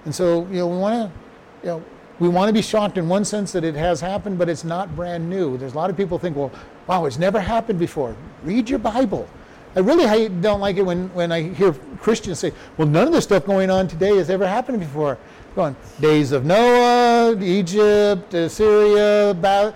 And 0.05 0.15
so, 0.15 0.47
you 0.47 0.59
know, 0.59 0.67
we 0.67 0.77
want 0.77 1.11
to, 1.11 1.19
you 1.61 1.69
know, 1.69 1.85
we 2.19 2.29
want 2.29 2.47
to 2.47 2.53
be 2.53 2.61
shocked 2.61 2.97
in 2.97 3.09
one 3.09 3.25
sense 3.25 3.51
that 3.51 3.65
it 3.65 3.75
has 3.75 3.99
happened, 3.99 4.37
but 4.37 4.47
it's 4.47 4.63
not 4.63 4.95
brand 4.95 5.29
new. 5.29 5.57
There's 5.57 5.73
a 5.73 5.75
lot 5.75 5.89
of 5.89 5.97
people 5.97 6.17
think, 6.17 6.37
well, 6.37 6.51
wow, 6.87 7.05
it's 7.05 7.17
never 7.17 7.39
happened 7.39 7.79
before. 7.79 8.15
Read 8.43 8.69
your 8.69 8.79
Bible. 8.79 9.27
I 9.75 9.79
really 9.79 10.29
don't 10.29 10.61
like 10.61 10.77
it 10.77 10.83
when, 10.83 11.13
when 11.13 11.33
I 11.33 11.41
hear 11.41 11.73
Christians 11.99 12.39
say, 12.39 12.53
well, 12.77 12.87
none 12.87 13.07
of 13.07 13.13
the 13.13 13.21
stuff 13.21 13.45
going 13.45 13.69
on 13.69 13.89
today 13.89 14.15
has 14.17 14.29
ever 14.29 14.47
happened 14.47 14.79
before. 14.79 15.17
Going, 15.53 15.75
days 15.99 16.31
of 16.31 16.45
Noah, 16.45 17.37
Egypt, 17.41 18.33
about 18.33 19.75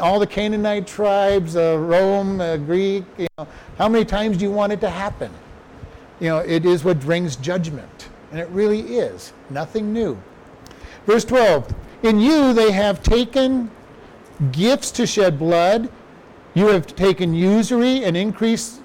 all 0.00 0.18
the 0.18 0.26
Canaanite 0.26 0.86
tribes, 0.86 1.56
uh, 1.56 1.78
Rome, 1.78 2.40
uh, 2.40 2.56
Greek. 2.58 3.04
You 3.16 3.26
know, 3.38 3.46
how 3.78 3.88
many 3.88 4.04
times 4.04 4.36
do 4.38 4.44
you 4.44 4.50
want 4.50 4.72
it 4.72 4.80
to 4.80 4.90
happen? 4.90 5.30
You 6.20 6.28
know, 6.28 6.38
it 6.38 6.66
is 6.66 6.82
what 6.82 7.00
brings 7.00 7.36
judgment, 7.36 8.08
and 8.30 8.40
it 8.40 8.48
really 8.48 8.80
is 8.80 9.32
nothing 9.50 9.92
new. 9.92 10.18
Verse 11.06 11.24
12: 11.24 11.74
In 12.02 12.20
you 12.20 12.52
they 12.52 12.72
have 12.72 13.02
taken 13.02 13.70
gifts 14.52 14.90
to 14.92 15.06
shed 15.06 15.38
blood. 15.38 15.90
You 16.58 16.66
have 16.66 16.96
taken 16.96 17.34
usury 17.34 18.02
and 18.02 18.16
increase 18.16 18.80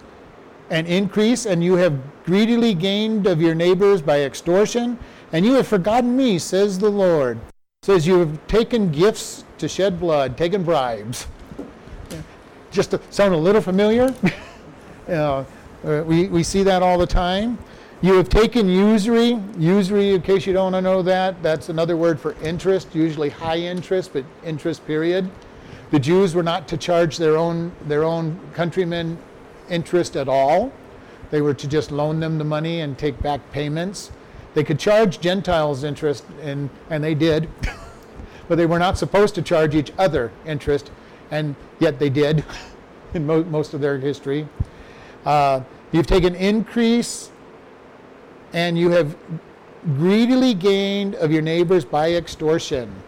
and 0.70 0.86
increase, 0.86 1.48
and 1.48 1.64
you 1.64 1.74
have 1.78 2.00
greedily 2.24 2.76
gained 2.76 3.26
of 3.26 3.42
your 3.42 3.56
neighbors 3.56 4.00
by 4.00 4.22
extortion, 4.22 5.00
and 5.32 5.44
you 5.44 5.54
have 5.54 5.68
forgotten 5.68 6.16
me, 6.16 6.38
says 6.38 6.78
the 6.78 6.92
Lord. 6.92 7.40
Says 7.82 8.06
you 8.06 8.20
have 8.20 8.46
taken 8.46 8.92
gifts 8.92 9.44
to 9.58 9.68
shed 9.68 10.00
blood, 10.00 10.38
taken 10.38 10.62
bribes. 10.62 11.26
Just 12.70 12.92
to 12.92 13.02
sound 13.10 13.34
a 13.34 13.38
little 13.38 13.60
familiar. 13.60 14.14
uh, 15.08 15.44
we, 15.84 16.28
we 16.28 16.44
see 16.44 16.62
that 16.62 16.84
all 16.84 17.00
the 17.00 17.08
time. 17.08 17.58
You 18.04 18.14
have 18.18 18.30
taken 18.30 18.70
usury. 18.70 19.42
Usury, 19.58 20.14
in 20.14 20.22
case 20.22 20.46
you 20.46 20.54
don't 20.54 20.84
know 20.84 21.02
that, 21.02 21.42
that's 21.42 21.70
another 21.70 21.98
word 21.98 22.20
for 22.20 22.36
interest, 22.44 22.94
usually 22.94 23.30
high 23.30 23.58
interest, 23.58 24.14
but 24.14 24.26
interest 24.44 24.86
period. 24.86 25.28
The 25.94 26.00
Jews 26.00 26.34
were 26.34 26.42
not 26.42 26.68
to 26.70 26.76
charge 26.78 27.18
their 27.18 27.38
own, 27.38 27.72
their 27.86 28.04
own 28.04 28.40
countrymen 28.56 29.16
interest 29.70 30.16
at 30.16 30.28
all. 30.28 30.74
They 31.30 31.40
were 31.40 31.54
to 31.54 31.68
just 31.68 31.92
loan 31.92 32.20
them 32.20 32.40
the 32.40 32.44
money 32.44 32.82
and 32.82 32.98
take 32.98 33.22
back 33.22 33.52
payments. 33.52 34.10
They 34.56 34.64
could 34.64 34.80
charge 34.80 35.20
Gentiles 35.20 35.84
interest, 35.84 36.26
and, 36.42 36.72
and 36.90 37.04
they 37.04 37.14
did, 37.14 37.48
but 38.48 38.56
they 38.56 38.66
were 38.66 38.80
not 38.80 38.98
supposed 38.98 39.36
to 39.36 39.44
charge 39.44 39.76
each 39.76 39.94
other 40.00 40.32
interest, 40.48 40.90
and 41.30 41.56
yet 41.78 42.00
they 42.00 42.10
did 42.10 42.44
in 43.14 43.28
mo- 43.28 43.44
most 43.44 43.76
of 43.76 43.80
their 43.80 44.00
history. 44.00 44.48
Uh, 45.28 45.62
you've 45.92 46.08
taken 46.08 46.34
increase, 46.34 47.30
and 48.52 48.80
you 48.80 48.90
have 48.90 49.16
greedily 49.96 50.56
gained 50.56 51.14
of 51.14 51.32
your 51.32 51.44
neighbors 51.44 51.86
by 51.86 52.14
extortion. 52.14 53.03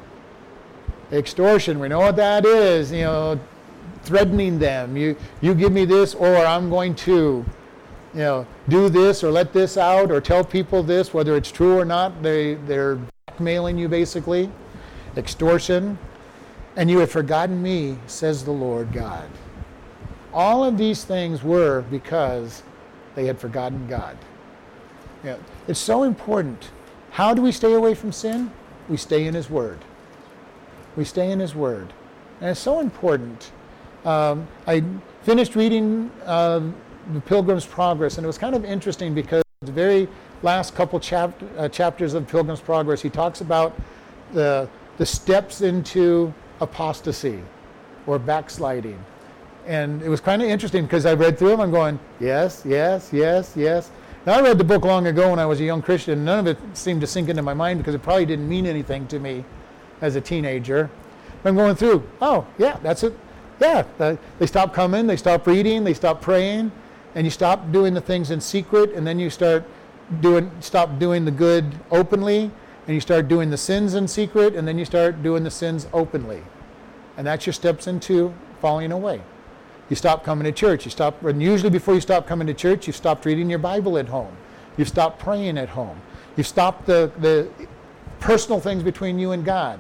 Extortion, 1.12 1.80
we 1.80 1.88
know 1.88 2.00
what 2.00 2.16
that 2.16 2.46
is, 2.46 2.92
you 2.92 3.02
know, 3.02 3.40
threatening 4.04 4.60
them. 4.60 4.98
You, 4.98 5.16
you 5.42 5.54
give 5.54 5.72
me 5.72 5.86
this, 5.86 6.16
or 6.16 6.36
I'm 6.36 6.70
going 6.70 6.96
to 6.96 7.46
you 8.16 8.22
know, 8.22 8.48
do 8.70 8.88
this 8.88 9.24
or 9.24 9.32
let 9.32 9.52
this 9.52 9.78
out 9.78 10.10
or 10.10 10.22
tell 10.22 10.44
people 10.44 10.82
this, 10.82 11.14
whether 11.14 11.36
it's 11.36 11.52
true 11.52 11.78
or 11.78 11.84
not. 11.84 12.24
They, 12.24 12.54
they're 12.54 12.98
blackmailing 13.28 13.78
you 13.78 13.90
basically, 13.90 14.50
extortion. 15.18 15.98
And 16.78 16.90
you 16.90 17.00
have 17.00 17.12
forgotten 17.12 17.62
me, 17.62 17.98
says 18.08 18.44
the 18.44 18.52
Lord 18.52 18.92
God. 18.94 19.30
All 20.34 20.64
of 20.64 20.78
these 20.78 21.04
things 21.04 21.44
were 21.44 21.82
because 21.92 22.64
they 23.16 23.26
had 23.26 23.40
forgotten 23.40 23.88
God. 23.88 24.18
Yeah. 25.24 25.38
It's 25.68 25.80
so 25.80 26.04
important. 26.04 26.70
How 27.12 27.34
do 27.34 27.42
we 27.42 27.52
stay 27.52 27.74
away 27.74 27.96
from 27.96 28.12
sin? 28.12 28.52
We 28.90 28.98
stay 28.98 29.26
in 29.26 29.34
His 29.34 29.50
Word. 29.50 29.80
We 30.96 31.04
stay 31.04 31.32
in 31.32 31.40
His 31.40 31.56
Word. 31.56 31.94
And 32.42 32.50
it's 32.50 32.60
so 32.60 32.80
important. 32.80 33.52
Um, 34.06 34.48
I 34.68 34.84
finished 35.24 35.56
reading 35.56 36.12
uh, 36.26 36.62
the 37.14 37.22
Pilgrim's 37.22 37.66
Progress, 37.66 38.18
and 38.18 38.24
it 38.24 38.28
was 38.28 38.38
kind 38.38 38.56
of 38.56 38.66
interesting 38.66 39.14
because 39.14 39.44
the 39.62 39.72
very 39.72 40.08
last 40.44 40.76
couple 40.76 41.00
chap- 41.00 41.42
uh, 41.58 41.68
chapters 41.70 42.14
of 42.14 42.28
Pilgrim's 42.28 42.62
Progress, 42.62 43.02
he 43.02 43.10
talks 43.10 43.42
about 43.42 43.76
the, 44.34 44.70
the 44.98 45.06
steps 45.06 45.62
into 45.62 46.34
apostasy 46.62 47.42
or 48.06 48.20
backsliding. 48.20 49.04
And 49.66 50.02
it 50.04 50.10
was 50.10 50.22
kind 50.22 50.42
of 50.42 50.50
interesting 50.50 50.84
because 50.84 51.06
I 51.06 51.14
read 51.14 51.40
through 51.40 51.50
them, 51.50 51.62
I'm 51.62 51.72
going, 51.72 52.00
yes, 52.20 52.62
yes, 52.66 53.10
yes, 53.12 53.54
yes. 53.56 53.90
Now, 54.26 54.34
I 54.34 54.42
read 54.42 54.58
the 54.58 54.64
book 54.64 54.86
long 54.86 55.08
ago 55.08 55.32
when 55.32 55.40
I 55.40 55.46
was 55.46 55.60
a 55.60 55.64
young 55.64 55.82
Christian. 55.82 56.24
None 56.24 56.40
of 56.40 56.48
it 56.48 56.58
seemed 56.74 57.02
to 57.02 57.08
sink 57.08 57.30
into 57.30 57.42
my 57.42 57.54
mind 57.54 57.80
because 57.80 57.96
it 57.96 58.04
probably 58.04 58.26
didn't 58.26 58.48
mean 58.48 58.66
anything 58.66 59.08
to 59.08 59.20
me 59.20 59.44
as 60.02 60.16
a 60.16 60.22
teenager. 60.22 60.90
I'm 61.44 61.56
going 61.56 61.76
through, 61.76 62.04
oh, 62.22 62.46
yeah, 62.58 62.78
that's 62.82 63.04
it. 63.04 63.18
Yeah, 63.60 63.84
they 64.40 64.48
stop 64.48 64.74
coming, 64.74 65.08
they 65.08 65.16
stop 65.16 65.48
reading, 65.48 65.84
they 65.84 65.94
stop 65.94 66.22
praying 66.22 66.72
and 67.16 67.26
you 67.26 67.32
stop 67.32 67.72
doing 67.72 67.94
the 67.94 68.02
things 68.02 68.30
in 68.30 68.40
secret 68.40 68.92
and 68.92 69.08
then 69.08 69.18
you 69.18 69.30
start 69.30 69.64
doing 70.20 70.52
stop 70.60 71.00
doing 71.00 71.26
the 71.26 71.32
good 71.32 71.74
openly 71.90 72.52
and 72.86 72.94
you 72.94 73.02
start 73.02 73.28
doing 73.28 73.50
the 73.50 73.58
sins 73.58 73.96
in 73.96 74.08
secret 74.08 74.54
and 74.54 74.68
then 74.68 74.78
you 74.78 74.86
start 74.86 75.24
doing 75.24 75.44
the 75.44 75.50
sins 75.50 75.88
openly 75.94 76.44
and 77.18 77.26
that's 77.26 77.46
your 77.46 77.54
steps 77.54 77.88
into 77.88 78.32
falling 78.62 78.92
away 78.92 79.20
you 79.90 79.96
stop 79.96 80.24
coming 80.24 80.44
to 80.44 80.52
church 80.52 80.86
you 80.86 80.92
stop 80.92 81.24
and 81.24 81.42
usually 81.42 81.72
before 81.72 81.96
you 81.96 82.02
stop 82.02 82.28
coming 82.28 82.46
to 82.46 82.54
church 82.54 82.86
you've 82.86 82.96
stopped 82.96 83.26
reading 83.26 83.50
your 83.50 83.60
bible 83.60 83.98
at 83.98 84.08
home 84.08 84.36
you've 84.78 84.90
stopped 84.90 85.18
praying 85.18 85.58
at 85.58 85.70
home 85.70 86.00
you've 86.36 86.48
stopped 86.48 86.86
the, 86.86 87.12
the 87.20 87.50
personal 88.26 88.60
things 88.60 88.84
between 88.84 89.18
you 89.18 89.32
and 89.32 89.46
god 89.46 89.80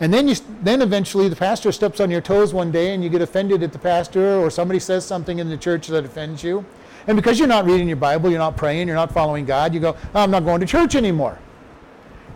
and 0.00 0.14
then 0.14 0.28
you 0.28 0.36
then 0.62 0.80
eventually 0.80 1.28
the 1.28 1.36
pastor 1.36 1.72
steps 1.72 2.00
on 2.00 2.10
your 2.10 2.20
toes 2.20 2.54
one 2.54 2.70
day 2.70 2.94
and 2.94 3.02
you 3.02 3.10
get 3.10 3.20
offended 3.20 3.62
at 3.62 3.72
the 3.72 3.78
pastor 3.78 4.36
or 4.36 4.50
somebody 4.50 4.78
says 4.78 5.04
something 5.04 5.38
in 5.38 5.48
the 5.48 5.56
church 5.56 5.88
that 5.88 6.04
offends 6.04 6.42
you. 6.42 6.64
And 7.08 7.16
because 7.16 7.38
you're 7.38 7.48
not 7.48 7.64
reading 7.64 7.88
your 7.88 7.96
Bible, 7.96 8.30
you're 8.30 8.38
not 8.38 8.56
praying, 8.56 8.86
you're 8.86 8.96
not 8.96 9.12
following 9.12 9.44
God, 9.44 9.74
you 9.74 9.80
go, 9.80 9.96
I'm 10.14 10.30
not 10.30 10.44
going 10.44 10.60
to 10.60 10.66
church 10.66 10.94
anymore. 10.94 11.38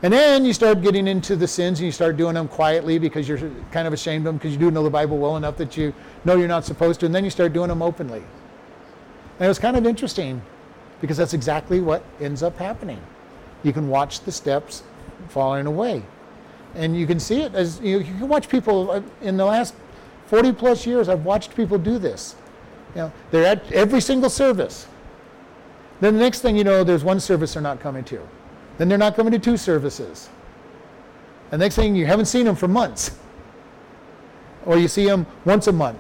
And 0.03 0.13
then 0.13 0.45
you 0.45 0.53
start 0.53 0.83
getting 0.83 1.07
into 1.07 1.37
the 1.37 1.47
sins 1.47 1.79
and 1.79 1.87
you 1.87 1.93
start 1.93 2.17
doing 2.17 2.35
them 2.35 2.49
quietly 2.49 2.99
because 2.99 3.29
you're 3.29 3.39
kind 3.71 3.87
of 3.87 3.93
ashamed 3.93 4.23
of 4.23 4.33
them 4.33 4.37
because 4.39 4.53
you 4.53 4.59
do 4.59 4.71
know 4.73 4.83
the 4.83 4.91
Bible 4.91 5.19
well 5.19 5.37
enough 5.37 5.57
that 5.59 5.77
you 5.77 5.95
know 6.25 6.37
you're 6.37 6.49
not 6.49 6.65
supposed 6.65 6.99
to. 7.01 7.07
And 7.07 7.15
then 7.15 7.23
you 7.23 7.31
start 7.31 7.53
doing 7.53 7.69
them 7.69 7.83
openly. 7.83 8.25
And 9.39 9.45
it 9.45 9.49
was 9.49 9.61
kind 9.61 9.77
of 9.77 9.87
interesting 9.87 10.43
because 11.01 11.17
that's 11.17 11.35
exactly 11.35 11.81
what 11.81 12.05
ends 12.21 12.43
up 12.43 12.59
happening. 12.59 13.01
You 13.63 13.73
can 13.73 13.89
watch 13.89 14.21
the 14.21 14.33
steps 14.33 14.83
falling 15.33 15.67
away. 15.67 16.03
And 16.75 16.97
you 16.97 17.07
can 17.07 17.19
see 17.19 17.43
it 17.43 17.55
as 17.55 17.81
you, 17.81 17.99
you 17.99 18.15
can 18.19 18.29
watch 18.29 18.49
people 18.49 18.91
uh, 18.91 19.03
in 19.21 19.37
the 19.37 19.45
last 19.45 19.75
40 20.27 20.53
plus 20.53 20.87
years 20.87 21.09
i've 21.09 21.25
watched 21.25 21.55
people 21.57 21.79
do 21.79 21.99
this. 21.99 22.37
You 22.95 23.03
know 23.03 23.13
they're 23.31 23.47
at 23.47 23.73
every 23.73 24.01
single 24.01 24.31
service. 24.31 24.87
Then 26.01 26.15
the 26.15 26.21
next 26.21 26.41
thing 26.41 26.57
you 26.57 26.65
know 26.65 26.85
there's 26.85 27.05
one 27.05 27.21
service 27.21 27.55
they're 27.55 27.63
not 27.63 27.81
coming 27.81 28.05
to. 28.05 28.21
Then 28.79 28.89
they're 28.89 28.99
not 28.99 29.17
coming 29.17 29.33
to 29.33 29.39
two 29.39 29.57
services. 29.57 30.29
And 31.51 31.61
next 31.61 31.77
thing 31.77 31.95
you 31.95 32.07
haven't 32.07 32.27
seen 32.27 32.47
them 32.47 32.57
for 32.57 32.69
months. 32.69 33.19
Or 34.65 34.79
you 34.79 34.89
see 34.89 35.07
them 35.07 35.27
once 35.45 35.67
a 35.67 35.73
month. 35.73 35.99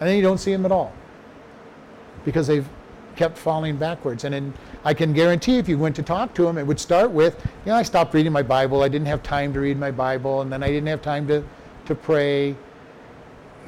And 0.00 0.08
then 0.08 0.16
you 0.16 0.22
don't 0.22 0.38
see 0.38 0.52
them 0.52 0.64
at 0.64 0.72
all. 0.72 0.92
Because 2.24 2.46
they've 2.46 2.68
kept 3.22 3.38
falling 3.38 3.76
backwards 3.76 4.24
and 4.24 4.34
in 4.34 4.52
I 4.84 4.92
can 4.94 5.12
guarantee 5.12 5.58
if 5.58 5.68
you 5.68 5.78
went 5.78 5.94
to 5.94 6.02
talk 6.02 6.34
to 6.34 6.48
him, 6.48 6.58
it 6.58 6.66
would 6.66 6.80
start 6.80 7.12
with, 7.12 7.36
you 7.64 7.70
know, 7.70 7.76
I 7.76 7.84
stopped 7.84 8.14
reading 8.14 8.32
my 8.32 8.42
Bible. 8.42 8.82
I 8.82 8.88
didn't 8.88 9.06
have 9.06 9.22
time 9.22 9.52
to 9.52 9.60
read 9.60 9.78
my 9.78 9.92
Bible, 9.92 10.40
and 10.40 10.52
then 10.52 10.60
I 10.64 10.66
didn't 10.66 10.88
have 10.88 11.02
time 11.02 11.28
to, 11.28 11.44
to 11.86 11.94
pray, 11.94 12.56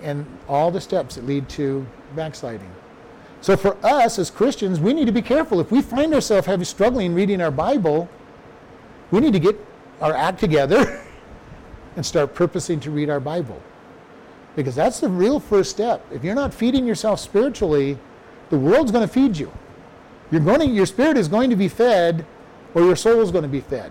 and 0.03 0.27
all 0.49 0.73
the 0.73 0.81
steps 0.81 1.14
that 1.14 1.25
lead 1.25 1.49
to 1.51 1.87
backsliding. 2.17 2.69
So 3.43 3.57
for 3.57 3.77
us 3.87 4.19
as 4.19 4.29
Christians, 4.29 4.81
we 4.81 4.93
need 4.93 5.05
to 5.05 5.12
be 5.12 5.23
careful. 5.23 5.61
If 5.61 5.71
we 5.71 5.83
find 5.83 6.12
ourselves 6.12 6.49
having 6.49 6.64
struggling 6.64 7.14
reading 7.14 7.40
our 7.40 7.53
Bible, 7.53 8.09
we 9.12 9.21
need 9.21 9.35
to 9.35 9.38
get 9.38 9.57
our 10.01 10.14
act 10.17 10.40
together 10.40 11.01
and 11.97 12.05
start 12.05 12.35
purposing 12.35 12.81
to 12.81 12.90
read 12.90 13.09
our 13.09 13.21
Bible. 13.21 13.62
Because 14.57 14.75
that's 14.75 14.99
the 14.99 15.09
real 15.09 15.38
first 15.38 15.71
step. 15.71 16.05
If 16.11 16.25
you're 16.25 16.35
not 16.35 16.53
feeding 16.53 16.85
yourself 16.85 17.21
spiritually, 17.21 18.01
the 18.55 18.61
world's 18.61 18.93
going 18.93 19.07
to 19.07 19.12
feed 19.12 19.37
you. 19.37 19.53
You're 20.31 20.40
going 20.40 20.61
to, 20.61 20.67
your 20.67 20.87
spirit 20.87 21.17
is 21.17 21.27
going 21.27 21.51
to 21.51 21.57
be 21.57 21.67
fed, 21.69 22.25
or 22.73 22.83
your 22.83 22.95
soul 22.95 23.21
is 23.21 23.33
going 23.33 23.43
to 23.43 23.49
be 23.49 23.61
fed. 23.61 23.90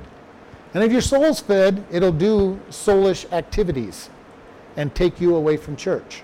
And 0.74 0.82
if 0.82 0.92
your 0.92 1.02
soul's 1.02 1.42
fed, 1.42 1.84
it'll 1.92 2.14
do 2.14 2.62
soulish 2.70 3.30
activities 3.34 4.10
and 4.78 4.96
take 4.96 5.20
you 5.20 5.36
away 5.36 5.58
from 5.58 5.76
church. 5.76 6.24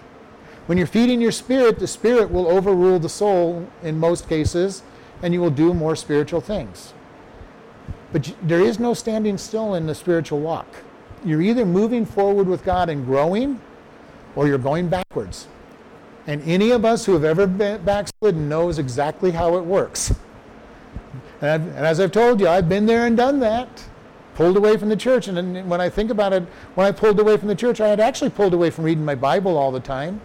When 0.68 0.78
you're 0.78 0.88
feeding 0.88 1.20
your 1.20 1.34
spirit, 1.34 1.80
the 1.80 1.88
spirit 1.88 2.32
will 2.32 2.48
overrule 2.48 2.98
the 2.98 3.10
soul 3.10 3.68
in 3.84 4.00
most 4.00 4.30
cases, 4.30 4.84
and 5.22 5.34
you 5.34 5.42
will 5.42 5.50
do 5.50 5.74
more 5.74 5.98
spiritual 5.98 6.40
things. 6.40 6.94
But 8.14 8.34
there 8.42 8.62
is 8.62 8.80
no 8.80 8.94
standing 8.94 9.38
still 9.38 9.76
in 9.76 9.86
the 9.86 9.96
spiritual 9.96 10.40
walk. 10.40 10.68
You're 11.26 11.42
either 11.42 11.66
moving 11.66 12.06
forward 12.06 12.48
with 12.48 12.64
God 12.64 12.88
and 12.88 13.06
growing, 13.06 13.60
or 14.38 14.48
you're 14.48 14.58
going 14.58 14.88
backwards. 14.88 15.48
And 16.30 16.44
any 16.44 16.70
of 16.70 16.86
us 16.86 17.08
who 17.08 17.14
have 17.14 17.24
ever 17.24 17.48
been 17.48 17.84
backslidden 17.84 18.48
knows 18.48 18.78
exactly 18.78 19.32
how 19.32 19.58
it 19.58 19.66
works. 19.66 20.14
And, 21.42 21.64
and, 21.70 21.88
as 21.88 22.00
I've 22.00 22.12
told 22.12 22.40
you, 22.40 22.48
I've 22.48 22.70
been 22.70 22.86
there 22.86 23.08
and 23.08 23.18
done 23.18 23.40
that. 23.40 23.84
Pulled 24.36 24.56
away 24.56 24.78
from 24.78 24.90
the 24.90 24.96
church. 24.96 25.28
And 25.28 25.68
when 25.68 25.82
I 25.82 25.90
think 25.90 26.12
about 26.12 26.32
it, 26.34 26.44
when 26.76 26.86
I 26.86 26.92
pulled 26.92 27.20
away 27.20 27.36
from 27.38 27.48
the 27.48 27.56
church, 27.56 27.82
I 27.82 27.88
had 27.88 28.00
actually 28.00 28.30
pulled 28.30 28.54
away 28.54 28.70
from 28.70 28.86
reading 28.86 29.04
my 29.04 29.16
Bible 29.16 29.58
all 29.58 29.72
the 29.72 29.80
time 29.80 30.22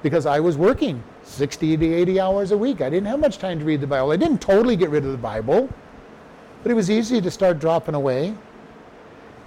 because 0.00 0.26
I 0.26 0.38
was 0.38 0.56
working 0.56 1.02
60 1.24 1.76
to 1.76 1.92
80 1.92 2.20
hours 2.20 2.52
a 2.52 2.56
week. 2.56 2.80
I 2.80 2.88
didn't 2.88 3.08
have 3.08 3.18
much 3.18 3.38
time 3.38 3.58
to 3.58 3.64
read 3.64 3.80
the 3.80 3.88
Bible. 3.88 4.12
I 4.12 4.16
didn't 4.16 4.40
totally 4.40 4.76
get 4.76 4.90
rid 4.90 5.04
of 5.04 5.10
the 5.10 5.18
Bible, 5.18 5.68
but 6.62 6.70
it 6.70 6.74
was 6.74 6.88
easy 6.88 7.20
to 7.20 7.32
start 7.32 7.58
dropping 7.58 7.96
away. 7.96 8.32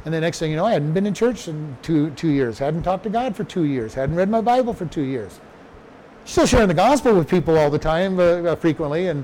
And 0.04 0.14
the 0.14 0.20
next 0.20 0.40
thing 0.40 0.52
you 0.52 0.58
know, 0.58 0.66
I 0.66 0.74
hadn't 0.74 0.92
been 0.92 1.06
in 1.06 1.14
church 1.14 1.48
in 1.48 1.78
two, 1.82 2.10
two 2.12 2.32
years, 2.32 2.60
hadn't 2.60 2.84
talked 2.84 3.04
to 3.04 3.10
God 3.10 3.34
for 3.34 3.46
two 3.46 3.64
years, 3.64 3.94
hadn't 3.94 4.18
read 4.18 4.30
my 4.30 4.42
Bible 4.42 4.74
for 4.74 4.86
two 4.88 5.04
years. 5.04 5.40
Still 6.26 6.48
sharing 6.48 6.68
the 6.68 6.74
gospel 6.74 7.16
with 7.16 7.30
people 7.30 7.56
all 7.56 7.70
the 7.70 7.78
time, 7.78 8.20
uh, 8.20 8.24
uh, 8.24 8.56
frequently. 8.56 9.08
And 9.08 9.24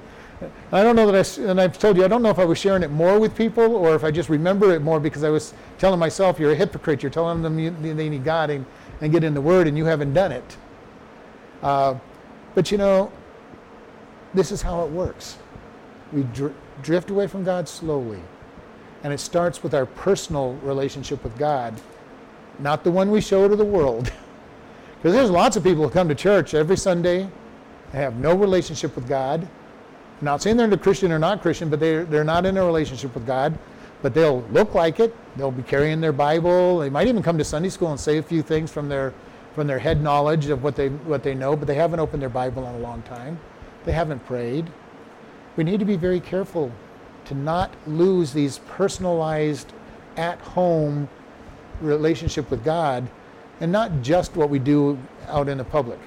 I 0.71 0.83
don't 0.83 0.95
know 0.95 1.11
that 1.11 1.39
I, 1.39 1.41
and 1.49 1.59
I've 1.59 1.77
told 1.79 1.97
you, 1.97 2.05
I 2.05 2.07
don't 2.07 2.21
know 2.21 2.29
if 2.29 2.37
I 2.37 2.45
was 2.45 2.59
sharing 2.59 2.83
it 2.83 2.91
more 2.91 3.19
with 3.19 3.35
people 3.35 3.75
or 3.75 3.95
if 3.95 4.03
I 4.03 4.11
just 4.11 4.29
remember 4.29 4.73
it 4.73 4.83
more 4.83 4.99
because 4.99 5.23
I 5.23 5.29
was 5.29 5.55
telling 5.79 5.99
myself, 5.99 6.39
you're 6.39 6.51
a 6.51 6.55
hypocrite. 6.55 7.01
You're 7.01 7.09
telling 7.09 7.41
them 7.41 7.57
you, 7.57 7.71
they 7.71 8.07
need 8.07 8.23
God 8.23 8.51
and, 8.51 8.65
and 9.01 9.11
get 9.11 9.23
in 9.23 9.33
the 9.33 9.41
Word 9.41 9.67
and 9.67 9.75
you 9.75 9.85
haven't 9.85 10.13
done 10.13 10.31
it. 10.31 10.57
Uh, 11.63 11.95
but 12.53 12.71
you 12.71 12.77
know, 12.77 13.11
this 14.35 14.51
is 14.51 14.61
how 14.61 14.83
it 14.85 14.91
works. 14.91 15.39
We 16.13 16.23
dr- 16.33 16.55
drift 16.83 17.09
away 17.09 17.25
from 17.25 17.43
God 17.43 17.67
slowly. 17.67 18.21
And 19.03 19.11
it 19.11 19.19
starts 19.19 19.63
with 19.63 19.73
our 19.73 19.87
personal 19.87 20.53
relationship 20.61 21.23
with 21.23 21.35
God, 21.37 21.81
not 22.59 22.83
the 22.83 22.91
one 22.91 23.09
we 23.09 23.21
show 23.21 23.47
to 23.47 23.55
the 23.55 23.65
world. 23.65 24.11
Because 25.01 25.15
there's 25.15 25.31
lots 25.31 25.57
of 25.57 25.63
people 25.63 25.83
who 25.83 25.89
come 25.89 26.07
to 26.09 26.15
church 26.15 26.53
every 26.53 26.77
Sunday 26.77 27.23
and 27.23 27.31
have 27.93 28.17
no 28.17 28.35
relationship 28.35 28.95
with 28.95 29.07
God. 29.07 29.41
I'm 29.41 30.25
not 30.25 30.43
saying 30.43 30.57
they're 30.57 30.71
a 30.71 30.77
Christian 30.77 31.11
or 31.11 31.17
not 31.17 31.41
Christian, 31.41 31.71
but 31.71 31.79
they're, 31.79 32.05
they're 32.05 32.23
not 32.23 32.45
in 32.45 32.55
a 32.55 32.63
relationship 32.63 33.15
with 33.15 33.25
God. 33.25 33.57
But 34.03 34.13
they'll 34.13 34.41
look 34.51 34.75
like 34.75 34.99
it. 34.99 35.15
They'll 35.37 35.49
be 35.49 35.63
carrying 35.63 36.01
their 36.01 36.11
Bible. 36.11 36.79
They 36.79 36.89
might 36.91 37.07
even 37.07 37.23
come 37.23 37.39
to 37.39 37.43
Sunday 37.43 37.69
school 37.69 37.89
and 37.89 37.99
say 37.99 38.19
a 38.19 38.23
few 38.23 38.43
things 38.43 38.71
from 38.71 38.89
their, 38.89 39.11
from 39.55 39.65
their 39.65 39.79
head 39.79 40.01
knowledge 40.01 40.49
of 40.49 40.61
what 40.61 40.75
they, 40.75 40.89
what 40.89 41.23
they 41.23 41.33
know, 41.33 41.55
but 41.55 41.67
they 41.67 41.75
haven't 41.75 41.99
opened 41.99 42.21
their 42.21 42.29
Bible 42.29 42.67
in 42.67 42.75
a 42.75 42.79
long 42.79 43.01
time. 43.03 43.39
They 43.85 43.93
haven't 43.93 44.23
prayed. 44.27 44.69
We 45.55 45.63
need 45.63 45.79
to 45.79 45.85
be 45.85 45.95
very 45.95 46.19
careful 46.19 46.71
to 47.25 47.33
not 47.33 47.71
lose 47.87 48.33
these 48.33 48.59
personalized, 48.59 49.73
at 50.17 50.39
home 50.39 51.07
relationship 51.79 52.51
with 52.51 52.63
God 52.63 53.07
and 53.61 53.71
not 53.71 54.01
just 54.01 54.35
what 54.35 54.49
we 54.49 54.59
do 54.59 54.97
out 55.27 55.47
in 55.47 55.57
the 55.57 55.63
public. 55.63 55.99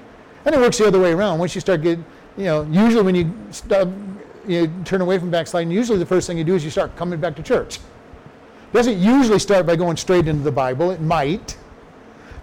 And 0.45 0.53
it 0.53 0.59
works 0.59 0.77
the 0.77 0.85
other 0.85 0.99
way 0.99 1.13
around. 1.13 1.39
Once 1.39 1.55
you 1.55 1.61
start 1.61 1.81
getting, 1.81 2.05
you 2.37 2.43
know, 2.43 2.63
usually 2.63 3.01
when 3.01 3.15
you 3.15 3.33
start, 3.49 3.87
you 4.45 4.71
turn 4.83 5.01
away 5.01 5.17
from 5.17 5.31
backsliding, 5.31 5.71
usually 5.71 5.97
the 5.97 6.05
first 6.05 6.27
thing 6.27 6.37
you 6.37 6.43
do 6.43 6.53
is 6.53 6.63
you 6.63 6.69
start 6.69 6.95
coming 6.95 7.19
back 7.19 7.35
to 7.37 7.41
church. 7.41 7.77
It 7.77 8.73
doesn't 8.73 8.99
usually 8.99 9.39
start 9.39 9.65
by 9.65 9.75
going 9.77 9.97
straight 9.97 10.27
into 10.27 10.43
the 10.43 10.51
Bible. 10.51 10.91
It 10.91 11.01
might, 11.01 11.57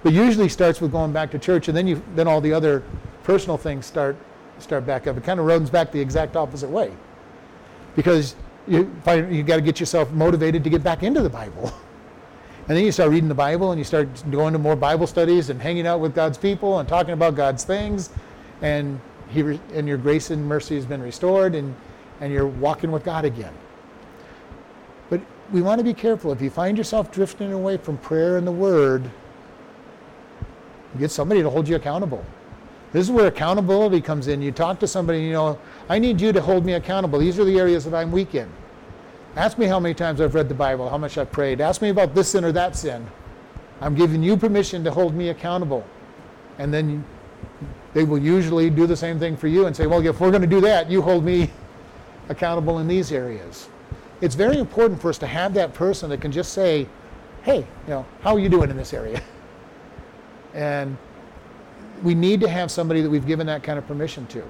but 0.02 0.12
usually 0.12 0.48
starts 0.48 0.80
with 0.80 0.90
going 0.90 1.12
back 1.12 1.30
to 1.32 1.38
church, 1.38 1.68
and 1.68 1.76
then 1.76 1.86
you 1.86 2.02
then 2.16 2.26
all 2.26 2.40
the 2.40 2.52
other 2.52 2.82
personal 3.22 3.58
things 3.58 3.84
start 3.86 4.16
start 4.58 4.86
back 4.86 5.06
up. 5.06 5.16
It 5.16 5.24
kind 5.24 5.38
of 5.38 5.46
runs 5.46 5.68
back 5.68 5.92
the 5.92 6.00
exact 6.00 6.34
opposite 6.34 6.70
way, 6.70 6.90
because 7.96 8.34
you 8.66 8.90
find 9.04 9.34
you 9.34 9.42
got 9.42 9.56
to 9.56 9.62
get 9.62 9.78
yourself 9.78 10.10
motivated 10.10 10.64
to 10.64 10.70
get 10.70 10.82
back 10.82 11.02
into 11.02 11.20
the 11.20 11.30
Bible. 11.30 11.72
And 12.68 12.76
then 12.76 12.84
you 12.84 12.92
start 12.92 13.10
reading 13.10 13.28
the 13.28 13.34
Bible 13.34 13.72
and 13.72 13.78
you 13.78 13.84
start 13.84 14.08
going 14.30 14.52
to 14.52 14.58
more 14.58 14.76
Bible 14.76 15.08
studies 15.08 15.50
and 15.50 15.60
hanging 15.60 15.86
out 15.86 15.98
with 15.98 16.14
God's 16.14 16.38
people 16.38 16.78
and 16.78 16.88
talking 16.88 17.12
about 17.12 17.34
God's 17.34 17.64
things. 17.64 18.10
And, 18.60 19.00
he, 19.30 19.40
and 19.74 19.88
your 19.88 19.98
grace 19.98 20.30
and 20.30 20.46
mercy 20.46 20.76
has 20.76 20.86
been 20.86 21.02
restored 21.02 21.56
and, 21.56 21.74
and 22.20 22.32
you're 22.32 22.46
walking 22.46 22.92
with 22.92 23.04
God 23.04 23.24
again. 23.24 23.52
But 25.10 25.20
we 25.50 25.60
want 25.60 25.80
to 25.80 25.84
be 25.84 25.92
careful. 25.92 26.30
If 26.30 26.40
you 26.40 26.50
find 26.50 26.78
yourself 26.78 27.10
drifting 27.10 27.52
away 27.52 27.78
from 27.78 27.98
prayer 27.98 28.36
and 28.36 28.46
the 28.46 28.52
Word, 28.52 29.10
get 30.98 31.10
somebody 31.10 31.42
to 31.42 31.50
hold 31.50 31.66
you 31.68 31.74
accountable. 31.74 32.24
This 32.92 33.06
is 33.06 33.10
where 33.10 33.26
accountability 33.26 34.00
comes 34.00 34.28
in. 34.28 34.40
You 34.40 34.52
talk 34.52 34.78
to 34.80 34.86
somebody, 34.86 35.22
you 35.22 35.32
know, 35.32 35.58
I 35.88 35.98
need 35.98 36.20
you 36.20 36.30
to 36.32 36.40
hold 36.40 36.64
me 36.64 36.74
accountable. 36.74 37.18
These 37.18 37.38
are 37.38 37.44
the 37.44 37.58
areas 37.58 37.84
that 37.86 37.94
I'm 37.94 38.12
weak 38.12 38.34
in. 38.34 38.48
Ask 39.36 39.56
me 39.56 39.66
how 39.66 39.80
many 39.80 39.94
times 39.94 40.20
I've 40.20 40.34
read 40.34 40.48
the 40.48 40.54
Bible, 40.54 40.90
how 40.90 40.98
much 40.98 41.16
I've 41.16 41.32
prayed. 41.32 41.60
Ask 41.60 41.80
me 41.80 41.88
about 41.88 42.14
this 42.14 42.28
sin 42.28 42.44
or 42.44 42.52
that 42.52 42.76
sin. 42.76 43.06
I'm 43.80 43.94
giving 43.94 44.22
you 44.22 44.36
permission 44.36 44.84
to 44.84 44.90
hold 44.90 45.14
me 45.14 45.30
accountable. 45.30 45.84
And 46.58 46.72
then 46.72 47.04
they 47.94 48.04
will 48.04 48.18
usually 48.18 48.68
do 48.68 48.86
the 48.86 48.96
same 48.96 49.18
thing 49.18 49.36
for 49.36 49.48
you 49.48 49.66
and 49.66 49.74
say, 49.74 49.86
well, 49.86 50.04
if 50.06 50.20
we're 50.20 50.30
going 50.30 50.42
to 50.42 50.48
do 50.48 50.60
that, 50.60 50.90
you 50.90 51.00
hold 51.00 51.24
me 51.24 51.50
accountable 52.28 52.78
in 52.78 52.86
these 52.86 53.10
areas. 53.10 53.68
It's 54.20 54.34
very 54.34 54.58
important 54.58 55.00
for 55.00 55.08
us 55.08 55.18
to 55.18 55.26
have 55.26 55.54
that 55.54 55.72
person 55.74 56.10
that 56.10 56.20
can 56.20 56.30
just 56.30 56.52
say, 56.52 56.86
hey, 57.42 57.58
you 57.58 57.88
know, 57.88 58.06
how 58.20 58.34
are 58.34 58.38
you 58.38 58.48
doing 58.48 58.70
in 58.70 58.76
this 58.76 58.92
area? 58.92 59.22
And 60.54 60.98
we 62.02 62.14
need 62.14 62.42
to 62.42 62.48
have 62.48 62.70
somebody 62.70 63.00
that 63.00 63.08
we've 63.08 63.26
given 63.26 63.46
that 63.46 63.62
kind 63.62 63.78
of 63.78 63.86
permission 63.86 64.26
to 64.26 64.42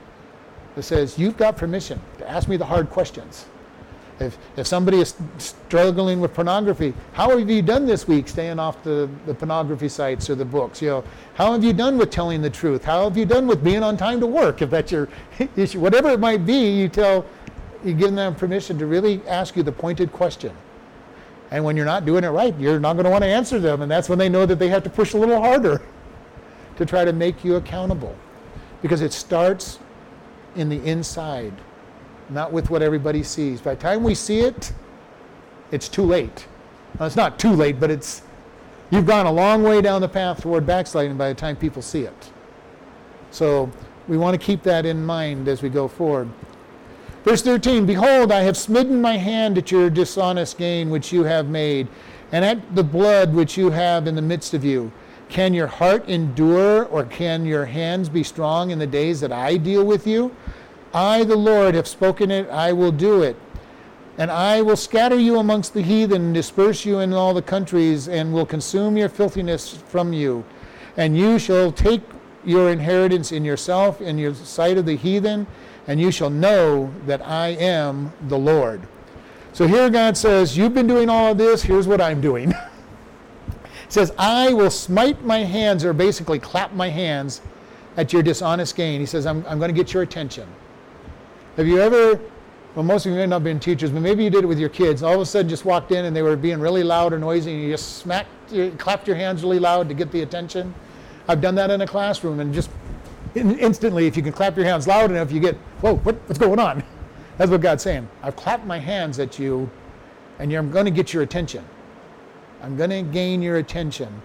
that 0.75 0.83
says, 0.83 1.17
you've 1.17 1.37
got 1.37 1.57
permission 1.57 2.01
to 2.19 2.29
ask 2.29 2.49
me 2.49 2.57
the 2.57 2.65
hard 2.65 2.91
questions. 2.91 3.47
If, 4.21 4.39
if 4.57 4.67
somebody 4.67 5.01
is 5.01 5.15
struggling 5.39 6.21
with 6.21 6.35
pornography, 6.35 6.95
how 7.13 7.37
have 7.37 7.49
you 7.49 7.63
done 7.63 7.87
this 7.87 8.07
week 8.07 8.29
staying 8.29 8.59
off 8.59 8.83
the, 8.83 9.09
the 9.27 9.35
pornography 9.35 9.89
sites 9.89 10.31
or 10.31 10.35
the 10.35 10.45
books? 10.45 10.81
You 10.81 10.89
know, 10.89 11.05
how 11.35 11.53
have 11.53 11.65
you 11.65 11.73
done 11.73 11.99
with 11.99 12.11
telling 12.11 12.43
the 12.43 12.51
truth? 12.51 12.85
How 12.85 13.05
have 13.05 13.17
you 13.17 13.25
done 13.25 13.47
with 13.47 13.65
being 13.65 13.83
on 13.83 13.97
time 13.97 14.21
to 14.21 14.27
work? 14.27 14.63
If 14.63 14.71
that's 14.71 14.93
your 14.93 15.09
issue, 15.57 15.81
whatever 15.81 16.11
it 16.11 16.21
might 16.21 16.47
be, 16.47 16.71
you 16.71 16.89
tell, 16.89 17.25
you 17.85 17.95
give 17.95 18.15
them 18.15 18.35
permission 18.35 18.79
to 18.79 18.87
really 18.87 19.21
ask 19.27 19.57
you 19.57 19.63
the 19.63 19.73
pointed 19.73 20.13
question. 20.13 20.53
And 21.51 21.65
when 21.65 21.77
you're 21.77 21.87
not 21.87 22.07
doing 22.07 22.25
it 22.25 22.29
right, 22.29 22.59
you're 22.59 22.81
not 22.81 22.95
going 22.95 23.05
to 23.05 23.11
want 23.11 23.25
to 23.25 23.29
answer 23.29 23.59
them. 23.59 23.83
And 23.83 23.91
that's 23.91 24.09
when 24.09 24.19
they 24.19 24.29
know 24.29 24.47
that 24.47 24.59
they 24.59 24.69
have 24.69 24.83
to 24.85 24.91
push 24.91 25.13
a 25.13 25.19
little 25.19 25.41
harder 25.41 25.83
to 26.77 26.87
try 26.87 27.05
to 27.05 27.13
make 27.13 27.45
you 27.45 27.57
accountable. 27.57 28.17
Because 28.81 29.03
it 29.03 29.13
starts 29.13 29.79
in 30.57 30.69
the 30.69 30.83
inside, 30.85 31.53
not 32.31 32.53
with 32.53 32.71
what 32.71 32.83
everybody 32.83 33.23
sees. 33.23 33.61
By 33.61 33.75
the 33.75 33.81
time 33.81 34.03
we 34.03 34.15
see 34.15 34.41
it, 34.41 34.73
it's 35.71 35.89
too 35.89 36.05
late. 36.05 36.47
Well, 36.99 37.07
it's 37.07 37.17
not 37.17 37.39
too 37.39 37.53
late, 37.53 37.81
but 37.81 37.91
it's 37.91 38.23
you've 38.91 39.07
gone 39.07 39.27
a 39.27 39.33
long 39.33 39.63
way 39.63 39.81
down 39.81 40.01
the 40.01 40.09
path 40.09 40.43
toward 40.43 40.67
backsliding 40.67 41.17
by 41.17 41.29
the 41.29 41.35
time 41.35 41.57
people 41.57 41.83
see 41.83 42.03
it. 42.03 42.31
So 43.31 43.71
we 44.09 44.19
want 44.19 44.39
to 44.39 44.45
keep 44.45 44.63
that 44.65 44.85
in 44.85 45.05
mind 45.05 45.49
as 45.49 45.63
we 45.63 45.69
go 45.69 45.89
forward. 45.89 46.29
Verse 47.25 47.43
13 47.43 47.87
Behold, 47.87 48.33
I 48.33 48.41
have 48.41 48.57
smitten 48.57 49.01
my 49.01 49.17
hand 49.17 49.57
at 49.57 49.71
your 49.71 49.89
dishonest 49.89 50.59
gain 50.59 50.91
which 50.91 51.13
you 51.13 51.25
have 51.25 51.49
made, 51.49 51.89
and 52.33 52.45
at 52.45 52.75
the 52.75 52.85
blood 52.85 53.33
which 53.33 53.57
you 53.57 53.71
have 53.71 54.07
in 54.07 54.15
the 54.15 54.23
midst 54.23 54.55
of 54.55 54.65
you. 54.65 54.93
Can 55.29 55.55
your 55.55 55.67
heart 55.67 56.09
endure, 56.09 56.85
or 56.85 57.05
can 57.05 57.47
your 57.47 57.65
hands 57.65 58.11
be 58.11 58.23
strong 58.23 58.71
in 58.71 58.79
the 58.79 58.87
days 58.87 59.21
that 59.21 59.33
I 59.33 59.57
deal 59.57 59.85
with 59.85 60.07
you? 60.07 60.35
I, 60.95 61.25
the 61.25 61.37
Lord, 61.37 61.75
have 61.75 61.89
spoken 61.89 62.31
it, 62.31 62.49
I 62.51 62.73
will 62.73 62.93
do 62.93 63.23
it. 63.23 63.37
And 64.19 64.31
I 64.31 64.61
will 64.61 64.77
scatter 64.77 65.19
you 65.19 65.39
amongst 65.39 65.73
the 65.73 65.83
heathen, 65.83 66.33
disperse 66.33 66.85
you 66.85 66.99
in 67.01 67.13
all 67.13 67.33
the 67.33 67.43
countries, 67.43 68.09
and 68.09 68.33
will 68.33 68.45
consume 68.45 68.97
your 68.97 69.09
filthiness 69.09 69.77
from 69.89 70.13
you. 70.13 70.45
And 70.97 71.17
you 71.17 71.39
shall 71.39 71.73
take 71.73 72.03
your 72.45 72.71
inheritance 72.71 73.33
in 73.33 73.45
yourself 73.45 74.01
in 74.01 74.19
your 74.19 74.35
sight 74.35 74.77
of 74.77 74.85
the 74.85 74.97
heathen, 74.97 75.47
and 75.87 76.01
you 76.01 76.11
shall 76.11 76.31
know 76.31 76.93
that 77.07 77.27
I 77.27 77.49
am 77.49 78.13
the 78.29 78.39
Lord. 78.39 78.83
So 79.53 79.67
here 79.67 79.89
God 79.91 80.17
says, 80.17 80.57
You've 80.57 80.75
been 80.75 80.87
doing 80.87 81.09
all 81.09 81.33
of 81.33 81.39
this, 81.39 81.63
here's 81.63 81.87
what 81.87 82.01
I'm 82.01 82.21
doing. 82.21 82.53
says, 83.89 84.13
I 84.19 84.53
will 84.55 84.71
smite 84.71 85.23
my 85.25 85.41
hands, 85.41 85.85
or 85.85 85.93
basically 85.93 86.39
clap 86.39 86.73
my 86.73 86.89
hands 86.89 87.43
at 87.97 88.13
your 88.13 88.23
dishonest 88.23 88.75
gain. 88.75 89.01
He 89.01 89.07
says, 89.07 89.27
I'm, 89.27 89.45
I'm 89.47 89.59
going 89.59 89.73
to 89.73 89.77
get 89.77 89.93
your 89.93 90.03
attention. 90.03 90.49
Have 91.57 91.67
you 91.67 91.81
ever, 91.81 92.19
well, 92.75 92.83
most 92.83 93.05
of 93.05 93.13
you 93.13 93.19
may 93.19 93.27
not 93.27 93.37
have 93.37 93.45
been 93.45 93.61
teachers, 93.61 93.91
but 93.91 94.01
maybe 94.01 94.25
you 94.25 94.31
did 94.31 94.45
it 94.45 94.47
with 94.47 94.59
your 94.59 94.71
kids. 94.71 95.03
All 95.03 95.15
of 95.15 95.21
a 95.21 95.27
sudden 95.27 95.51
just 95.51 95.67
walked 95.67 95.93
in 95.93 96.07
and 96.07 96.17
they 96.17 96.23
were 96.23 96.35
being 96.35 96.61
really 96.61 96.83
loud 96.83 97.13
or 97.13 97.19
noisy, 97.19 97.53
and 97.53 97.63
you 97.63 97.71
just 97.71 97.99
smacked, 97.99 98.29
you 98.51 98.71
clapped 98.79 99.07
your 99.07 99.17
hands 99.17 99.43
really 99.43 99.59
loud 99.59 99.87
to 99.91 99.95
get 99.95 100.11
the 100.11 100.23
attention. 100.23 100.75
I've 101.29 101.43
done 101.43 101.55
that 101.57 101.71
in 101.71 101.83
a 101.83 101.87
classroom, 101.87 102.41
and 102.41 102.55
just 102.55 102.71
instantly, 103.35 104.07
if 104.07 104.17
you 104.17 104.23
can 104.23 104.33
clap 104.33 104.57
your 104.57 104.65
hands 104.65 104.87
loud 104.87 105.11
enough, 105.11 105.31
you 105.31 105.41
get, 105.41 105.57
whoa, 105.83 105.97
what, 105.97 106.15
what's 106.27 106.39
going 106.39 106.59
on? 106.59 106.83
That's 107.37 107.51
what 107.51 107.61
God's 107.61 107.83
saying. 107.83 108.09
I've 108.23 108.37
clapped 108.37 108.65
my 108.65 108.79
hands 108.79 109.19
at 109.19 109.39
you, 109.39 109.71
and 110.39 110.51
I'm 110.55 110.71
going 110.71 110.87
to 110.87 110.91
get 110.91 111.13
your 111.13 111.23
attention. 111.23 111.65
I'm 112.63 112.79
going 112.79 112.91
to 112.91 113.03
gain 113.03 113.43
your 113.43 113.59
attention 113.59 114.23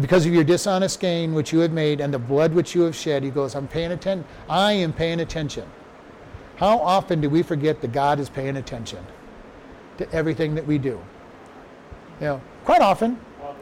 because 0.00 0.26
of 0.26 0.32
your 0.32 0.44
dishonest 0.44 1.00
gain 1.00 1.34
which 1.34 1.52
you 1.52 1.58
have 1.60 1.72
made 1.72 2.00
and 2.00 2.14
the 2.14 2.18
blood 2.18 2.54
which 2.54 2.74
you 2.74 2.82
have 2.82 2.94
shed. 2.94 3.24
He 3.24 3.30
goes, 3.30 3.56
I'm 3.56 3.66
paying 3.66 3.92
attention. 3.92 4.24
I 4.48 4.72
am 4.72 4.92
paying 4.92 5.20
attention. 5.20 5.68
How 6.62 6.78
often 6.78 7.20
do 7.20 7.28
we 7.28 7.42
forget 7.42 7.80
that 7.80 7.90
God 7.90 8.20
is 8.20 8.28
paying 8.28 8.56
attention 8.56 9.04
to 9.98 10.08
everything 10.12 10.54
that 10.54 10.64
we 10.64 10.78
do? 10.78 11.00
You 12.20 12.26
know, 12.26 12.40
quite 12.64 12.80
often. 12.80 13.18
all 13.42 13.56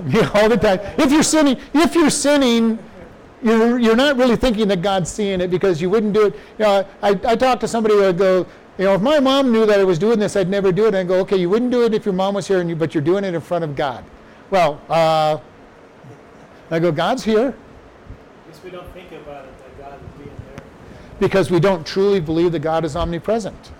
the 0.00 0.10
time. 0.10 0.30
All 0.34 0.48
the 0.48 0.56
time. 0.56 0.80
If 0.98 1.12
you're 1.12 1.22
sinning, 1.22 1.56
if 1.72 1.94
you're 1.94 2.10
sinning, 2.10 2.80
you're, 3.44 3.78
you're 3.78 3.94
not 3.94 4.16
really 4.16 4.34
thinking 4.34 4.66
that 4.68 4.82
God's 4.82 5.08
seeing 5.08 5.40
it 5.40 5.52
because 5.52 5.80
you 5.80 5.88
wouldn't 5.88 6.12
do 6.12 6.26
it. 6.26 6.34
You 6.58 6.64
know, 6.64 6.88
I, 7.00 7.10
I 7.10 7.36
talked 7.36 7.60
to 7.60 7.68
somebody 7.68 7.94
who 7.94 8.00
would 8.00 8.18
go, 8.18 8.44
you 8.76 8.86
know, 8.86 8.94
if 8.94 9.02
my 9.02 9.20
mom 9.20 9.52
knew 9.52 9.64
that 9.64 9.78
I 9.78 9.84
was 9.84 9.96
doing 9.96 10.18
this, 10.18 10.34
I'd 10.34 10.48
never 10.48 10.72
do 10.72 10.86
it. 10.86 10.88
And 10.88 10.96
I 10.96 11.04
go, 11.04 11.20
okay, 11.20 11.36
you 11.36 11.48
wouldn't 11.48 11.70
do 11.70 11.84
it 11.84 11.94
if 11.94 12.04
your 12.04 12.14
mom 12.14 12.34
was 12.34 12.48
here, 12.48 12.60
and 12.60 12.68
you, 12.68 12.74
but 12.74 12.92
you're 12.92 13.04
doing 13.04 13.22
it 13.22 13.34
in 13.34 13.40
front 13.40 13.62
of 13.62 13.76
God. 13.76 14.04
Well, 14.50 14.80
uh, 14.88 15.38
I 16.72 16.80
go, 16.80 16.90
God's 16.90 17.22
here 17.22 17.54
Guess 18.48 18.64
we 18.64 18.70
don't 18.70 18.92
think 18.94 19.12
about 19.12 19.44
it 19.44 19.56
that 19.58 19.78
God 19.78 19.94
is 19.94 20.24
being 20.24 20.36
there. 20.48 20.64
Because 21.20 21.50
we 21.50 21.60
don't 21.60 21.86
truly 21.86 22.20
believe 22.20 22.52
that 22.52 22.60
God 22.60 22.84
is 22.84 22.96
omnipresent. 22.96 23.70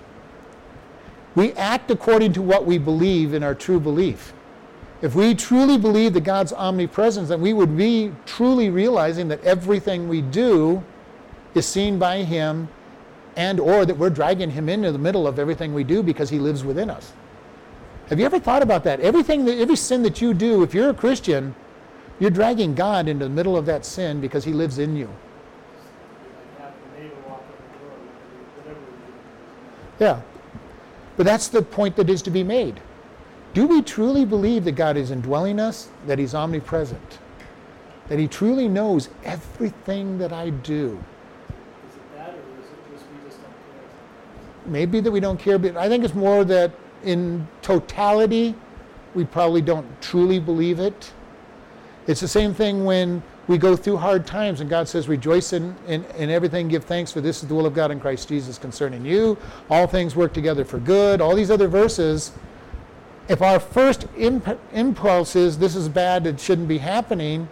We 1.34 1.52
act 1.54 1.90
according 1.90 2.32
to 2.34 2.42
what 2.42 2.66
we 2.66 2.78
believe 2.78 3.34
in 3.34 3.42
our 3.42 3.54
true 3.54 3.80
belief. 3.80 4.32
If 5.02 5.14
we 5.14 5.34
truly 5.34 5.78
believe 5.78 6.12
that 6.12 6.24
God's 6.24 6.52
omnipresence, 6.52 7.30
then 7.30 7.40
we 7.40 7.52
would 7.52 7.76
be 7.76 8.12
truly 8.26 8.68
realizing 8.68 9.28
that 9.28 9.42
everything 9.42 10.08
we 10.08 10.20
do 10.20 10.84
is 11.54 11.66
seen 11.66 11.98
by 11.98 12.22
Him 12.22 12.68
and 13.36 13.58
or 13.58 13.86
that 13.86 13.96
we're 13.96 14.10
dragging 14.10 14.50
Him 14.50 14.68
into 14.68 14.92
the 14.92 14.98
middle 14.98 15.26
of 15.26 15.38
everything 15.38 15.72
we 15.72 15.84
do 15.84 16.02
because 16.02 16.28
He 16.28 16.38
lives 16.38 16.64
within 16.64 16.90
us. 16.90 17.12
Have 18.08 18.18
you 18.18 18.26
ever 18.26 18.40
thought 18.40 18.62
about 18.62 18.84
that? 18.84 19.00
Everything 19.00 19.44
that, 19.44 19.58
every 19.58 19.76
sin 19.76 20.02
that 20.02 20.20
you 20.20 20.34
do, 20.34 20.62
if 20.62 20.74
you're 20.74 20.90
a 20.90 20.94
Christian, 20.94 21.54
you're 22.18 22.30
dragging 22.30 22.74
God 22.74 23.08
into 23.08 23.24
the 23.24 23.30
middle 23.30 23.56
of 23.56 23.66
that 23.66 23.86
sin 23.86 24.20
because 24.20 24.44
He 24.44 24.52
lives 24.52 24.78
in 24.78 24.96
you. 24.96 25.06
Like 25.06 26.60
have 26.60 26.72
the 26.74 27.00
neighbor 27.00 27.14
walk 27.26 27.42
in 27.46 27.54
the 27.72 27.78
door, 27.78 27.96
whatever 28.56 28.80
we 28.80 28.92
do. 29.06 29.12
Yeah. 30.00 30.20
But 31.16 31.26
that's 31.26 31.48
the 31.48 31.62
point 31.62 31.94
that 31.96 32.08
is 32.10 32.22
to 32.22 32.30
be 32.30 32.42
made. 32.42 32.80
Do 33.52 33.66
we 33.66 33.82
truly 33.82 34.24
believe 34.24 34.64
that 34.64 34.72
God 34.72 34.96
is 34.96 35.10
indwelling 35.10 35.60
us, 35.60 35.90
that 36.06 36.18
He's 36.18 36.34
omnipresent, 36.34 37.18
that 38.08 38.18
He 38.18 38.26
truly 38.26 38.68
knows 38.68 39.10
everything 39.24 40.18
that 40.18 40.32
I 40.32 40.50
do? 40.50 41.02
Is 41.88 41.96
it 41.96 42.16
that, 42.16 42.30
or 42.30 42.60
is 42.60 42.66
it 42.70 42.92
just 42.92 43.04
we 43.12 43.28
just 43.28 43.42
don't 43.42 43.50
care? 43.50 44.66
Maybe 44.66 45.00
that 45.00 45.10
we 45.10 45.20
don't 45.20 45.38
care, 45.38 45.58
but 45.58 45.76
I 45.76 45.88
think 45.88 46.04
it's 46.04 46.14
more 46.14 46.44
that 46.44 46.72
in 47.04 47.46
totality, 47.60 48.54
we 49.14 49.24
probably 49.24 49.60
don't 49.60 49.86
truly 50.00 50.38
believe 50.38 50.80
it. 50.80 51.12
It's 52.06 52.20
the 52.20 52.28
same 52.28 52.54
thing 52.54 52.84
when 52.84 53.22
we 53.50 53.58
go 53.58 53.74
through 53.74 53.96
hard 53.96 54.28
times 54.28 54.60
and 54.60 54.70
God 54.70 54.86
says, 54.86 55.08
Rejoice 55.08 55.52
in, 55.52 55.74
in, 55.88 56.04
in 56.16 56.30
everything, 56.30 56.68
give 56.68 56.84
thanks, 56.84 57.10
for 57.10 57.20
this 57.20 57.42
is 57.42 57.48
the 57.48 57.54
will 57.54 57.66
of 57.66 57.74
God 57.74 57.90
in 57.90 57.98
Christ 57.98 58.28
Jesus 58.28 58.58
concerning 58.58 59.04
you. 59.04 59.36
All 59.68 59.88
things 59.88 60.14
work 60.14 60.32
together 60.32 60.64
for 60.64 60.78
good. 60.78 61.20
All 61.20 61.34
these 61.34 61.50
other 61.50 61.66
verses, 61.66 62.30
if 63.28 63.42
our 63.42 63.58
first 63.58 64.06
imp- 64.16 64.60
impulse 64.72 65.34
is, 65.34 65.58
This 65.58 65.74
is 65.74 65.88
bad, 65.88 66.28
it 66.28 66.38
shouldn't 66.38 66.68
be 66.68 66.78
happening, 66.78 67.48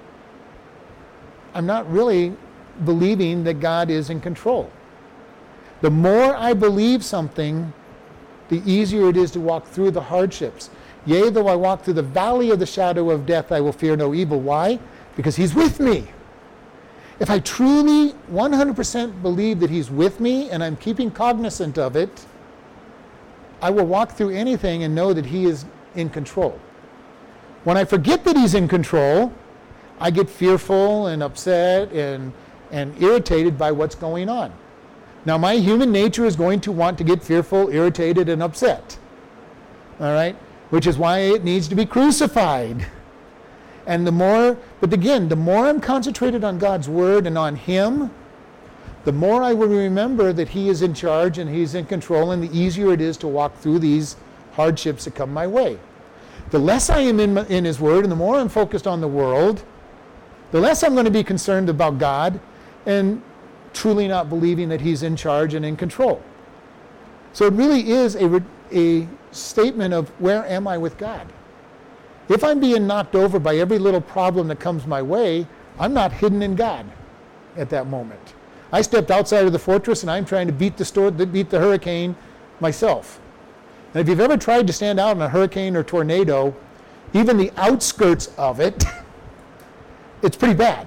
I'm 1.52 1.66
not 1.66 1.90
really 1.90 2.32
believing 2.84 3.42
that 3.42 3.54
God 3.54 3.90
is 3.90 4.08
in 4.08 4.20
control. 4.20 4.70
The 5.80 5.90
more 5.90 6.36
I 6.36 6.54
believe 6.54 7.04
something, 7.04 7.72
the 8.50 8.62
easier 8.64 9.08
it 9.08 9.16
is 9.16 9.32
to 9.32 9.40
walk 9.40 9.66
through 9.66 9.90
the 9.90 10.02
hardships. 10.02 10.70
Yea, 11.06 11.30
though 11.30 11.48
I 11.48 11.56
walk 11.56 11.82
through 11.82 11.94
the 11.94 12.02
valley 12.02 12.50
of 12.50 12.60
the 12.60 12.66
shadow 12.66 13.10
of 13.10 13.26
death, 13.26 13.50
I 13.50 13.60
will 13.60 13.72
fear 13.72 13.96
no 13.96 14.14
evil. 14.14 14.40
Why? 14.40 14.78
Because 15.18 15.34
He's 15.34 15.52
with 15.52 15.80
me. 15.80 16.06
If 17.18 17.28
I 17.28 17.40
truly 17.40 18.14
100% 18.30 19.20
believe 19.20 19.58
that 19.58 19.68
He's 19.68 19.90
with 19.90 20.20
me 20.20 20.48
and 20.50 20.62
I'm 20.62 20.76
keeping 20.76 21.10
cognizant 21.10 21.76
of 21.76 21.96
it, 21.96 22.24
I 23.60 23.70
will 23.70 23.84
walk 23.84 24.12
through 24.12 24.30
anything 24.30 24.84
and 24.84 24.94
know 24.94 25.12
that 25.12 25.26
He 25.26 25.46
is 25.46 25.64
in 25.96 26.08
control. 26.08 26.60
When 27.64 27.76
I 27.76 27.84
forget 27.84 28.22
that 28.26 28.36
He's 28.36 28.54
in 28.54 28.68
control, 28.68 29.32
I 29.98 30.12
get 30.12 30.30
fearful 30.30 31.08
and 31.08 31.20
upset 31.20 31.90
and, 31.90 32.32
and 32.70 32.94
irritated 33.02 33.58
by 33.58 33.72
what's 33.72 33.96
going 33.96 34.28
on. 34.28 34.52
Now, 35.24 35.36
my 35.36 35.54
human 35.54 35.90
nature 35.90 36.26
is 36.26 36.36
going 36.36 36.60
to 36.60 36.70
want 36.70 36.96
to 36.98 37.04
get 37.04 37.24
fearful, 37.24 37.70
irritated, 37.70 38.28
and 38.28 38.40
upset. 38.40 38.96
All 39.98 40.12
right? 40.12 40.36
Which 40.70 40.86
is 40.86 40.96
why 40.96 41.18
it 41.18 41.42
needs 41.42 41.66
to 41.66 41.74
be 41.74 41.84
crucified. 41.84 42.86
And 43.88 44.06
the 44.06 44.12
more, 44.12 44.56
but 44.80 44.92
again, 44.92 45.28
the 45.28 45.36
more 45.36 45.66
I'm 45.66 45.80
concentrated 45.80 46.44
on 46.44 46.58
God's 46.58 46.88
word 46.88 47.26
and 47.26 47.36
on 47.36 47.56
Him, 47.56 48.10
the 49.04 49.12
more 49.12 49.42
I 49.42 49.52
will 49.52 49.68
remember 49.68 50.32
that 50.32 50.50
He 50.50 50.68
is 50.68 50.82
in 50.82 50.94
charge 50.94 51.38
and 51.38 51.50
He's 51.50 51.74
in 51.74 51.86
control, 51.86 52.30
and 52.30 52.42
the 52.42 52.56
easier 52.56 52.92
it 52.92 53.00
is 53.00 53.16
to 53.18 53.28
walk 53.28 53.56
through 53.56 53.80
these 53.80 54.16
hardships 54.52 55.04
that 55.04 55.14
come 55.14 55.32
my 55.32 55.46
way. 55.46 55.78
The 56.50 56.58
less 56.58 56.90
I 56.90 57.00
am 57.00 57.20
in, 57.20 57.34
my- 57.34 57.46
in 57.46 57.64
His 57.64 57.80
word 57.80 58.04
and 58.04 58.12
the 58.12 58.16
more 58.16 58.36
I'm 58.36 58.48
focused 58.48 58.86
on 58.86 59.00
the 59.00 59.08
world, 59.08 59.62
the 60.50 60.60
less 60.60 60.82
I'm 60.82 60.94
going 60.94 61.04
to 61.04 61.10
be 61.10 61.24
concerned 61.24 61.68
about 61.68 61.98
God 61.98 62.40
and 62.86 63.22
truly 63.72 64.08
not 64.08 64.28
believing 64.28 64.68
that 64.70 64.80
He's 64.80 65.02
in 65.02 65.16
charge 65.16 65.54
and 65.54 65.64
in 65.64 65.76
control. 65.76 66.22
So 67.32 67.46
it 67.46 67.52
really 67.52 67.90
is 67.90 68.16
a, 68.16 68.42
a 68.72 69.06
statement 69.30 69.92
of 69.94 70.08
where 70.20 70.44
am 70.46 70.66
I 70.66 70.78
with 70.78 70.96
God? 70.98 71.26
If 72.28 72.44
I'm 72.44 72.60
being 72.60 72.86
knocked 72.86 73.14
over 73.14 73.38
by 73.38 73.56
every 73.56 73.78
little 73.78 74.00
problem 74.00 74.48
that 74.48 74.60
comes 74.60 74.86
my 74.86 75.00
way, 75.00 75.46
I'm 75.78 75.94
not 75.94 76.12
hidden 76.12 76.42
in 76.42 76.54
God 76.54 76.86
at 77.56 77.70
that 77.70 77.86
moment. 77.86 78.34
I 78.70 78.82
stepped 78.82 79.10
outside 79.10 79.46
of 79.46 79.52
the 79.52 79.58
fortress 79.58 80.02
and 80.02 80.10
I'm 80.10 80.24
trying 80.24 80.46
to 80.46 80.52
beat 80.52 80.76
the, 80.76 80.84
storm, 80.84 81.16
beat 81.32 81.48
the 81.48 81.58
hurricane 81.58 82.14
myself. 82.60 83.20
And 83.94 84.02
if 84.02 84.08
you've 84.08 84.20
ever 84.20 84.36
tried 84.36 84.66
to 84.66 84.72
stand 84.72 85.00
out 85.00 85.16
in 85.16 85.22
a 85.22 85.28
hurricane 85.28 85.74
or 85.74 85.82
tornado, 85.82 86.54
even 87.14 87.38
the 87.38 87.50
outskirts 87.56 88.30
of 88.36 88.60
it, 88.60 88.84
it's 90.22 90.36
pretty 90.36 90.54
bad. 90.54 90.86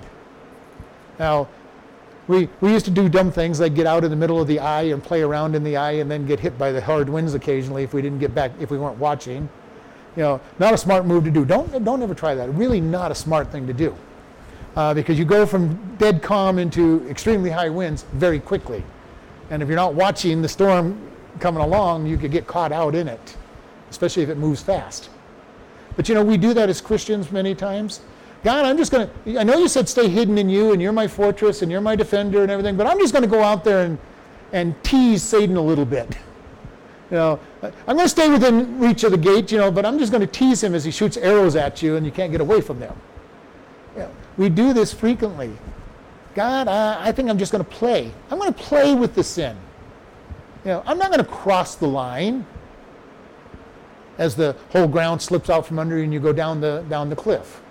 Now, 1.18 1.48
we, 2.28 2.50
we 2.62 2.72
used 2.72 2.86
to 2.86 2.92
do 2.92 3.10
dumb 3.10 3.32
things 3.32 3.60
like 3.60 3.74
get 3.74 3.88
out 3.88 4.04
in 4.04 4.12
the 4.12 4.16
middle 4.16 4.40
of 4.40 4.48
the 4.48 4.60
eye 4.60 4.84
and 4.84 5.04
play 5.04 5.24
around 5.24 5.56
in 5.56 5.64
the 5.64 5.76
eye 5.76 5.94
and 5.94 6.10
then 6.10 6.28
get 6.28 6.40
hit 6.40 6.58
by 6.60 6.72
the 6.72 6.80
hard 6.80 7.10
winds 7.10 7.34
occasionally 7.34 7.84
if 7.84 7.94
we 7.94 8.02
didn't 8.04 8.20
get 8.20 8.36
back, 8.36 8.52
if 8.60 8.70
we 8.70 8.78
weren't 8.78 9.00
watching. 9.00 9.50
You 10.16 10.24
know, 10.24 10.42
not 10.60 10.74
a 10.74 10.78
smart 10.78 11.06
move 11.06 11.24
to 11.24 11.32
do. 11.32 11.46
Don't, 11.46 11.84
don't 11.84 12.02
ever 12.02 12.14
try 12.14 12.36
that. 12.36 12.50
Really 12.54 12.82
not 12.82 13.12
a 13.12 13.16
smart 13.16 13.52
thing 13.52 13.66
to 13.68 13.74
do. 13.74 13.96
Uh, 14.76 14.94
because 14.94 15.18
you 15.20 15.26
go 15.26 15.46
from 15.46 15.96
dead 15.98 16.22
calm 16.22 16.60
into 16.60 17.08
extremely 17.10 17.50
high 17.50 17.70
winds 17.70 18.04
very 18.14 18.40
quickly. 18.40 18.84
And 19.50 19.62
if 19.62 19.68
you're 19.68 19.76
not 19.76 19.94
watching 19.94 20.42
the 20.42 20.50
storm 20.50 21.10
coming 21.40 21.62
along, 21.62 22.06
you 22.06 22.18
could 22.18 22.32
get 22.32 22.48
caught 22.48 22.72
out 22.72 22.96
in 22.96 23.08
it, 23.08 23.38
especially 23.90 24.24
if 24.24 24.30
it 24.30 24.38
moves 24.38 24.62
fast. 24.62 25.10
But 25.96 26.08
you 26.08 26.16
know, 26.16 26.24
we 26.24 26.38
do 26.38 26.54
that 26.54 26.70
as 26.70 26.80
Christians 26.80 27.32
many 27.32 27.54
times. 27.54 28.02
God, 28.44 28.66
I'm 28.66 28.78
just 28.78 28.92
going 28.92 29.10
to, 29.26 29.40
I 29.40 29.44
know 29.44 29.58
you 29.58 29.68
said 29.68 29.88
stay 29.88 30.08
hidden 30.08 30.38
in 30.38 30.50
you 30.50 30.72
and 30.72 30.82
you're 30.82 30.94
my 30.94 31.08
fortress 31.08 31.62
and 31.62 31.72
you're 31.72 31.82
my 31.82 31.96
defender 31.96 32.42
and 32.42 32.50
everything, 32.50 32.76
but 32.76 32.88
I'm 32.88 32.98
just 32.98 33.14
going 33.14 33.24
to 33.24 33.30
go 33.30 33.44
out 33.44 33.64
there 33.64 33.86
and, 33.86 34.00
and 34.52 34.82
tease 34.84 35.22
Satan 35.22 35.58
a 35.58 35.62
little 35.62 35.86
bit. 35.86 36.18
You 37.12 37.18
know, 37.18 37.40
I'm 37.62 37.98
going 37.98 38.06
to 38.06 38.10
stay 38.10 38.30
within 38.30 38.80
reach 38.80 39.04
of 39.04 39.12
the 39.12 39.18
gate, 39.18 39.52
you 39.52 39.58
know, 39.58 39.70
but 39.70 39.86
I'm 39.86 40.00
just 40.00 40.14
going 40.14 40.22
to 40.22 40.28
tease 40.28 40.64
him 40.64 40.74
as 40.74 40.86
he 40.86 40.92
shoots 40.92 41.18
arrows 41.18 41.58
at 41.58 41.82
you 41.82 41.98
and 41.98 42.06
you 42.06 42.12
can't 42.12 42.32
get 42.32 42.40
away 42.40 42.62
from 42.62 42.80
them. 42.80 42.96
You 43.96 44.04
know, 44.04 44.12
we 44.38 44.48
do 44.48 44.72
this 44.72 44.94
frequently. 44.94 45.52
God, 46.36 46.70
I, 46.70 47.10
I 47.10 47.12
think 47.12 47.30
I'm 47.30 47.38
just 47.38 47.52
going 47.52 47.64
to 47.64 47.70
play. 47.70 48.10
I'm 48.30 48.40
going 48.40 48.54
to 48.54 48.60
play 48.60 48.96
with 48.96 49.14
the 49.14 49.26
sin. 49.26 49.58
You 50.64 50.72
know, 50.72 50.84
I'm 50.86 50.98
not 50.98 51.12
going 51.12 51.24
to 51.24 51.30
cross 51.30 51.76
the 51.76 51.88
line 51.88 52.46
as 54.18 54.36
the 54.36 54.56
whole 54.70 54.88
ground 54.88 55.22
slips 55.22 55.50
out 55.50 55.66
from 55.66 55.80
under 55.80 55.98
you 55.98 56.04
and 56.04 56.14
you 56.14 56.20
go 56.22 56.32
down 56.32 56.62
the, 56.62 56.86
down 56.88 57.10
the 57.10 57.16
cliff. 57.16 57.62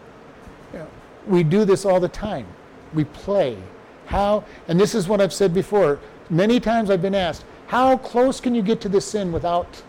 You 0.74 0.80
know, 0.80 0.88
we 1.26 1.44
do 1.44 1.64
this 1.64 1.86
all 1.86 1.98
the 1.98 2.08
time. 2.08 2.46
We 2.92 3.04
play. 3.04 3.56
How, 4.04 4.44
and 4.68 4.78
this 4.78 4.94
is 4.94 5.08
what 5.08 5.22
I've 5.22 5.32
said 5.32 5.54
before. 5.54 5.98
Many 6.28 6.60
times 6.60 6.90
I've 6.90 7.00
been 7.00 7.14
asked, 7.14 7.44
how 7.70 7.96
close 7.98 8.40
can 8.40 8.52
you 8.52 8.62
get 8.62 8.80
to 8.80 8.88
the 8.88 9.00
sin 9.00 9.30
without 9.30 9.80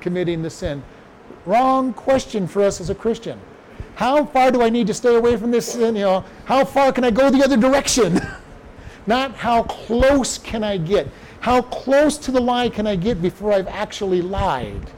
committing 0.00 0.42
the 0.42 0.50
sin? 0.50 0.82
Wrong 1.46 1.92
question 1.92 2.48
for 2.48 2.60
us 2.60 2.80
as 2.80 2.90
a 2.90 2.94
Christian. 2.94 3.38
How 3.94 4.24
far 4.24 4.50
do 4.50 4.62
I 4.62 4.68
need 4.68 4.88
to 4.88 4.94
stay 4.94 5.14
away 5.14 5.36
from 5.36 5.52
this 5.52 5.74
sin? 5.74 5.94
You 5.94 6.02
know, 6.02 6.24
how 6.46 6.64
far 6.64 6.90
can 6.90 7.04
I 7.04 7.12
go 7.12 7.30
the 7.30 7.44
other 7.44 7.56
direction? 7.56 8.20
Not 9.06 9.32
how 9.36 9.62
close 9.62 10.38
can 10.38 10.64
I 10.64 10.76
get. 10.76 11.06
How 11.38 11.62
close 11.62 12.18
to 12.18 12.32
the 12.32 12.40
lie 12.40 12.68
can 12.68 12.88
I 12.88 12.96
get 12.96 13.22
before 13.22 13.52
I've 13.52 13.68
actually 13.68 14.22
lied? 14.22 14.90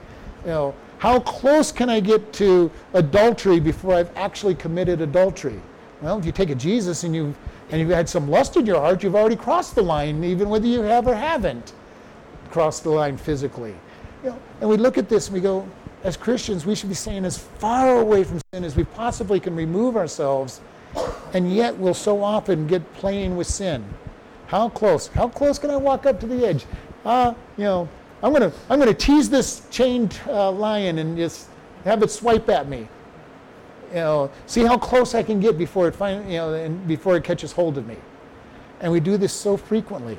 You 0.46 0.50
know, 0.52 0.74
how 1.00 1.20
close 1.20 1.70
can 1.70 1.90
I 1.90 2.00
get 2.00 2.32
to 2.34 2.70
adultery 2.94 3.60
before 3.60 3.92
I've 3.92 4.16
actually 4.16 4.54
committed 4.54 5.02
adultery? 5.02 5.60
Well, 6.00 6.18
if 6.18 6.24
you 6.24 6.32
take 6.32 6.48
a 6.48 6.54
Jesus 6.54 7.04
and 7.04 7.14
you've 7.14 7.36
and 7.70 7.78
you've 7.78 7.90
had 7.90 8.08
some 8.08 8.30
lust 8.30 8.56
in 8.56 8.64
your 8.64 8.80
heart, 8.80 9.02
you've 9.02 9.16
already 9.16 9.36
crossed 9.36 9.74
the 9.74 9.82
line, 9.82 10.24
even 10.24 10.48
whether 10.48 10.66
you 10.66 10.80
have 10.80 11.06
or 11.06 11.14
haven't 11.14 11.74
crossed 12.52 12.84
the 12.84 12.90
line 12.90 13.16
physically. 13.16 13.74
You 14.22 14.30
know, 14.30 14.38
and 14.60 14.70
we 14.70 14.76
look 14.76 14.98
at 14.98 15.08
this 15.08 15.26
and 15.26 15.34
we 15.34 15.40
go, 15.40 15.66
as 16.04 16.16
Christians, 16.16 16.66
we 16.66 16.74
should 16.74 16.88
be 16.88 16.94
staying 16.94 17.24
as 17.24 17.38
far 17.38 17.98
away 17.98 18.24
from 18.24 18.40
sin 18.52 18.64
as 18.64 18.76
we 18.76 18.84
possibly 18.84 19.40
can 19.40 19.56
remove 19.56 19.96
ourselves, 19.96 20.60
and 21.32 21.52
yet 21.52 21.76
we'll 21.76 21.94
so 21.94 22.22
often 22.22 22.66
get 22.66 22.92
playing 22.94 23.36
with 23.36 23.46
sin. 23.46 23.84
How 24.46 24.68
close? 24.68 25.06
How 25.06 25.28
close 25.28 25.58
can 25.58 25.70
I 25.70 25.76
walk 25.76 26.06
up 26.06 26.20
to 26.20 26.26
the 26.26 26.46
edge? 26.46 26.66
Uh, 27.04 27.34
you 27.56 27.64
know, 27.64 27.88
I'm 28.22 28.32
gonna 28.32 28.52
I'm 28.68 28.78
gonna 28.78 28.94
tease 28.94 29.30
this 29.30 29.62
chained 29.70 30.20
uh, 30.26 30.50
lion 30.50 30.98
and 30.98 31.16
just 31.16 31.48
have 31.84 32.02
it 32.02 32.10
swipe 32.10 32.48
at 32.48 32.68
me. 32.68 32.88
You 33.90 33.96
know, 33.96 34.30
see 34.46 34.64
how 34.64 34.78
close 34.78 35.14
I 35.14 35.22
can 35.22 35.40
get 35.40 35.58
before 35.58 35.88
it 35.88 35.94
find, 35.94 36.30
you 36.30 36.38
know, 36.38 36.54
and 36.54 36.86
before 36.86 37.16
it 37.16 37.24
catches 37.24 37.52
hold 37.52 37.78
of 37.78 37.86
me. 37.86 37.96
And 38.80 38.92
we 38.92 39.00
do 39.00 39.16
this 39.16 39.32
so 39.32 39.56
frequently, 39.56 40.18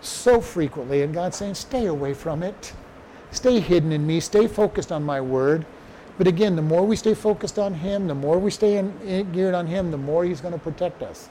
so 0.00 0.40
frequently, 0.40 1.02
and 1.02 1.12
God's 1.12 1.36
saying, 1.36 1.54
stay 1.54 1.86
away 1.86 2.14
from 2.14 2.42
it. 2.42 2.72
Stay 3.32 3.60
hidden 3.60 3.92
in 3.92 4.06
me. 4.06 4.20
Stay 4.20 4.46
focused 4.46 4.90
on 4.90 5.02
my 5.02 5.20
word. 5.20 5.64
But 6.18 6.26
again, 6.26 6.56
the 6.56 6.62
more 6.62 6.84
we 6.84 6.96
stay 6.96 7.14
focused 7.14 7.58
on 7.58 7.72
Him, 7.72 8.06
the 8.06 8.14
more 8.14 8.38
we 8.38 8.50
stay 8.50 8.76
in, 8.76 8.98
in, 9.00 9.32
geared 9.32 9.54
on 9.54 9.66
Him, 9.66 9.90
the 9.90 9.96
more 9.96 10.24
He's 10.24 10.40
going 10.40 10.52
to 10.52 10.60
protect 10.60 11.02
us. 11.02 11.28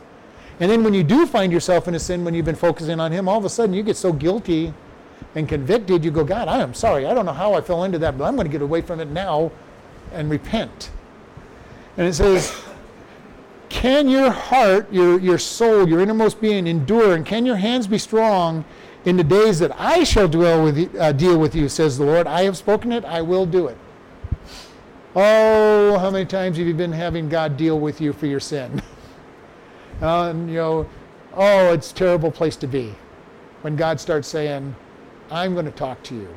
And 0.59 0.69
then 0.69 0.83
when 0.83 0.93
you 0.93 1.03
do 1.03 1.25
find 1.25 1.51
yourself 1.51 1.87
in 1.87 1.95
a 1.95 1.99
sin 1.99 2.25
when 2.25 2.33
you've 2.33 2.45
been 2.45 2.55
focusing 2.55 2.99
on 2.99 3.11
Him, 3.11 3.29
all 3.29 3.37
of 3.37 3.45
a 3.45 3.49
sudden 3.49 3.73
you 3.73 3.83
get 3.83 3.97
so 3.97 4.11
guilty 4.11 4.73
and 5.35 5.47
convicted, 5.47 6.03
you 6.03 6.11
go, 6.11 6.23
God, 6.23 6.47
I 6.47 6.59
am 6.59 6.73
sorry. 6.73 7.05
I 7.05 7.13
don't 7.13 7.25
know 7.25 7.33
how 7.33 7.53
I 7.53 7.61
fell 7.61 7.83
into 7.83 7.99
that, 7.99 8.17
but 8.17 8.25
I'm 8.25 8.35
going 8.35 8.47
to 8.47 8.51
get 8.51 8.61
away 8.61 8.81
from 8.81 8.99
it 8.99 9.09
now 9.09 9.51
and 10.11 10.29
repent. 10.29 10.89
And 11.97 12.07
it 12.07 12.13
says, 12.13 12.59
Can 13.69 14.09
your 14.09 14.31
heart, 14.31 14.91
your, 14.91 15.19
your 15.19 15.37
soul, 15.37 15.87
your 15.87 16.01
innermost 16.01 16.41
being 16.41 16.67
endure, 16.67 17.15
and 17.15 17.25
can 17.25 17.45
your 17.45 17.55
hands 17.55 17.87
be 17.87 17.99
strong 17.99 18.65
in 19.05 19.15
the 19.15 19.23
days 19.23 19.59
that 19.59 19.71
I 19.79 20.03
shall 20.03 20.27
dwell 20.27 20.63
with 20.63 20.77
you, 20.77 20.91
uh, 20.99 21.11
deal 21.11 21.39
with 21.39 21.55
you, 21.55 21.69
says 21.69 21.97
the 21.97 22.03
Lord? 22.03 22.27
I 22.27 22.43
have 22.43 22.57
spoken 22.57 22.91
it, 22.91 23.05
I 23.05 23.21
will 23.21 23.45
do 23.45 23.67
it. 23.67 23.77
Oh, 25.15 25.97
how 25.99 26.09
many 26.09 26.25
times 26.25 26.57
have 26.57 26.67
you 26.67 26.73
been 26.73 26.91
having 26.91 27.29
God 27.29 27.57
deal 27.57 27.79
with 27.79 28.01
you 28.01 28.11
for 28.11 28.25
your 28.25 28.39
sin? 28.39 28.81
and, 30.01 30.49
you 30.49 30.55
know, 30.55 30.89
oh, 31.35 31.73
it's 31.73 31.91
a 31.91 31.95
terrible 31.95 32.31
place 32.31 32.55
to 32.57 32.67
be 32.67 32.93
when 33.61 33.75
God 33.75 33.99
starts 33.99 34.27
saying, 34.27 34.75
I'm 35.31 35.53
going 35.53 35.65
to 35.65 35.71
talk 35.71 36.01
to 36.03 36.15
you. 36.15 36.27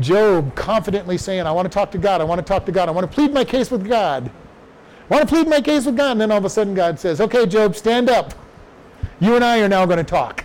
Job 0.00 0.54
confidently 0.54 1.16
saying, 1.16 1.46
I 1.46 1.52
want 1.52 1.70
to 1.70 1.74
talk 1.74 1.90
to 1.92 1.98
God, 1.98 2.20
I 2.20 2.24
want 2.24 2.38
to 2.38 2.44
talk 2.44 2.66
to 2.66 2.72
God, 2.72 2.88
I 2.88 2.92
want 2.92 3.10
to 3.10 3.14
plead 3.14 3.32
my 3.32 3.44
case 3.44 3.70
with 3.70 3.86
God. 3.86 4.30
Want 5.08 5.22
to 5.22 5.34
plead 5.34 5.48
my 5.48 5.60
case 5.60 5.86
with 5.86 5.96
God. 5.96 6.12
And 6.12 6.20
then 6.20 6.30
all 6.30 6.38
of 6.38 6.44
a 6.44 6.50
sudden 6.50 6.74
God 6.74 6.98
says, 6.98 7.20
Okay, 7.20 7.46
Job, 7.46 7.76
stand 7.76 8.10
up. 8.10 8.34
You 9.20 9.34
and 9.34 9.44
I 9.44 9.60
are 9.60 9.68
now 9.68 9.86
going 9.86 9.98
to 9.98 10.04
talk. 10.04 10.44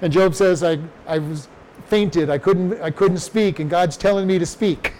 And 0.00 0.12
Job 0.12 0.34
says, 0.34 0.62
I, 0.62 0.78
I 1.06 1.18
was 1.18 1.48
fainted, 1.86 2.30
I 2.30 2.38
couldn't, 2.38 2.80
I 2.80 2.90
couldn't 2.90 3.18
speak, 3.18 3.58
and 3.58 3.68
God's 3.68 3.96
telling 3.96 4.26
me 4.26 4.38
to 4.38 4.46
speak. 4.46 4.92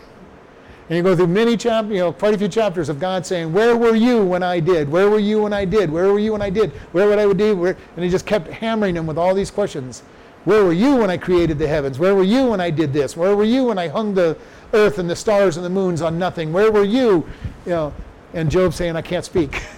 And 0.88 0.96
you 0.96 1.02
go 1.02 1.14
through 1.14 1.26
many 1.26 1.56
chapters, 1.56 1.92
you 1.92 1.98
know, 1.98 2.12
quite 2.12 2.34
a 2.34 2.38
few 2.38 2.48
chapters 2.48 2.88
of 2.88 2.98
God 2.98 3.26
saying, 3.26 3.52
Where 3.52 3.76
were 3.76 3.94
you 3.94 4.24
when 4.24 4.42
I 4.42 4.58
did? 4.58 4.88
Where 4.88 5.10
were 5.10 5.18
you 5.18 5.42
when 5.42 5.52
I 5.52 5.66
did? 5.66 5.90
Where 5.90 6.10
were 6.10 6.18
you 6.18 6.32
when 6.32 6.42
I 6.42 6.48
did? 6.48 6.72
Where 6.92 7.08
would 7.08 7.18
I 7.18 7.30
do? 7.34 7.56
Where? 7.56 7.76
And 7.94 8.04
he 8.04 8.10
just 8.10 8.24
kept 8.24 8.48
hammering 8.48 8.96
him 8.96 9.06
with 9.06 9.18
all 9.18 9.34
these 9.34 9.50
questions. 9.50 10.02
Where 10.44 10.64
were 10.64 10.72
you 10.72 10.96
when 10.96 11.10
I 11.10 11.18
created 11.18 11.58
the 11.58 11.68
heavens? 11.68 11.98
Where 11.98 12.14
were 12.14 12.24
you 12.24 12.46
when 12.46 12.60
I 12.60 12.70
did 12.70 12.92
this? 12.92 13.16
Where 13.16 13.36
were 13.36 13.44
you 13.44 13.64
when 13.64 13.76
I 13.76 13.88
hung 13.88 14.14
the 14.14 14.38
earth 14.72 14.98
and 14.98 15.08
the 15.08 15.16
stars 15.16 15.56
and 15.56 15.64
the 15.64 15.70
moons 15.70 16.02
on 16.02 16.18
nothing? 16.18 16.52
Where 16.52 16.70
were 16.70 16.84
you? 16.84 17.26
You 17.64 17.70
know, 17.70 17.94
and 18.34 18.50
Job 18.50 18.74
saying, 18.74 18.96
I 18.96 19.02
can't 19.02 19.24
speak. 19.24 19.62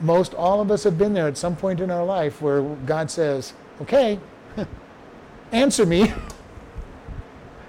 Most 0.00 0.34
all 0.34 0.60
of 0.60 0.70
us 0.70 0.84
have 0.84 0.98
been 0.98 1.14
there 1.14 1.26
at 1.26 1.38
some 1.38 1.56
point 1.56 1.80
in 1.80 1.90
our 1.90 2.04
life 2.04 2.42
where 2.42 2.62
God 2.62 3.10
says, 3.10 3.54
Okay, 3.80 4.18
answer 5.52 5.86
me. 5.86 6.12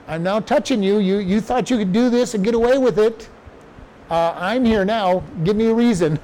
I'm 0.07 0.23
now 0.23 0.39
touching 0.39 0.81
you. 0.81 0.99
You, 0.99 1.17
you 1.17 1.41
thought 1.41 1.69
you 1.69 1.77
could 1.77 1.91
do 1.91 2.09
this 2.09 2.33
and 2.33 2.43
get 2.43 2.55
away 2.55 2.77
with 2.77 2.97
it. 2.97 3.27
Uh, 4.09 4.33
I'm 4.37 4.63
here 4.63 4.85
now. 4.85 5.21
Give 5.43 5.55
me 5.55 5.67
a 5.67 5.73
reason. 5.73 6.17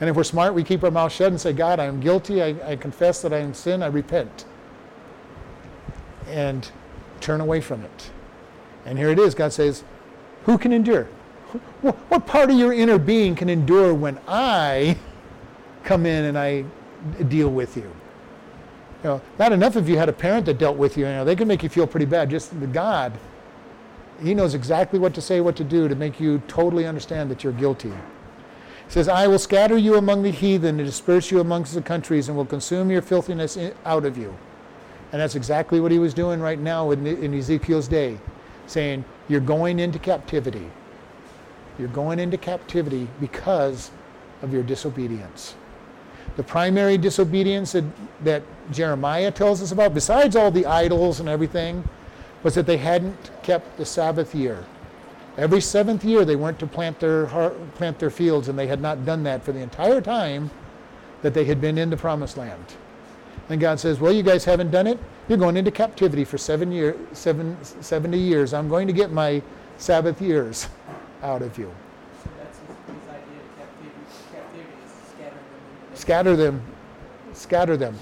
And 0.00 0.10
if 0.10 0.16
we're 0.16 0.24
smart, 0.24 0.54
we 0.54 0.64
keep 0.64 0.82
our 0.82 0.90
mouth 0.90 1.12
shut 1.12 1.28
and 1.28 1.40
say, 1.40 1.52
God, 1.52 1.78
I 1.78 1.84
am 1.84 2.00
guilty. 2.00 2.42
I, 2.42 2.72
I 2.72 2.76
confess 2.76 3.22
that 3.22 3.32
I 3.32 3.38
am 3.38 3.54
sin. 3.54 3.82
I 3.82 3.86
repent. 3.86 4.44
And 6.26 6.70
turn 7.20 7.40
away 7.40 7.60
from 7.60 7.82
it. 7.82 8.10
And 8.84 8.98
here 8.98 9.10
it 9.10 9.18
is. 9.18 9.34
God 9.34 9.52
says, 9.52 9.84
Who 10.44 10.58
can 10.58 10.72
endure? 10.72 11.08
What 11.80 12.26
part 12.26 12.50
of 12.50 12.58
your 12.58 12.72
inner 12.72 12.98
being 12.98 13.34
can 13.34 13.48
endure 13.48 13.94
when 13.94 14.18
I 14.28 14.98
come 15.84 16.04
in 16.04 16.26
and 16.26 16.38
I 16.38 16.64
deal 17.28 17.48
with 17.48 17.76
you? 17.76 17.90
You 19.02 19.10
know, 19.10 19.22
not 19.38 19.52
enough 19.52 19.76
if 19.76 19.88
you 19.88 19.96
had 19.96 20.08
a 20.08 20.12
parent 20.12 20.44
that 20.46 20.58
dealt 20.58 20.76
with 20.76 20.96
you. 20.96 21.06
You 21.06 21.12
know, 21.12 21.24
they 21.24 21.36
can 21.36 21.48
make 21.48 21.62
you 21.62 21.68
feel 21.68 21.86
pretty 21.86 22.06
bad. 22.06 22.28
Just 22.28 22.58
the 22.58 22.66
God, 22.66 23.12
He 24.22 24.34
knows 24.34 24.54
exactly 24.54 24.98
what 24.98 25.14
to 25.14 25.20
say, 25.20 25.40
what 25.40 25.56
to 25.56 25.64
do 25.64 25.88
to 25.88 25.94
make 25.94 26.20
you 26.20 26.42
totally 26.48 26.86
understand 26.86 27.30
that 27.30 27.44
you're 27.44 27.52
guilty. 27.52 27.90
He 27.90 28.92
says, 28.92 29.08
I 29.08 29.26
will 29.26 29.38
scatter 29.38 29.76
you 29.76 29.96
among 29.96 30.22
the 30.22 30.30
heathen 30.30 30.80
and 30.80 30.86
disperse 30.86 31.30
you 31.30 31.40
amongst 31.40 31.74
the 31.74 31.82
countries 31.82 32.28
and 32.28 32.36
will 32.36 32.46
consume 32.46 32.90
your 32.90 33.02
filthiness 33.02 33.56
out 33.84 34.04
of 34.04 34.18
you. 34.18 34.36
And 35.12 35.20
that's 35.20 35.34
exactly 35.34 35.80
what 35.80 35.90
he 35.90 35.98
was 35.98 36.12
doing 36.12 36.40
right 36.40 36.58
now 36.58 36.90
in, 36.90 37.34
Ezekiel's 37.34 37.88
day, 37.88 38.18
saying, 38.66 39.04
You're 39.28 39.40
going 39.40 39.78
into 39.78 39.98
captivity. 39.98 40.70
You're 41.78 41.88
going 41.88 42.18
into 42.18 42.36
captivity 42.36 43.08
because 43.20 43.90
of 44.42 44.52
your 44.52 44.62
disobedience. 44.62 45.54
The 46.36 46.42
primary 46.42 46.98
disobedience 46.98 47.72
that, 47.72 47.84
that 48.22 48.42
Jeremiah 48.70 49.30
tells 49.30 49.62
us 49.62 49.72
about, 49.72 49.94
besides 49.94 50.36
all 50.36 50.50
the 50.50 50.66
idols 50.66 51.20
and 51.20 51.28
everything, 51.28 51.88
was 52.42 52.54
that 52.54 52.66
they 52.66 52.76
hadn't 52.76 53.30
kept 53.42 53.76
the 53.76 53.84
Sabbath 53.84 54.34
year. 54.34 54.64
Every 55.36 55.60
seventh 55.60 56.04
year 56.04 56.24
they 56.24 56.36
went 56.36 56.58
to 56.58 56.66
plant 56.66 57.00
their, 57.00 57.26
plant 57.76 57.98
their 57.98 58.10
fields, 58.10 58.48
and 58.48 58.58
they 58.58 58.66
had 58.66 58.80
not 58.80 59.04
done 59.04 59.22
that 59.22 59.42
for 59.42 59.52
the 59.52 59.60
entire 59.60 60.00
time 60.00 60.50
that 61.22 61.32
they 61.32 61.44
had 61.44 61.60
been 61.60 61.78
in 61.78 61.90
the 61.90 61.96
promised 61.96 62.36
land. 62.36 62.74
And 63.48 63.60
God 63.60 63.80
says, 63.80 64.00
Well, 64.00 64.12
you 64.12 64.22
guys 64.22 64.44
haven't 64.44 64.70
done 64.70 64.86
it. 64.86 64.98
You're 65.28 65.38
going 65.38 65.56
into 65.56 65.70
captivity 65.70 66.24
for 66.24 66.38
seven 66.38 66.70
year, 66.70 66.96
seven, 67.12 67.56
70 67.62 68.18
years. 68.18 68.52
I'm 68.54 68.68
going 68.68 68.86
to 68.86 68.92
get 68.92 69.10
my 69.10 69.42
Sabbath 69.78 70.20
years 70.20 70.68
out 71.22 71.42
of 71.42 71.56
you. 71.58 71.72
So 72.22 72.30
that's 72.38 72.58
his, 72.58 72.68
idea 73.08 73.40
of 73.40 73.58
captivity. 73.58 73.92
Captivity 74.32 74.74
scatter 75.14 75.34
them. 75.34 75.94
Scatter 75.94 76.36
them. 76.36 76.62
Scatter 77.32 77.76
them. 77.76 77.98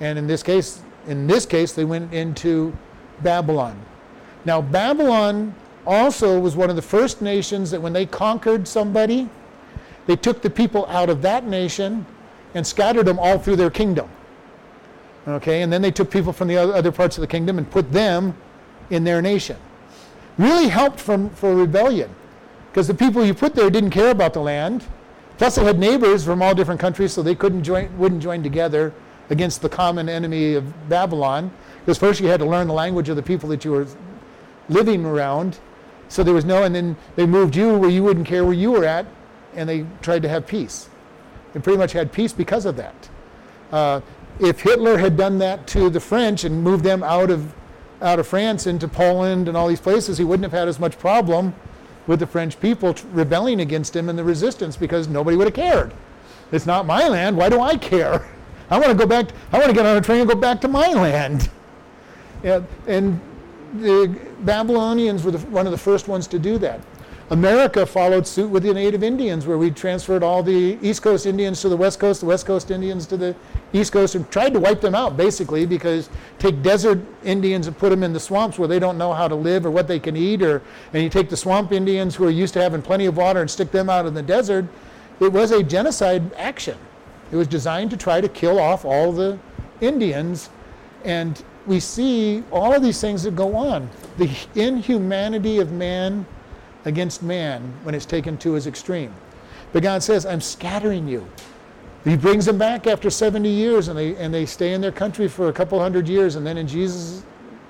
And 0.00 0.18
in 0.18 0.26
this 0.26 0.42
case, 0.42 0.82
in 1.06 1.26
this 1.26 1.46
case, 1.46 1.72
they 1.72 1.84
went 1.84 2.12
into 2.12 2.76
Babylon. 3.22 3.80
Now, 4.44 4.60
Babylon 4.60 5.54
also 5.86 6.38
was 6.38 6.56
one 6.56 6.70
of 6.70 6.76
the 6.76 6.82
first 6.82 7.22
nations 7.22 7.70
that 7.70 7.80
when 7.80 7.92
they 7.92 8.06
conquered 8.06 8.66
somebody, 8.66 9.28
they 10.06 10.16
took 10.16 10.42
the 10.42 10.50
people 10.50 10.86
out 10.86 11.08
of 11.08 11.22
that 11.22 11.46
nation 11.46 12.04
and 12.54 12.66
scattered 12.66 13.06
them 13.06 13.18
all 13.18 13.38
through 13.38 13.56
their 13.56 13.70
kingdom. 13.70 14.08
Okay, 15.26 15.62
and 15.62 15.72
then 15.72 15.80
they 15.80 15.90
took 15.90 16.10
people 16.10 16.32
from 16.32 16.48
the 16.48 16.56
other 16.56 16.92
parts 16.92 17.16
of 17.16 17.22
the 17.22 17.26
kingdom 17.26 17.56
and 17.58 17.70
put 17.70 17.90
them 17.92 18.36
in 18.90 19.04
their 19.04 19.22
nation. 19.22 19.56
Really 20.36 20.68
helped 20.68 21.00
from, 21.00 21.30
for 21.30 21.54
rebellion 21.54 22.14
because 22.74 22.88
the 22.88 22.94
people 22.94 23.24
you 23.24 23.32
put 23.32 23.54
there 23.54 23.70
didn't 23.70 23.90
care 23.90 24.10
about 24.10 24.34
the 24.34 24.40
land. 24.40 24.84
Plus, 25.38 25.54
they 25.54 25.64
had 25.64 25.78
neighbors 25.78 26.24
from 26.24 26.42
all 26.42 26.54
different 26.54 26.80
countries, 26.80 27.12
so 27.12 27.22
they 27.22 27.34
couldn't 27.36 27.62
join, 27.62 27.96
wouldn't 27.96 28.20
join 28.20 28.42
together 28.42 28.92
against 29.30 29.62
the 29.62 29.68
common 29.68 30.08
enemy 30.08 30.54
of 30.54 30.88
Babylon. 30.88 31.52
Because 31.80 31.98
first 31.98 32.20
you 32.20 32.26
had 32.26 32.40
to 32.40 32.46
learn 32.46 32.66
the 32.66 32.74
language 32.74 33.08
of 33.08 33.14
the 33.14 33.22
people 33.22 33.48
that 33.50 33.64
you 33.64 33.70
were 33.70 33.86
living 34.68 35.06
around. 35.06 35.58
So 36.08 36.24
there 36.24 36.34
was 36.34 36.44
no, 36.44 36.64
and 36.64 36.74
then 36.74 36.96
they 37.14 37.26
moved 37.26 37.54
you 37.54 37.78
where 37.78 37.90
you 37.90 38.02
wouldn't 38.02 38.26
care 38.26 38.44
where 38.44 38.54
you 38.54 38.72
were 38.72 38.84
at, 38.84 39.06
and 39.54 39.68
they 39.68 39.86
tried 40.02 40.22
to 40.22 40.28
have 40.28 40.46
peace. 40.46 40.88
They 41.52 41.60
pretty 41.60 41.78
much 41.78 41.92
had 41.92 42.12
peace 42.12 42.32
because 42.32 42.66
of 42.66 42.76
that. 42.76 43.08
Uh, 43.70 44.00
if 44.40 44.60
Hitler 44.60 44.98
had 44.98 45.16
done 45.16 45.38
that 45.38 45.66
to 45.68 45.90
the 45.90 46.00
French 46.00 46.44
and 46.44 46.62
moved 46.62 46.84
them 46.84 47.02
out 47.02 47.30
of 47.30 47.54
out 48.02 48.18
of 48.18 48.26
France 48.26 48.66
into 48.66 48.86
Poland 48.86 49.48
and 49.48 49.56
all 49.56 49.68
these 49.68 49.80
places, 49.80 50.18
he 50.18 50.24
wouldn't 50.24 50.44
have 50.44 50.52
had 50.52 50.68
as 50.68 50.78
much 50.78 50.98
problem 50.98 51.54
with 52.06 52.20
the 52.20 52.26
French 52.26 52.60
people 52.60 52.94
rebelling 53.12 53.60
against 53.60 53.96
him 53.96 54.08
and 54.08 54.18
the 54.18 54.24
resistance 54.24 54.76
because 54.76 55.08
nobody 55.08 55.36
would 55.36 55.46
have 55.46 55.54
cared. 55.54 55.94
It's 56.52 56.66
not 56.66 56.86
my 56.86 57.08
land. 57.08 57.36
Why 57.36 57.48
do 57.48 57.60
I 57.60 57.76
care? 57.76 58.28
I 58.70 58.78
want 58.78 58.90
to 58.90 58.94
go 58.94 59.06
back. 59.06 59.28
I 59.52 59.58
want 59.58 59.68
to 59.68 59.74
get 59.74 59.86
on 59.86 59.96
a 59.96 60.00
train 60.00 60.20
and 60.20 60.28
go 60.28 60.36
back 60.36 60.60
to 60.62 60.68
my 60.68 60.88
land. 60.88 61.50
Yeah, 62.42 62.60
and 62.86 63.18
the 63.78 64.20
Babylonians 64.40 65.22
were 65.24 65.30
the, 65.30 65.38
one 65.46 65.64
of 65.64 65.72
the 65.72 65.78
first 65.78 66.08
ones 66.08 66.26
to 66.26 66.38
do 66.38 66.58
that. 66.58 66.78
America 67.30 67.86
followed 67.86 68.26
suit 68.26 68.50
with 68.50 68.64
the 68.64 68.74
native 68.74 69.02
Indians, 69.02 69.46
where 69.46 69.56
we 69.56 69.70
transferred 69.70 70.22
all 70.22 70.42
the 70.42 70.78
East 70.82 71.00
Coast 71.00 71.24
Indians 71.24 71.62
to 71.62 71.70
the 71.70 71.76
West 71.76 71.98
Coast, 71.98 72.20
the 72.20 72.26
West 72.26 72.44
Coast 72.44 72.70
Indians 72.70 73.06
to 73.06 73.16
the 73.16 73.34
East 73.72 73.92
Coast, 73.92 74.14
and 74.14 74.30
tried 74.30 74.52
to 74.52 74.60
wipe 74.60 74.82
them 74.82 74.94
out, 74.94 75.16
basically, 75.16 75.64
because 75.64 76.10
take 76.38 76.62
desert 76.62 76.98
Indians 77.24 77.66
and 77.66 77.78
put 77.78 77.88
them 77.88 78.02
in 78.02 78.12
the 78.12 78.20
swamps 78.20 78.58
where 78.58 78.68
they 78.68 78.78
don't 78.78 78.98
know 78.98 79.14
how 79.14 79.26
to 79.26 79.34
live 79.34 79.64
or 79.64 79.70
what 79.70 79.88
they 79.88 79.98
can 79.98 80.16
eat, 80.16 80.42
or 80.42 80.60
and 80.92 81.02
you 81.02 81.08
take 81.08 81.30
the 81.30 81.36
swamp 81.36 81.72
Indians 81.72 82.14
who 82.14 82.24
are 82.24 82.30
used 82.30 82.52
to 82.54 82.62
having 82.62 82.82
plenty 82.82 83.06
of 83.06 83.16
water 83.16 83.40
and 83.40 83.50
stick 83.50 83.70
them 83.70 83.88
out 83.88 84.04
in 84.04 84.12
the 84.12 84.22
desert. 84.22 84.66
It 85.18 85.32
was 85.32 85.50
a 85.50 85.62
genocide 85.62 86.30
action. 86.34 86.76
It 87.32 87.36
was 87.36 87.48
designed 87.48 87.90
to 87.92 87.96
try 87.96 88.20
to 88.20 88.28
kill 88.28 88.60
off 88.60 88.84
all 88.84 89.12
the 89.12 89.38
Indians, 89.80 90.50
and 91.04 91.42
we 91.66 91.80
see 91.80 92.44
all 92.52 92.74
of 92.74 92.82
these 92.82 93.00
things 93.00 93.22
that 93.22 93.34
go 93.34 93.56
on. 93.56 93.88
The 94.18 94.30
inhumanity 94.54 95.58
of 95.58 95.72
man 95.72 96.26
against 96.84 97.22
man 97.22 97.72
when 97.82 97.94
it's 97.94 98.06
taken 98.06 98.36
to 98.38 98.56
its 98.56 98.66
extreme. 98.66 99.12
But 99.72 99.82
God 99.82 100.02
says, 100.02 100.26
I'm 100.26 100.40
scattering 100.40 101.08
you. 101.08 101.26
He 102.04 102.16
brings 102.16 102.44
them 102.44 102.58
back 102.58 102.86
after 102.86 103.08
70 103.08 103.48
years 103.48 103.88
and 103.88 103.98
they, 103.98 104.14
and 104.16 104.32
they 104.32 104.44
stay 104.44 104.74
in 104.74 104.80
their 104.80 104.92
country 104.92 105.26
for 105.26 105.48
a 105.48 105.52
couple 105.52 105.80
hundred 105.80 106.06
years. 106.06 106.36
And 106.36 106.46
then 106.46 106.58
in 106.58 106.68
Jesus, 106.68 107.22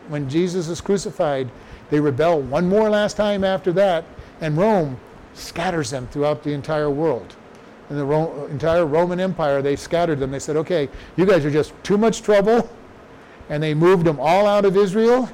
when 0.08 0.28
Jesus 0.28 0.68
is 0.68 0.80
crucified, 0.80 1.48
they 1.90 2.00
rebel 2.00 2.40
one 2.40 2.68
more 2.68 2.90
last 2.90 3.16
time 3.16 3.44
after 3.44 3.72
that. 3.72 4.04
And 4.40 4.56
Rome 4.56 4.98
scatters 5.34 5.90
them 5.90 6.08
throughout 6.08 6.42
the 6.42 6.52
entire 6.52 6.90
world. 6.90 7.36
In 7.90 7.96
the 7.96 8.04
Ro- 8.04 8.46
entire 8.46 8.86
Roman 8.86 9.20
Empire, 9.20 9.62
they 9.62 9.76
scattered 9.76 10.18
them. 10.18 10.30
They 10.30 10.38
said, 10.40 10.56
okay, 10.56 10.88
you 11.16 11.26
guys 11.26 11.44
are 11.44 11.50
just 11.50 11.72
too 11.84 11.96
much 11.96 12.22
trouble. 12.22 12.68
And 13.48 13.62
they 13.62 13.74
moved 13.74 14.04
them 14.04 14.18
all 14.18 14.46
out 14.46 14.64
of 14.64 14.76
Israel 14.76 15.28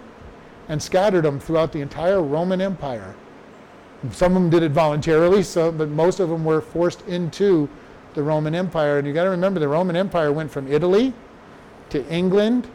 and 0.69 0.83
scattered 0.83 1.25
them 1.25 1.41
throughout 1.41 1.73
the 1.73 1.81
entire 1.81 2.21
Roman 2.23 2.61
Empire. 2.61 3.15
Some 4.13 4.37
of 4.37 4.43
them 4.43 4.51
did 4.51 4.63
it 4.63 4.73
voluntarily, 4.73 5.43
so, 5.43 5.71
but 5.71 5.89
most 5.91 6.21
of 6.21 6.31
them 6.31 6.45
were 6.45 6.61
forced 6.61 7.07
into 7.07 7.69
the 8.15 8.23
Roman 8.23 8.55
Empire. 8.55 8.99
And 8.99 9.07
you 9.07 9.13
got 9.13 9.25
to 9.25 9.31
remember, 9.31 9.61
the 9.61 9.69
Roman 9.69 9.95
Empire 9.95 10.33
went 10.33 10.51
from 10.51 10.71
Italy 10.73 11.13
to 11.91 12.07
England 12.09 12.69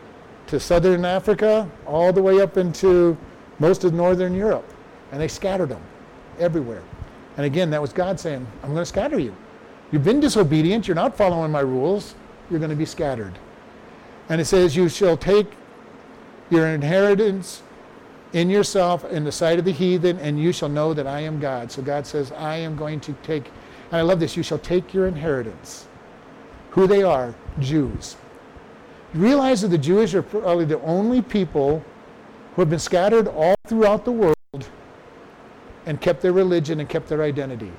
to 0.47 0.59
southern 0.59 1.03
Africa, 1.03 1.69
all 1.88 2.13
the 2.13 2.21
way 2.21 2.39
up 2.39 2.57
into 2.57 3.17
most 3.57 3.84
of 3.84 3.93
northern 3.93 4.36
Europe. 4.36 4.71
And 5.11 5.19
they 5.19 5.28
scattered 5.28 5.69
them 5.69 5.82
everywhere. 6.39 6.84
And 7.38 7.45
again, 7.45 7.69
that 7.71 7.82
was 7.82 7.91
God 7.91 8.19
saying, 8.19 8.45
I'm 8.61 8.69
going 8.69 8.82
to 8.82 8.86
scatter 8.86 9.19
you. 9.19 9.36
You've 9.91 10.03
been 10.03 10.19
disobedient. 10.19 10.88
You're 10.88 10.95
not 10.95 11.17
following 11.17 11.51
my 11.51 11.61
rules. 11.61 12.15
You're 12.49 12.59
going 12.59 12.69
to 12.69 12.76
be 12.76 12.86
scattered. 12.86 13.38
And 14.30 14.39
it 14.39 14.45
says, 14.45 14.76
You 14.76 14.89
shall 14.89 15.17
take 15.17 15.47
your 16.49 16.67
inheritance 16.67 17.63
in 18.36 18.49
yourself 18.49 19.05
in 19.05 19.23
the 19.23 19.31
sight 19.31 19.59
of 19.59 19.63
the 19.63 19.71
heathen, 19.71 20.19
and 20.19 20.38
you 20.38 20.51
shall 20.51 20.67
know 20.67 20.93
that 20.93 21.07
I 21.07 21.21
am 21.21 21.39
God. 21.39 21.71
So 21.71 21.81
God 21.81 22.05
says, 22.05 22.33
I 22.33 22.57
am 22.57 22.75
going 22.75 22.99
to 22.99 23.13
take, 23.23 23.45
and 23.91 23.97
I 23.97 24.01
love 24.01 24.19
this, 24.19 24.36
you 24.36 24.43
shall 24.43 24.59
take 24.59 24.93
your 24.93 25.07
inheritance. 25.07 25.88
Who 26.71 26.86
they 26.86 27.01
are, 27.01 27.33
Jews. 27.59 28.17
You 29.13 29.21
realize 29.21 29.61
that 29.61 29.69
the 29.69 29.77
Jewish 29.77 30.13
are 30.15 30.21
probably 30.21 30.65
the 30.65 30.81
only 30.81 31.21
people 31.21 31.81
who 32.53 32.61
have 32.61 32.69
been 32.69 32.77
scattered 32.77 33.29
all 33.29 33.55
throughout 33.67 34.03
the 34.03 34.11
world 34.11 34.36
and 35.86 36.01
kept 36.01 36.21
their 36.21 36.33
religion 36.33 36.81
and 36.81 36.89
kept 36.89 37.07
their 37.07 37.23
identity 37.23 37.71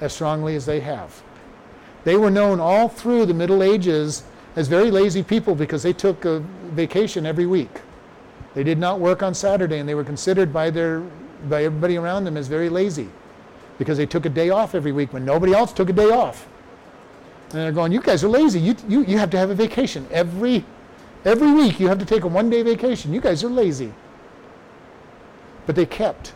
as 0.00 0.14
strongly 0.14 0.56
as 0.56 0.64
they 0.64 0.80
have. 0.80 1.22
They 2.04 2.16
were 2.16 2.30
known 2.30 2.58
all 2.58 2.88
through 2.88 3.26
the 3.26 3.34
Middle 3.34 3.62
Ages 3.62 4.22
as 4.56 4.66
very 4.68 4.90
lazy 4.90 5.22
people 5.22 5.54
because 5.54 5.82
they 5.82 5.92
took 5.92 6.24
a 6.24 6.40
vacation 6.70 7.26
every 7.26 7.44
week. 7.44 7.82
They 8.54 8.64
did 8.64 8.78
not 8.78 9.00
work 9.00 9.22
on 9.22 9.34
Saturday 9.34 9.78
and 9.78 9.88
they 9.88 9.94
were 9.94 10.04
considered 10.04 10.52
by 10.52 10.70
their 10.70 11.02
by 11.48 11.64
everybody 11.64 11.96
around 11.96 12.24
them 12.24 12.36
as 12.36 12.46
very 12.46 12.68
lazy 12.68 13.08
because 13.78 13.98
they 13.98 14.06
took 14.06 14.26
a 14.26 14.28
day 14.28 14.50
off 14.50 14.74
every 14.74 14.92
week 14.92 15.12
when 15.12 15.24
nobody 15.24 15.52
else 15.52 15.72
took 15.72 15.88
a 15.88 15.92
day 15.92 16.10
off. 16.10 16.46
And 17.50 17.60
they're 17.60 17.72
going, 17.72 17.92
you 17.92 18.00
guys 18.00 18.22
are 18.22 18.28
lazy. 18.28 18.60
You, 18.60 18.76
you, 18.88 19.04
you 19.04 19.18
have 19.18 19.30
to 19.30 19.38
have 19.38 19.50
a 19.50 19.54
vacation 19.54 20.06
every 20.10 20.64
every 21.24 21.52
week. 21.52 21.80
You 21.80 21.88
have 21.88 21.98
to 21.98 22.04
take 22.04 22.24
a 22.24 22.28
one 22.28 22.48
day 22.48 22.62
vacation. 22.62 23.12
You 23.12 23.20
guys 23.20 23.42
are 23.44 23.48
lazy. 23.48 23.92
But 25.66 25.76
they 25.76 25.86
kept 25.86 26.32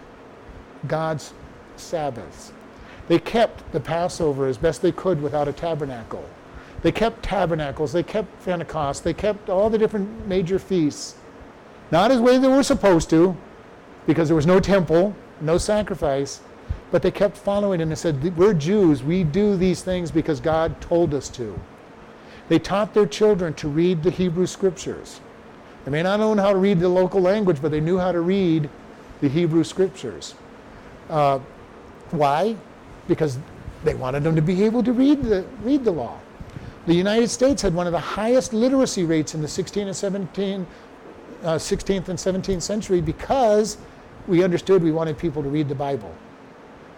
God's 0.87 1.33
Sabbaths. 1.77 2.53
They 3.09 3.19
kept 3.19 3.71
the 3.73 3.81
Passover 3.81 4.47
as 4.47 4.59
best 4.59 4.83
they 4.83 4.93
could 4.93 5.23
without 5.23 5.49
a 5.49 5.53
tabernacle. 5.53 6.25
They 6.83 6.93
kept 6.93 7.23
tabernacles, 7.23 7.93
they 7.93 8.03
kept 8.03 8.45
Pentecost, 8.45 9.03
they 9.03 9.15
kept 9.15 9.49
all 9.49 9.71
the 9.71 9.79
different 9.79 10.27
major 10.27 10.59
feasts. 10.59 11.17
Not 11.91 12.11
as 12.11 12.21
way 12.21 12.39
they 12.39 12.49
were 12.49 12.63
supposed 12.63 13.11
to, 13.11 13.37
because 14.07 14.29
there 14.29 14.37
was 14.37 14.47
no 14.47 14.61
temple, 14.61 15.15
no 15.41 15.59
sacrifice, 15.59 16.41
but 16.91 17.03
they 17.03 17.11
kept 17.11 17.37
following 17.37 17.81
and 17.81 17.91
they 17.91 17.97
said, 17.97 18.37
We're 18.37 18.55
Jews, 18.55 19.03
we 19.03 19.25
do 19.25 19.57
these 19.57 19.83
things 19.83 20.11
because 20.11 20.41
God 20.41 20.81
told 20.81 21.15
us 21.15 21.29
to. 21.31 21.59
They 22.49 22.59
taught 22.59 22.95
their 22.95 23.07
children 23.07 23.55
to 23.55 23.69
read 23.69 24.03
the 24.03 24.11
Hebrew 24.11 24.47
scriptures. 24.47 25.21
They 25.85 25.91
may 25.91 26.03
not 26.03 26.21
know 26.21 26.35
how 26.37 26.53
to 26.53 26.59
read 26.59 26.81
the 26.81 26.89
local 26.89 27.21
language, 27.21 27.61
but 27.61 27.71
they 27.71 27.81
knew 27.81 27.99
how 27.99 28.13
to 28.13 28.21
read 28.21 28.69
the 29.21 29.29
Hebrew 29.29 29.65
scriptures. 29.65 30.35
Uh, 31.09 31.41
why? 32.11 32.57
Because 33.09 33.39
they 33.85 33.95
wanted 33.95 34.23
them 34.23 34.37
to 34.37 34.43
be 34.43 34.65
able 34.65 34.83
to 34.83 34.93
read 34.93 35.23
the, 35.23 35.45
read 35.63 35.85
the 35.85 35.91
law. 35.91 36.19
The 36.87 36.95
United 36.95 37.29
States 37.29 37.63
had 37.63 37.75
one 37.75 37.87
of 37.87 37.93
the 37.93 38.01
highest 38.01 38.53
literacy 38.53 39.05
rates 39.05 39.35
in 39.35 39.43
the 39.43 39.49
16th 39.49 39.87
and 39.87 39.97
17, 39.97 40.67
uh, 41.43 41.57
16th 41.57 42.09
and 42.09 42.19
17th 42.19 42.63
century 42.63 43.01
because 43.01 43.79
we 44.27 44.43
understood 44.43 44.83
we 44.83 44.93
wanted 44.93 45.19
people 45.19 45.43
to 45.43 45.49
read 45.49 45.69
the 45.69 45.75
Bible. 45.75 46.15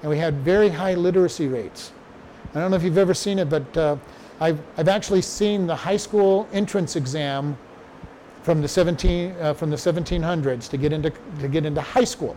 And 0.03 0.11
we 0.11 0.19
had 0.19 0.35
very 0.41 0.69
high 0.69 0.95
literacy 0.95 1.49
rates. 1.49 1.93
I 2.55 2.61
don't 2.61 2.71
know 2.71 2.77
if 2.77 2.83
you've 2.83 2.99
ever 2.99 3.15
seen 3.15 3.39
it, 3.39 3.51
but 3.51 3.77
uh, 3.77 3.97
I've, 4.41 4.61
I've 4.77 4.89
actually 4.89 5.23
seen 5.23 5.67
the 5.67 5.77
high 5.77 5.97
school 5.97 6.49
entrance 6.53 6.97
exam 6.97 7.59
from 8.43 8.63
the, 8.63 8.69
17, 8.69 9.33
uh, 9.41 9.55
from 9.55 9.71
the 9.71 9.77
1700s 9.77 10.71
to 10.71 10.77
get, 10.77 10.93
into, 10.93 11.13
to 11.41 11.49
get 11.49 11.67
into 11.67 11.83
high 11.83 12.05
school. 12.05 12.37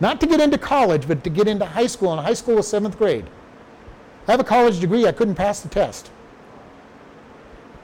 Not 0.00 0.20
to 0.20 0.26
get 0.26 0.40
into 0.40 0.58
college, 0.58 1.06
but 1.06 1.22
to 1.24 1.30
get 1.30 1.46
into 1.46 1.64
high 1.64 1.86
school. 1.86 2.12
And 2.12 2.20
high 2.20 2.34
school 2.34 2.56
was 2.56 2.68
seventh 2.68 2.98
grade. 2.98 3.26
I 4.26 4.32
have 4.32 4.40
a 4.40 4.44
college 4.44 4.80
degree, 4.80 5.06
I 5.06 5.12
couldn't 5.12 5.34
pass 5.34 5.60
the 5.60 5.68
test. 5.68 6.10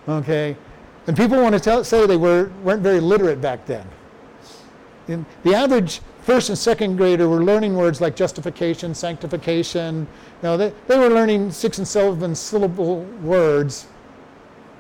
Okay? 0.09 0.57
And 1.07 1.17
people 1.17 1.41
want 1.41 1.55
to 1.55 1.61
tell, 1.61 1.85
say 1.85 2.07
they 2.07 2.17
were, 2.17 2.51
weren't 2.63 2.83
very 2.83 3.01
literate 3.01 3.41
back 3.41 3.65
then. 3.67 3.87
In 5.09 5.25
the 5.45 5.55
average 5.55 6.01
first 6.23 6.49
and 6.49 6.59
second 6.59 6.97
grader 6.97 7.29
were 7.29 7.45
learning 7.45 7.77
words 7.77 8.01
like 8.01 8.17
justification, 8.17 8.93
sanctification. 8.93 10.01
You 10.01 10.07
know, 10.43 10.57
they, 10.57 10.73
they 10.89 10.99
were 10.99 11.09
learning 11.09 11.53
six 11.53 11.79
and 11.79 11.87
seven 11.87 12.35
syllable 12.35 13.03
words. 13.23 13.87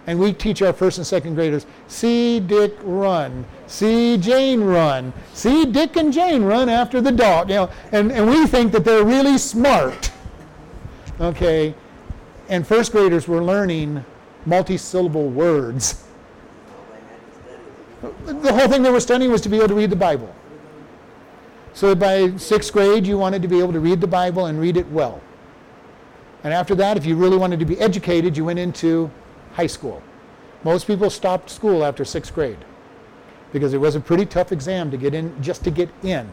And 0.08 0.18
we 0.18 0.32
teach 0.32 0.62
our 0.62 0.72
first 0.72 0.98
and 0.98 1.06
second 1.06 1.34
graders, 1.34 1.66
see 1.88 2.38
Dick 2.40 2.76
run, 2.82 3.44
see 3.66 4.16
Jane 4.16 4.60
run, 4.60 5.12
see 5.32 5.64
Dick 5.64 5.96
and 5.96 6.12
Jane 6.12 6.42
run 6.42 6.68
after 6.68 7.00
the 7.00 7.12
dog. 7.12 7.50
You 7.50 7.56
know, 7.56 7.70
and, 7.92 8.10
and 8.10 8.28
we 8.28 8.46
think 8.46 8.72
that 8.72 8.84
they're 8.84 9.04
really 9.04 9.38
smart. 9.38 10.12
Okay. 11.20 11.74
And 12.48 12.66
first 12.66 12.92
graders 12.92 13.26
were 13.26 13.42
learning 13.42 14.04
multi-syllable 14.44 15.28
words. 15.28 16.04
The 18.26 18.52
whole 18.52 18.68
thing 18.68 18.82
they 18.82 18.90
were 18.90 19.00
studying 19.00 19.30
was 19.30 19.40
to 19.42 19.48
be 19.48 19.56
able 19.56 19.68
to 19.68 19.74
read 19.74 19.90
the 19.90 19.96
Bible. 19.96 20.34
So 21.74 21.94
by 21.94 22.36
sixth 22.36 22.72
grade, 22.72 23.06
you 23.06 23.16
wanted 23.16 23.42
to 23.42 23.48
be 23.48 23.60
able 23.60 23.72
to 23.72 23.80
read 23.80 24.00
the 24.00 24.06
Bible 24.06 24.46
and 24.46 24.60
read 24.60 24.76
it 24.76 24.90
well. 24.90 25.20
And 26.42 26.52
after 26.52 26.74
that, 26.76 26.96
if 26.96 27.06
you 27.06 27.16
really 27.16 27.36
wanted 27.36 27.60
to 27.60 27.64
be 27.64 27.78
educated, 27.78 28.36
you 28.36 28.44
went 28.44 28.58
into 28.58 29.10
high 29.52 29.66
school. 29.66 30.02
Most 30.64 30.86
people 30.86 31.10
stopped 31.10 31.50
school 31.50 31.84
after 31.84 32.04
sixth 32.04 32.34
grade 32.34 32.58
because 33.52 33.74
it 33.74 33.78
was 33.78 33.94
a 33.94 34.00
pretty 34.00 34.26
tough 34.26 34.52
exam 34.52 34.90
to 34.90 34.96
get 34.96 35.14
in, 35.14 35.40
just 35.42 35.62
to 35.64 35.70
get 35.70 35.88
in. 36.02 36.28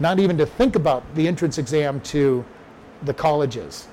Not 0.00 0.18
even 0.18 0.36
to 0.38 0.46
think 0.46 0.74
about 0.74 1.02
the 1.14 1.28
entrance 1.28 1.58
exam 1.58 2.00
to 2.00 2.44
the 3.02 3.14
colleges. 3.14 3.86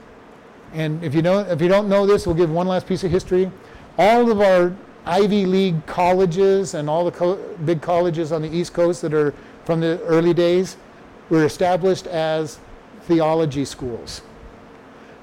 And 0.73 1.03
if 1.03 1.13
you 1.13 1.21
if 1.21 1.61
you 1.61 1.67
don't 1.67 1.89
know 1.89 2.07
this, 2.07 2.25
we'll 2.25 2.35
give 2.35 2.49
one 2.49 2.67
last 2.67 2.87
piece 2.87 3.03
of 3.03 3.11
history. 3.11 3.51
All 3.97 4.31
of 4.31 4.41
our 4.41 4.73
Ivy 5.05 5.45
League 5.45 5.85
colleges 5.85 6.73
and 6.73 6.89
all 6.89 7.05
the 7.05 7.11
co- 7.11 7.35
big 7.65 7.81
colleges 7.81 8.31
on 8.31 8.41
the 8.41 8.49
East 8.55 8.73
Coast 8.73 9.01
that 9.01 9.13
are 9.13 9.33
from 9.65 9.79
the 9.79 9.99
early 10.03 10.33
days 10.33 10.77
were 11.29 11.45
established 11.45 12.07
as 12.07 12.59
theology 13.03 13.65
schools. 13.65 14.21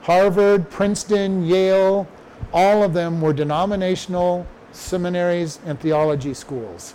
Harvard, 0.02 0.70
Princeton, 0.70 1.44
Yale, 1.44 2.08
all 2.52 2.82
of 2.82 2.92
them 2.92 3.20
were 3.20 3.32
denominational 3.32 4.46
seminaries 4.72 5.60
and 5.64 5.78
theology 5.78 6.34
schools, 6.34 6.94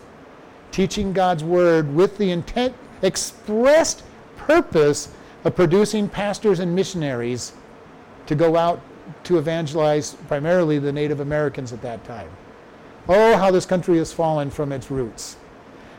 teaching 0.72 1.14
God's 1.14 1.44
Word 1.44 1.94
with 1.94 2.18
the 2.18 2.32
intent, 2.32 2.74
expressed 3.02 4.04
purpose 4.36 5.10
of 5.44 5.56
producing 5.56 6.10
pastors 6.10 6.60
and 6.60 6.74
missionaries 6.76 7.54
to 8.26 8.36
go 8.36 8.56
out 8.56 8.82
to 9.26 9.38
evangelize 9.38 10.14
primarily 10.28 10.80
the 10.80 10.92
Native 10.92 11.20
Americans 11.20 11.74
at 11.74 11.82
that 11.82 12.04
time. 12.04 12.30
Oh, 13.08 13.38
how 13.38 13.52
this 13.52 13.66
country 13.66 13.98
has 13.98 14.14
fallen 14.14 14.50
from 14.50 14.72
its 14.72 14.90
roots. 14.90 15.38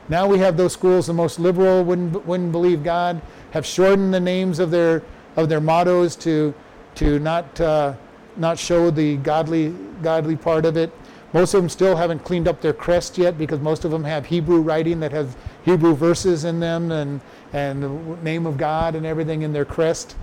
Now 0.08 0.26
we 0.26 0.38
have 0.38 0.56
those 0.56 0.72
schools, 0.72 1.06
the 1.06 1.14
most 1.14 1.38
liberal 1.38 1.84
wouldn't, 1.84 2.26
wouldn't 2.26 2.52
believe 2.52 2.82
God, 2.82 3.20
have 3.52 3.64
shortened 3.64 4.12
the 4.12 4.20
names 4.20 4.58
of 4.58 4.70
their, 4.70 5.02
of 5.36 5.48
their 5.48 5.60
mottos 5.60 6.16
to, 6.16 6.54
to 6.96 7.18
not, 7.18 7.60
uh, 7.60 7.94
not 8.36 8.58
show 8.58 8.90
the 8.90 9.16
godly, 9.18 9.74
godly 10.02 10.36
part 10.36 10.66
of 10.66 10.76
it. 10.76 10.92
Most 11.32 11.52
of 11.54 11.62
them 11.62 11.68
still 11.68 11.96
haven't 11.96 12.20
cleaned 12.20 12.46
up 12.46 12.60
their 12.60 12.72
crest 12.72 13.18
yet 13.18 13.36
because 13.36 13.60
most 13.60 13.84
of 13.84 13.90
them 13.90 14.04
have 14.04 14.26
Hebrew 14.26 14.60
writing 14.60 15.00
that 15.00 15.12
have 15.12 15.36
Hebrew 15.64 15.94
verses 15.94 16.44
in 16.44 16.60
them 16.60 16.92
and, 16.92 17.20
and 17.52 17.82
the 17.82 17.88
name 18.22 18.46
of 18.46 18.56
God 18.56 18.94
and 18.94 19.04
everything 19.04 19.42
in 19.42 19.52
their 19.52 19.64
crest 19.64 20.16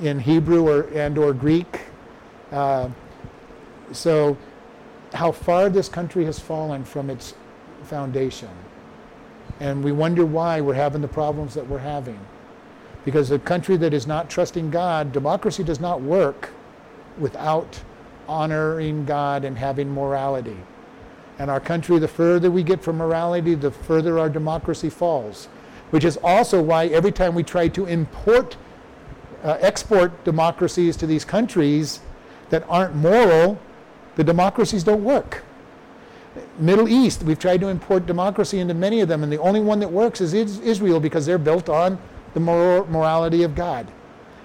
in 0.00 0.18
Hebrew 0.18 0.68
or, 0.68 0.88
and 0.94 1.18
or 1.18 1.32
Greek. 1.32 1.80
Uh, 2.50 2.88
so 3.92 4.36
how 5.12 5.32
far 5.32 5.68
this 5.68 5.88
country 5.88 6.24
has 6.24 6.38
fallen 6.38 6.84
from 6.84 7.10
its 7.10 7.34
foundation. 7.84 8.50
And 9.58 9.84
we 9.84 9.92
wonder 9.92 10.24
why 10.24 10.60
we're 10.60 10.74
having 10.74 11.02
the 11.02 11.08
problems 11.08 11.54
that 11.54 11.66
we're 11.66 11.78
having. 11.78 12.18
Because 13.04 13.30
a 13.30 13.38
country 13.38 13.76
that 13.78 13.92
is 13.92 14.06
not 14.06 14.30
trusting 14.30 14.70
God, 14.70 15.12
democracy 15.12 15.64
does 15.64 15.80
not 15.80 16.00
work 16.00 16.50
without 17.18 17.80
honoring 18.28 19.04
God 19.04 19.44
and 19.44 19.58
having 19.58 19.92
morality. 19.92 20.56
And 21.38 21.50
our 21.50 21.60
country, 21.60 21.98
the 21.98 22.08
further 22.08 22.50
we 22.50 22.62
get 22.62 22.82
from 22.82 22.98
morality, 22.98 23.54
the 23.54 23.70
further 23.70 24.18
our 24.18 24.28
democracy 24.28 24.90
falls. 24.90 25.46
Which 25.90 26.04
is 26.04 26.18
also 26.18 26.62
why 26.62 26.86
every 26.86 27.10
time 27.10 27.34
we 27.34 27.42
try 27.42 27.66
to 27.68 27.86
import, 27.86 28.56
uh, 29.42 29.56
export 29.60 30.22
democracies 30.24 30.96
to 30.98 31.06
these 31.06 31.24
countries 31.24 32.00
that 32.50 32.64
aren't 32.68 32.94
moral, 32.94 33.58
the 34.20 34.24
democracies 34.24 34.84
don't 34.84 35.02
work. 35.02 35.42
Middle 36.58 36.90
East, 36.90 37.22
we've 37.22 37.38
tried 37.38 37.62
to 37.62 37.68
import 37.68 38.04
democracy 38.04 38.58
into 38.58 38.74
many 38.74 39.00
of 39.00 39.08
them, 39.08 39.22
and 39.22 39.32
the 39.32 39.38
only 39.38 39.60
one 39.60 39.80
that 39.80 39.90
works 39.90 40.20
is 40.20 40.34
Israel 40.34 41.00
because 41.00 41.24
they're 41.24 41.38
built 41.38 41.70
on 41.70 41.98
the 42.34 42.40
morality 42.40 43.44
of 43.44 43.54
God. 43.54 43.86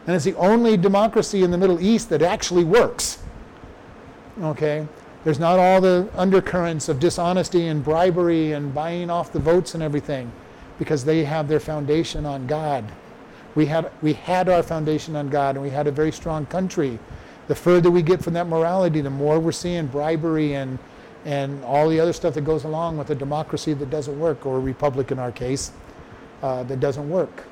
And 0.07 0.15
it's 0.15 0.23
the 0.23 0.35
only 0.35 0.77
democracy 0.77 1.43
in 1.43 1.51
the 1.51 1.57
Middle 1.57 1.81
East 1.81 2.07
that 2.07 2.21
actually 2.21 2.63
works. 2.63 3.19
Okay? 4.41 4.87
There's 5.25 5.39
not 5.39 5.59
all 5.59 5.81
the 5.81 6.07
undercurrents 6.15 6.87
of 6.87 7.01
dishonesty 7.01 7.67
and 7.67 7.83
bribery 7.83 8.53
and 8.53 8.73
buying 8.73 9.09
off 9.09 9.33
the 9.33 9.39
votes 9.39 9.73
and 9.73 9.83
everything. 9.83 10.31
because 10.77 11.05
they 11.05 11.23
have 11.23 11.47
their 11.47 11.59
foundation 11.59 12.25
on 12.25 12.47
God. 12.47 12.83
We 13.55 13.65
had, 13.65 13.91
we 14.01 14.13
had 14.13 14.49
our 14.49 14.61
foundation 14.61 15.15
on 15.15 15.29
God 15.29 15.55
and 15.55 15.63
we 15.63 15.69
had 15.69 15.87
a 15.87 15.91
very 15.91 16.11
strong 16.11 16.45
country. 16.45 16.99
The 17.47 17.55
further 17.55 17.91
we 17.91 18.01
get 18.01 18.23
from 18.23 18.33
that 18.33 18.47
morality, 18.47 19.01
the 19.01 19.09
more 19.09 19.39
we're 19.39 19.51
seeing 19.51 19.87
bribery 19.87 20.55
and, 20.55 20.79
and 21.25 21.63
all 21.63 21.89
the 21.89 21.99
other 21.99 22.13
stuff 22.13 22.33
that 22.33 22.43
goes 22.45 22.63
along 22.63 22.97
with 22.97 23.09
a 23.11 23.15
democracy 23.15 23.73
that 23.73 23.89
doesn't 23.89 24.19
work, 24.19 24.45
or 24.45 24.57
a 24.57 24.59
republic 24.59 25.11
in 25.11 25.19
our 25.19 25.31
case, 25.31 25.71
uh, 26.41 26.63
that 26.63 26.79
doesn't 26.79 27.09
work. 27.09 27.45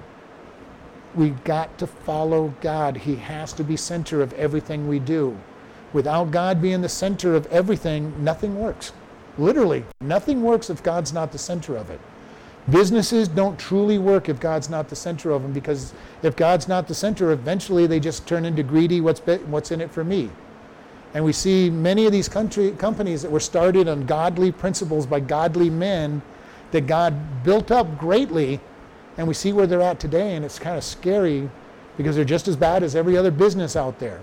We've 1.16 1.44
got 1.44 1.78
to 1.78 1.86
follow 1.86 2.54
God. 2.62 2.98
He 2.98 3.16
has 3.18 3.54
to 3.54 3.64
be 3.64 3.78
center 3.78 4.22
of 4.22 4.34
everything 4.34 4.88
we 4.88 4.98
do. 5.00 5.38
Without 5.94 6.32
God 6.32 6.60
being 6.60 6.82
the 6.82 6.90
center 6.90 7.36
of 7.36 7.46
everything, 7.48 8.24
nothing 8.24 8.60
works. 8.60 8.94
Literally, 9.38 9.86
nothing 10.02 10.42
works 10.42 10.72
if 10.72 10.82
God's 10.82 11.14
not 11.14 11.32
the 11.32 11.38
center 11.38 11.76
of 11.76 11.92
it. 11.92 12.00
Businesses 12.70 13.28
don't 13.28 13.60
truly 13.60 13.98
work 13.98 14.30
if 14.30 14.40
God's 14.40 14.70
not 14.70 14.88
the 14.88 14.96
center 14.96 15.32
of 15.32 15.42
them 15.42 15.52
because 15.52 15.94
if 16.22 16.36
God's 16.36 16.68
not 16.68 16.88
the 16.88 16.96
center, 16.96 17.32
eventually 17.32 17.88
they 17.88 18.00
just 18.00 18.26
turn 18.26 18.46
into 18.46 18.64
greedy, 18.64 19.02
what's, 19.02 19.20
be, 19.20 19.36
what's 19.38 19.72
in 19.72 19.82
it 19.82 19.92
for 19.92 20.04
me? 20.04 20.30
And 21.14 21.24
we 21.24 21.34
see 21.34 21.70
many 21.70 22.06
of 22.06 22.12
these 22.12 22.30
country, 22.30 22.72
companies 22.72 23.22
that 23.22 23.32
were 23.32 23.42
started 23.42 23.88
on 23.88 24.06
godly 24.06 24.52
principles 24.52 25.06
by 25.06 25.20
godly 25.20 25.70
men 25.70 26.22
that 26.72 26.88
God 26.88 27.44
built 27.44 27.70
up 27.70 28.00
greatly, 28.00 28.60
and 29.18 29.28
we 29.28 29.34
see 29.34 29.54
where 29.54 29.68
they're 29.68 29.82
at 29.82 30.00
today, 30.00 30.36
and 30.36 30.44
it's 30.44 30.58
kind 30.58 30.76
of 30.76 30.84
scary 30.84 31.50
because 31.98 32.16
they're 32.16 32.26
just 32.26 32.48
as 32.48 32.56
bad 32.56 32.82
as 32.82 32.96
every 32.96 33.16
other 33.16 33.30
business 33.30 33.76
out 33.76 34.00
there. 34.00 34.22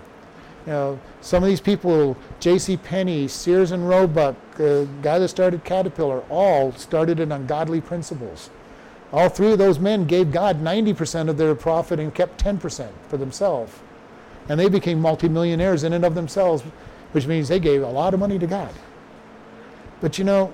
You 0.65 0.73
know, 0.73 0.99
some 1.21 1.43
of 1.43 1.47
these 1.49 1.61
people, 1.61 2.17
J.C. 2.39 2.75
Penney, 2.77 3.27
Sears 3.27 3.71
and 3.71 3.87
Roebuck, 3.87 4.35
the 4.61 4.87
guy 5.01 5.17
that 5.17 5.27
started 5.29 5.63
Caterpillar, 5.63 6.19
all 6.29 6.71
started 6.73 7.19
in 7.19 7.31
on 7.31 7.47
godly 7.47 7.81
principles. 7.81 8.49
All 9.11 9.27
three 9.27 9.51
of 9.51 9.57
those 9.57 9.79
men 9.79 10.05
gave 10.05 10.31
God 10.31 10.61
90% 10.61 11.29
of 11.29 11.37
their 11.37 11.55
profit 11.55 11.99
and 11.99 12.13
kept 12.13 12.41
10% 12.41 12.89
for 13.09 13.17
themselves. 13.17 13.73
And 14.47 14.59
they 14.59 14.69
became 14.69 15.01
multimillionaires 15.01 15.83
in 15.83 15.93
and 15.93 16.05
of 16.05 16.15
themselves, 16.15 16.63
which 17.11 17.27
means 17.27 17.47
they 17.47 17.59
gave 17.59 17.81
a 17.81 17.87
lot 17.87 18.13
of 18.13 18.19
money 18.19 18.39
to 18.39 18.47
God. 18.47 18.73
But 19.99 20.17
you 20.17 20.23
know, 20.23 20.53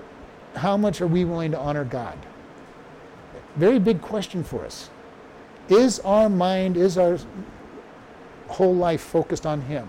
how 0.56 0.78
much 0.78 1.02
are 1.02 1.08
we 1.08 1.24
willing 1.26 1.52
to 1.52 1.60
honor 1.60 1.84
God? 1.84 2.18
Very 3.56 3.80
big 3.80 4.02
question 4.02 4.44
for 4.44 4.66
us. 4.66 4.90
Is 5.70 6.00
our 6.00 6.30
mind, 6.30 6.78
is 6.78 6.98
our 6.98 7.20
whole 8.48 8.76
life 8.76 9.02
focused 9.02 9.46
on 9.46 9.62
Him. 9.62 9.88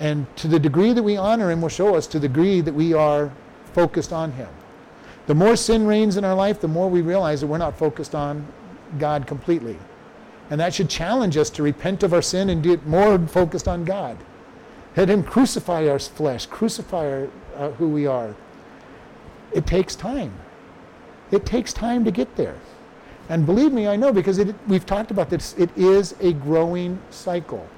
And 0.00 0.26
to 0.36 0.48
the 0.48 0.58
degree 0.58 0.92
that 0.94 1.02
we 1.02 1.16
honor 1.16 1.50
Him 1.50 1.60
will 1.60 1.68
show 1.68 1.94
us 1.94 2.06
to 2.08 2.18
the 2.18 2.26
degree 2.26 2.62
that 2.62 2.74
we 2.74 2.94
are 2.94 3.30
focused 3.74 4.12
on 4.12 4.32
Him. 4.32 4.48
The 5.26 5.34
more 5.34 5.54
sin 5.54 5.86
reigns 5.86 6.16
in 6.16 6.24
our 6.24 6.34
life, 6.34 6.60
the 6.60 6.68
more 6.68 6.88
we 6.88 7.02
realize 7.02 7.42
that 7.42 7.46
we're 7.46 7.58
not 7.58 7.76
focused 7.76 8.14
on 8.14 8.46
God 8.98 9.26
completely. 9.26 9.78
And 10.48 10.58
that 10.58 10.74
should 10.74 10.88
challenge 10.88 11.36
us 11.36 11.50
to 11.50 11.62
repent 11.62 12.02
of 12.02 12.12
our 12.12 12.22
sin 12.22 12.50
and 12.50 12.62
get 12.62 12.84
more 12.86 13.18
focused 13.28 13.68
on 13.68 13.84
God. 13.84 14.16
Let 14.96 15.08
Him 15.08 15.22
crucify 15.22 15.86
our 15.88 15.98
flesh, 15.98 16.46
crucify 16.46 17.08
our, 17.08 17.28
uh, 17.56 17.70
who 17.72 17.88
we 17.88 18.06
are. 18.06 18.34
It 19.52 19.66
takes 19.66 19.94
time. 19.94 20.32
It 21.30 21.46
takes 21.46 21.72
time 21.72 22.04
to 22.04 22.10
get 22.10 22.34
there. 22.36 22.56
And 23.28 23.46
believe 23.46 23.72
me, 23.72 23.86
I 23.86 23.94
know 23.94 24.12
because 24.12 24.38
it, 24.38 24.54
we've 24.66 24.86
talked 24.86 25.12
about 25.12 25.30
this. 25.30 25.54
It 25.56 25.70
is 25.76 26.16
a 26.20 26.32
growing 26.32 27.00
cycle. 27.10 27.68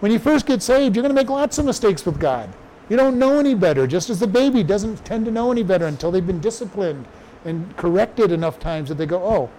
When 0.00 0.12
you 0.12 0.18
first 0.18 0.46
get 0.46 0.62
saved, 0.62 0.94
you're 0.94 1.02
going 1.02 1.14
to 1.14 1.20
make 1.20 1.30
lots 1.30 1.58
of 1.58 1.64
mistakes 1.64 2.04
with 2.04 2.18
God. 2.18 2.52
You 2.88 2.96
don't 2.96 3.18
know 3.18 3.38
any 3.38 3.54
better, 3.54 3.86
just 3.86 4.10
as 4.10 4.20
the 4.20 4.26
baby 4.26 4.62
doesn't 4.62 5.04
tend 5.04 5.24
to 5.24 5.30
know 5.30 5.50
any 5.50 5.62
better 5.62 5.86
until 5.86 6.10
they've 6.10 6.26
been 6.26 6.40
disciplined 6.40 7.06
and 7.44 7.76
corrected 7.76 8.30
enough 8.30 8.60
times 8.60 8.88
that 8.88 8.96
they 8.96 9.06
go, 9.06 9.22
oh, 9.22 9.50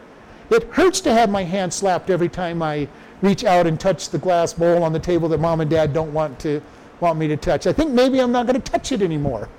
it 0.50 0.64
hurts 0.74 1.02
to 1.02 1.14
have 1.14 1.30
my 1.30 1.44
hand 1.44 1.74
slapped 1.74 2.10
every 2.10 2.30
time 2.30 2.62
I 2.62 2.88
reach 3.22 3.44
out 3.44 3.68
and 3.68 3.80
touch 3.80 4.10
the 4.10 4.18
glass 4.18 4.54
bowl 4.54 4.84
on 4.84 4.94
the 4.94 5.00
table 5.00 5.28
that 5.30 5.40
mom 5.40 5.62
and 5.62 5.70
dad 5.70 5.94
don't 5.94 6.14
want 6.14 6.40
to 6.42 6.62
want 7.00 7.20
me 7.20 7.28
to 7.28 7.38
touch. 7.38 7.68
I 7.68 7.74
think 7.74 7.92
maybe 7.92 8.20
I'm 8.20 8.32
not 8.32 8.48
going 8.48 8.60
to 8.60 8.72
touch 8.72 8.92
it 8.92 9.02
anymore. 9.02 9.50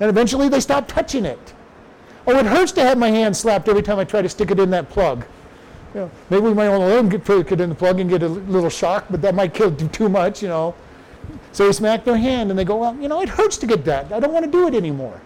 And 0.00 0.10
eventually 0.10 0.48
they 0.48 0.60
stop 0.60 0.86
touching 0.86 1.24
it. 1.24 1.54
Oh, 2.26 2.38
it 2.38 2.46
hurts 2.46 2.72
to 2.72 2.82
have 2.82 2.98
my 2.98 3.10
hand 3.10 3.36
slapped 3.36 3.68
every 3.68 3.82
time 3.82 3.98
I 3.98 4.04
try 4.04 4.22
to 4.22 4.28
stick 4.28 4.50
it 4.50 4.60
in 4.60 4.70
that 4.70 4.90
plug. 4.90 5.24
You 5.94 6.00
know, 6.00 6.10
maybe 6.30 6.42
we 6.42 6.54
might 6.54 6.68
want 6.68 6.80
to 6.80 6.86
let 6.86 6.96
them 6.96 7.08
get, 7.08 7.24
put 7.24 7.52
it 7.52 7.60
in 7.60 7.68
the 7.68 7.74
plug 7.74 8.00
and 8.00 8.08
get 8.08 8.22
a 8.22 8.28
little 8.28 8.70
shock, 8.70 9.06
but 9.10 9.20
that 9.22 9.34
might 9.34 9.52
kill 9.52 9.74
too 9.74 10.08
much, 10.08 10.42
you 10.42 10.48
know. 10.48 10.74
So 11.52 11.66
they 11.66 11.72
smack 11.72 12.04
their 12.04 12.16
hand 12.16 12.50
and 12.50 12.58
they 12.58 12.64
go, 12.64 12.76
well, 12.76 12.96
you 12.96 13.08
know, 13.08 13.20
it 13.20 13.28
hurts 13.28 13.58
to 13.58 13.66
get 13.66 13.84
that. 13.84 14.10
I 14.12 14.20
don't 14.20 14.32
want 14.32 14.44
to 14.44 14.50
do 14.50 14.66
it 14.66 14.74
anymore. 14.74 15.20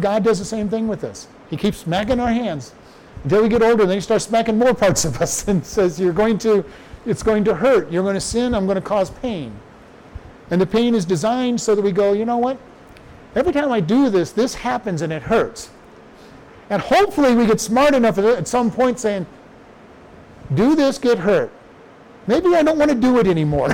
God 0.00 0.24
does 0.24 0.38
the 0.38 0.44
same 0.44 0.68
thing 0.68 0.88
with 0.88 1.04
us. 1.04 1.28
He 1.48 1.56
keeps 1.56 1.78
smacking 1.78 2.20
our 2.20 2.32
hands 2.32 2.72
until 3.22 3.42
we 3.42 3.48
get 3.48 3.62
older. 3.62 3.86
Then 3.86 3.96
he 3.96 4.00
starts 4.00 4.24
smacking 4.24 4.58
more 4.58 4.74
parts 4.84 5.04
of 5.04 5.20
us 5.20 5.46
and 5.48 5.64
says, 5.64 5.98
"You're 5.98 6.12
going 6.12 6.38
to, 6.38 6.64
it's 7.06 7.22
going 7.22 7.44
to 7.44 7.54
hurt. 7.54 7.90
You're 7.90 8.02
going 8.02 8.14
to 8.14 8.20
sin. 8.20 8.54
I'm 8.54 8.66
going 8.66 8.76
to 8.76 8.80
cause 8.80 9.10
pain." 9.10 9.52
And 10.50 10.60
the 10.60 10.66
pain 10.66 10.94
is 10.94 11.04
designed 11.04 11.60
so 11.60 11.74
that 11.74 11.82
we 11.82 11.92
go, 11.92 12.12
you 12.12 12.24
know 12.24 12.38
what? 12.38 12.58
Every 13.34 13.52
time 13.52 13.70
I 13.70 13.80
do 13.80 14.08
this, 14.08 14.32
this 14.32 14.54
happens 14.54 15.02
and 15.02 15.12
it 15.12 15.22
hurts. 15.22 15.70
And 16.70 16.82
hopefully 16.82 17.34
we 17.34 17.46
get 17.46 17.60
smart 17.60 17.94
enough 17.94 18.18
at 18.18 18.46
some 18.46 18.70
point 18.70 18.98
saying, 18.98 19.26
do 20.54 20.74
this, 20.74 20.98
get 20.98 21.18
hurt. 21.18 21.52
Maybe 22.26 22.54
I 22.54 22.62
don't 22.62 22.78
want 22.78 22.90
to 22.90 22.96
do 22.96 23.18
it 23.18 23.26
anymore. 23.26 23.70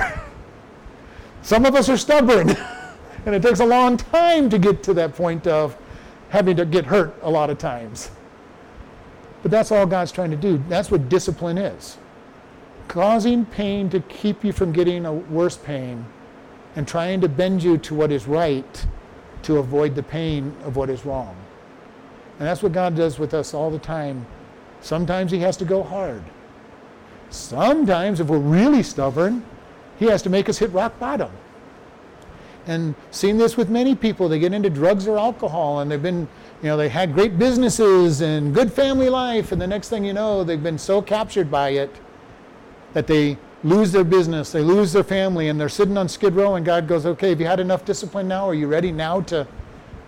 some 1.41 1.65
of 1.65 1.75
us 1.75 1.89
are 1.89 1.97
stubborn, 1.97 2.49
and 3.25 3.35
it 3.35 3.41
takes 3.41 3.59
a 3.59 3.65
long 3.65 3.97
time 3.97 4.49
to 4.49 4.57
get 4.57 4.83
to 4.83 4.93
that 4.93 5.15
point 5.15 5.45
of 5.47 5.77
having 6.29 6.55
to 6.57 6.65
get 6.65 6.85
hurt 6.85 7.15
a 7.21 7.29
lot 7.29 7.49
of 7.49 7.57
times. 7.57 8.11
But 9.41 9.51
that's 9.51 9.71
all 9.71 9.85
God's 9.85 10.11
trying 10.11 10.31
to 10.31 10.37
do. 10.37 10.63
That's 10.69 10.89
what 10.89 11.09
discipline 11.09 11.57
is 11.57 11.97
causing 12.87 13.45
pain 13.45 13.89
to 13.89 13.99
keep 14.01 14.43
you 14.43 14.51
from 14.51 14.71
getting 14.71 15.05
a 15.05 15.13
worse 15.13 15.57
pain 15.57 16.05
and 16.75 16.87
trying 16.87 17.21
to 17.21 17.27
bend 17.27 17.63
you 17.63 17.77
to 17.77 17.95
what 17.95 18.11
is 18.11 18.27
right 18.27 18.85
to 19.41 19.57
avoid 19.57 19.95
the 19.95 20.03
pain 20.03 20.55
of 20.63 20.75
what 20.75 20.89
is 20.89 21.05
wrong. 21.05 21.35
And 22.39 22.47
that's 22.47 22.61
what 22.61 22.73
God 22.73 22.95
does 22.95 23.17
with 23.17 23.33
us 23.33 23.53
all 23.53 23.71
the 23.71 23.79
time. 23.79 24.25
Sometimes 24.81 25.31
He 25.31 25.39
has 25.39 25.57
to 25.57 25.65
go 25.65 25.83
hard. 25.83 26.23
Sometimes, 27.29 28.19
if 28.19 28.27
we're 28.27 28.37
really 28.37 28.83
stubborn, 28.83 29.43
He 29.97 30.05
has 30.05 30.21
to 30.23 30.29
make 30.29 30.49
us 30.49 30.57
hit 30.57 30.71
rock 30.71 30.97
bottom. 30.99 31.31
And 32.67 32.95
seen 33.11 33.37
this 33.37 33.57
with 33.57 33.69
many 33.69 33.95
people. 33.95 34.27
They 34.27 34.39
get 34.39 34.53
into 34.53 34.69
drugs 34.69 35.07
or 35.07 35.17
alcohol 35.17 35.79
and 35.79 35.91
they've 35.91 36.01
been, 36.01 36.27
you 36.61 36.69
know, 36.69 36.77
they 36.77 36.89
had 36.89 37.13
great 37.13 37.37
businesses 37.37 38.21
and 38.21 38.53
good 38.53 38.73
family 38.73 39.09
life, 39.09 39.51
and 39.51 39.61
the 39.61 39.67
next 39.67 39.89
thing 39.89 40.03
you 40.03 40.13
know, 40.13 40.43
they've 40.43 40.61
been 40.61 40.79
so 40.79 41.01
captured 41.01 41.51
by 41.51 41.69
it 41.69 41.95
that 42.93 43.07
they 43.07 43.37
lose 43.63 43.91
their 43.91 44.03
business, 44.03 44.51
they 44.51 44.61
lose 44.61 44.93
their 44.93 45.03
family, 45.03 45.49
and 45.49 45.59
they're 45.59 45.69
sitting 45.69 45.97
on 45.97 46.07
Skid 46.07 46.33
Row, 46.33 46.55
and 46.55 46.65
God 46.65 46.87
goes, 46.87 47.05
Okay, 47.05 47.29
have 47.29 47.39
you 47.39 47.47
had 47.47 47.59
enough 47.59 47.85
discipline 47.85 48.27
now? 48.27 48.47
Are 48.47 48.53
you 48.53 48.67
ready 48.67 48.91
now 48.91 49.21
to 49.21 49.47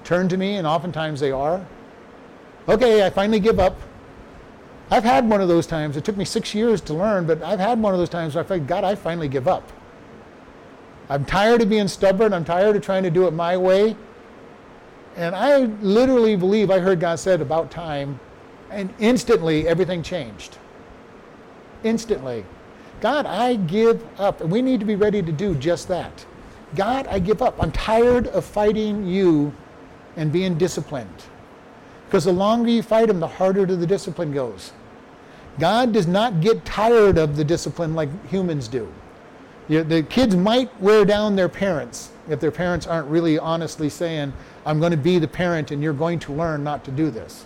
turn 0.04 0.30
to 0.30 0.38
me? 0.38 0.56
And 0.56 0.66
oftentimes 0.66 1.20
they 1.20 1.32
are. 1.32 1.66
Okay, 2.68 3.06
I 3.06 3.10
finally 3.10 3.40
give 3.40 3.60
up. 3.60 3.80
I've 4.90 5.04
had 5.04 5.30
one 5.30 5.42
of 5.42 5.48
those 5.48 5.68
times. 5.68 5.98
It 5.98 6.04
took 6.04 6.18
me 6.18 6.26
six 6.26 6.54
years 6.54 6.82
to 6.82 6.94
learn, 6.94 7.26
but 7.26 7.42
I've 7.42 7.60
had 7.60 7.82
one 7.82 7.94
of 7.94 8.00
those 8.00 8.10
times 8.10 8.36
where 8.36 8.44
I 8.44 8.48
thought, 8.48 8.68
God, 8.68 8.84
I 8.84 8.96
finally 8.96 9.28
give 9.28 9.48
up. 9.48 9.72
I'm 11.10 11.24
tired 11.24 11.62
of 11.62 11.70
being 11.70 11.88
stubborn. 11.88 12.34
I'm 12.34 12.44
tired 12.44 12.76
of 12.76 12.82
trying 12.82 13.04
to 13.04 13.10
do 13.10 13.28
it 13.28 13.32
my 13.32 13.56
way. 13.56 13.96
And 15.16 15.36
I 15.36 15.60
literally 15.82 16.36
believe 16.36 16.70
I 16.70 16.80
heard 16.80 17.00
God 17.00 17.20
said 17.20 17.42
about 17.42 17.72
time, 17.72 18.20
and 18.70 18.94
instantly 19.00 19.68
everything 19.68 20.04
changed. 20.04 20.58
Instantly. 21.84 22.46
God, 23.00 23.26
I 23.26 23.56
give 23.56 24.06
up. 24.20 24.42
And 24.42 24.52
we 24.52 24.62
need 24.62 24.80
to 24.82 24.86
be 24.86 24.96
ready 24.96 25.22
to 25.22 25.32
do 25.32 25.56
just 25.56 25.88
that. 25.88 26.26
God, 26.76 27.08
I 27.08 27.20
give 27.20 27.42
up. 27.42 27.56
I'm 27.62 27.72
tired 27.72 28.28
of 28.28 28.44
fighting 28.44 29.08
you 29.08 29.54
and 30.18 30.32
being 30.32 30.58
disciplined. 30.58 31.24
Because 32.08 32.26
the 32.26 32.34
longer 32.34 32.70
you 32.70 32.82
fight 32.82 33.10
him, 33.10 33.20
the 33.20 33.28
harder 33.28 33.66
the 33.66 33.86
discipline 33.86 34.32
goes. 34.32 34.72
God 35.60 35.92
does 35.92 36.08
not 36.08 36.40
get 36.40 36.64
tired 36.66 37.18
of 37.18 37.36
the 37.36 37.44
discipline 37.44 37.96
like 37.96 38.10
humans 38.28 38.68
do. 38.68 38.92
The 39.68 40.06
kids 40.10 40.36
might 40.36 40.70
wear 40.82 41.04
down 41.04 41.36
their 41.36 41.50
parents 41.50 42.12
if 42.30 42.40
their 42.40 42.52
parents 42.52 42.88
aren't 42.88 43.08
really 43.10 43.38
honestly 43.38 43.90
saying, 43.90 44.32
I'm 44.66 44.80
going 44.80 44.92
to 44.92 44.98
be 44.98 45.20
the 45.20 45.28
parent 45.28 45.72
and 45.72 45.84
you're 45.84 45.94
going 45.94 46.20
to 46.20 46.32
learn 46.32 46.64
not 46.64 46.86
to 46.86 46.92
do 46.92 47.12
this. 47.12 47.46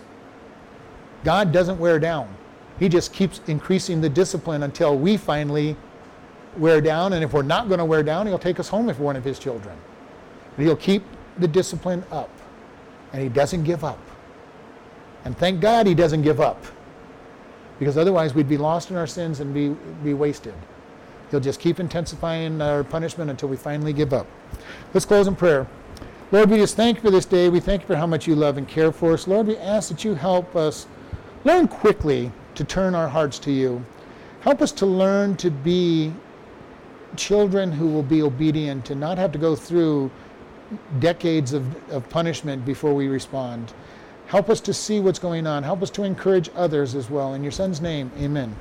God 1.24 1.52
doesn't 1.52 1.78
wear 1.78 1.98
down. 1.98 2.32
He 2.78 2.88
just 2.88 3.12
keeps 3.12 3.40
increasing 3.46 4.00
the 4.00 4.08
discipline 4.08 4.62
until 4.62 4.96
we 4.96 5.16
finally 5.16 5.76
wear 6.56 6.80
down. 6.80 7.12
And 7.12 7.24
if 7.24 7.32
we're 7.32 7.42
not 7.42 7.68
going 7.68 7.78
to 7.78 7.84
wear 7.84 8.02
down, 8.02 8.26
he'll 8.26 8.38
take 8.38 8.60
us 8.60 8.68
home 8.68 8.88
if 8.88 8.98
we're 8.98 9.06
one 9.06 9.16
of 9.16 9.24
his 9.24 9.38
children. 9.38 9.76
But 10.56 10.64
he'll 10.64 10.76
keep 10.76 11.02
the 11.38 11.48
discipline 11.48 12.04
up. 12.10 12.30
And 13.12 13.22
he 13.22 13.28
doesn't 13.28 13.64
give 13.64 13.84
up. 13.84 13.98
And 15.24 15.36
thank 15.36 15.60
God 15.60 15.86
he 15.86 15.94
doesn't 15.94 16.22
give 16.22 16.40
up. 16.40 16.64
Because 17.78 17.96
otherwise 17.96 18.34
we'd 18.34 18.48
be 18.48 18.58
lost 18.58 18.90
in 18.90 18.96
our 18.96 19.06
sins 19.06 19.40
and 19.40 19.52
be, 19.52 19.70
be 20.04 20.14
wasted. 20.14 20.54
He'll 21.30 21.40
just 21.40 21.60
keep 21.60 21.80
intensifying 21.80 22.60
our 22.60 22.84
punishment 22.84 23.30
until 23.30 23.48
we 23.48 23.56
finally 23.56 23.92
give 23.92 24.12
up. 24.12 24.26
Let's 24.92 25.06
close 25.06 25.26
in 25.26 25.34
prayer. 25.34 25.66
Lord, 26.30 26.50
we 26.50 26.58
just 26.58 26.76
thank 26.76 26.96
you 26.96 27.02
for 27.02 27.10
this 27.10 27.24
day. 27.24 27.48
We 27.48 27.60
thank 27.60 27.82
you 27.82 27.86
for 27.86 27.96
how 27.96 28.06
much 28.06 28.26
you 28.26 28.34
love 28.34 28.58
and 28.58 28.68
care 28.68 28.92
for 28.92 29.12
us. 29.12 29.26
Lord, 29.26 29.46
we 29.46 29.56
ask 29.58 29.88
that 29.88 30.04
you 30.04 30.14
help 30.14 30.54
us 30.56 30.86
learn 31.44 31.68
quickly 31.68 32.30
to 32.54 32.64
turn 32.64 32.94
our 32.94 33.08
hearts 33.08 33.38
to 33.40 33.50
you. 33.52 33.84
Help 34.40 34.60
us 34.60 34.72
to 34.72 34.86
learn 34.86 35.36
to 35.36 35.50
be 35.50 36.12
children 37.16 37.72
who 37.72 37.88
will 37.88 38.02
be 38.02 38.22
obedient 38.22 38.90
and 38.90 39.00
not 39.00 39.18
have 39.18 39.32
to 39.32 39.38
go 39.38 39.54
through 39.54 40.10
decades 40.98 41.52
of, 41.52 41.90
of 41.90 42.08
punishment 42.08 42.64
before 42.64 42.94
we 42.94 43.08
respond. 43.08 43.72
Help 44.32 44.48
us 44.48 44.62
to 44.62 44.72
see 44.72 44.98
what's 44.98 45.18
going 45.18 45.46
on. 45.46 45.62
Help 45.62 45.82
us 45.82 45.90
to 45.90 46.04
encourage 46.04 46.48
others 46.56 46.94
as 46.94 47.10
well. 47.10 47.34
In 47.34 47.42
your 47.42 47.52
son's 47.52 47.82
name, 47.82 48.10
amen. 48.18 48.56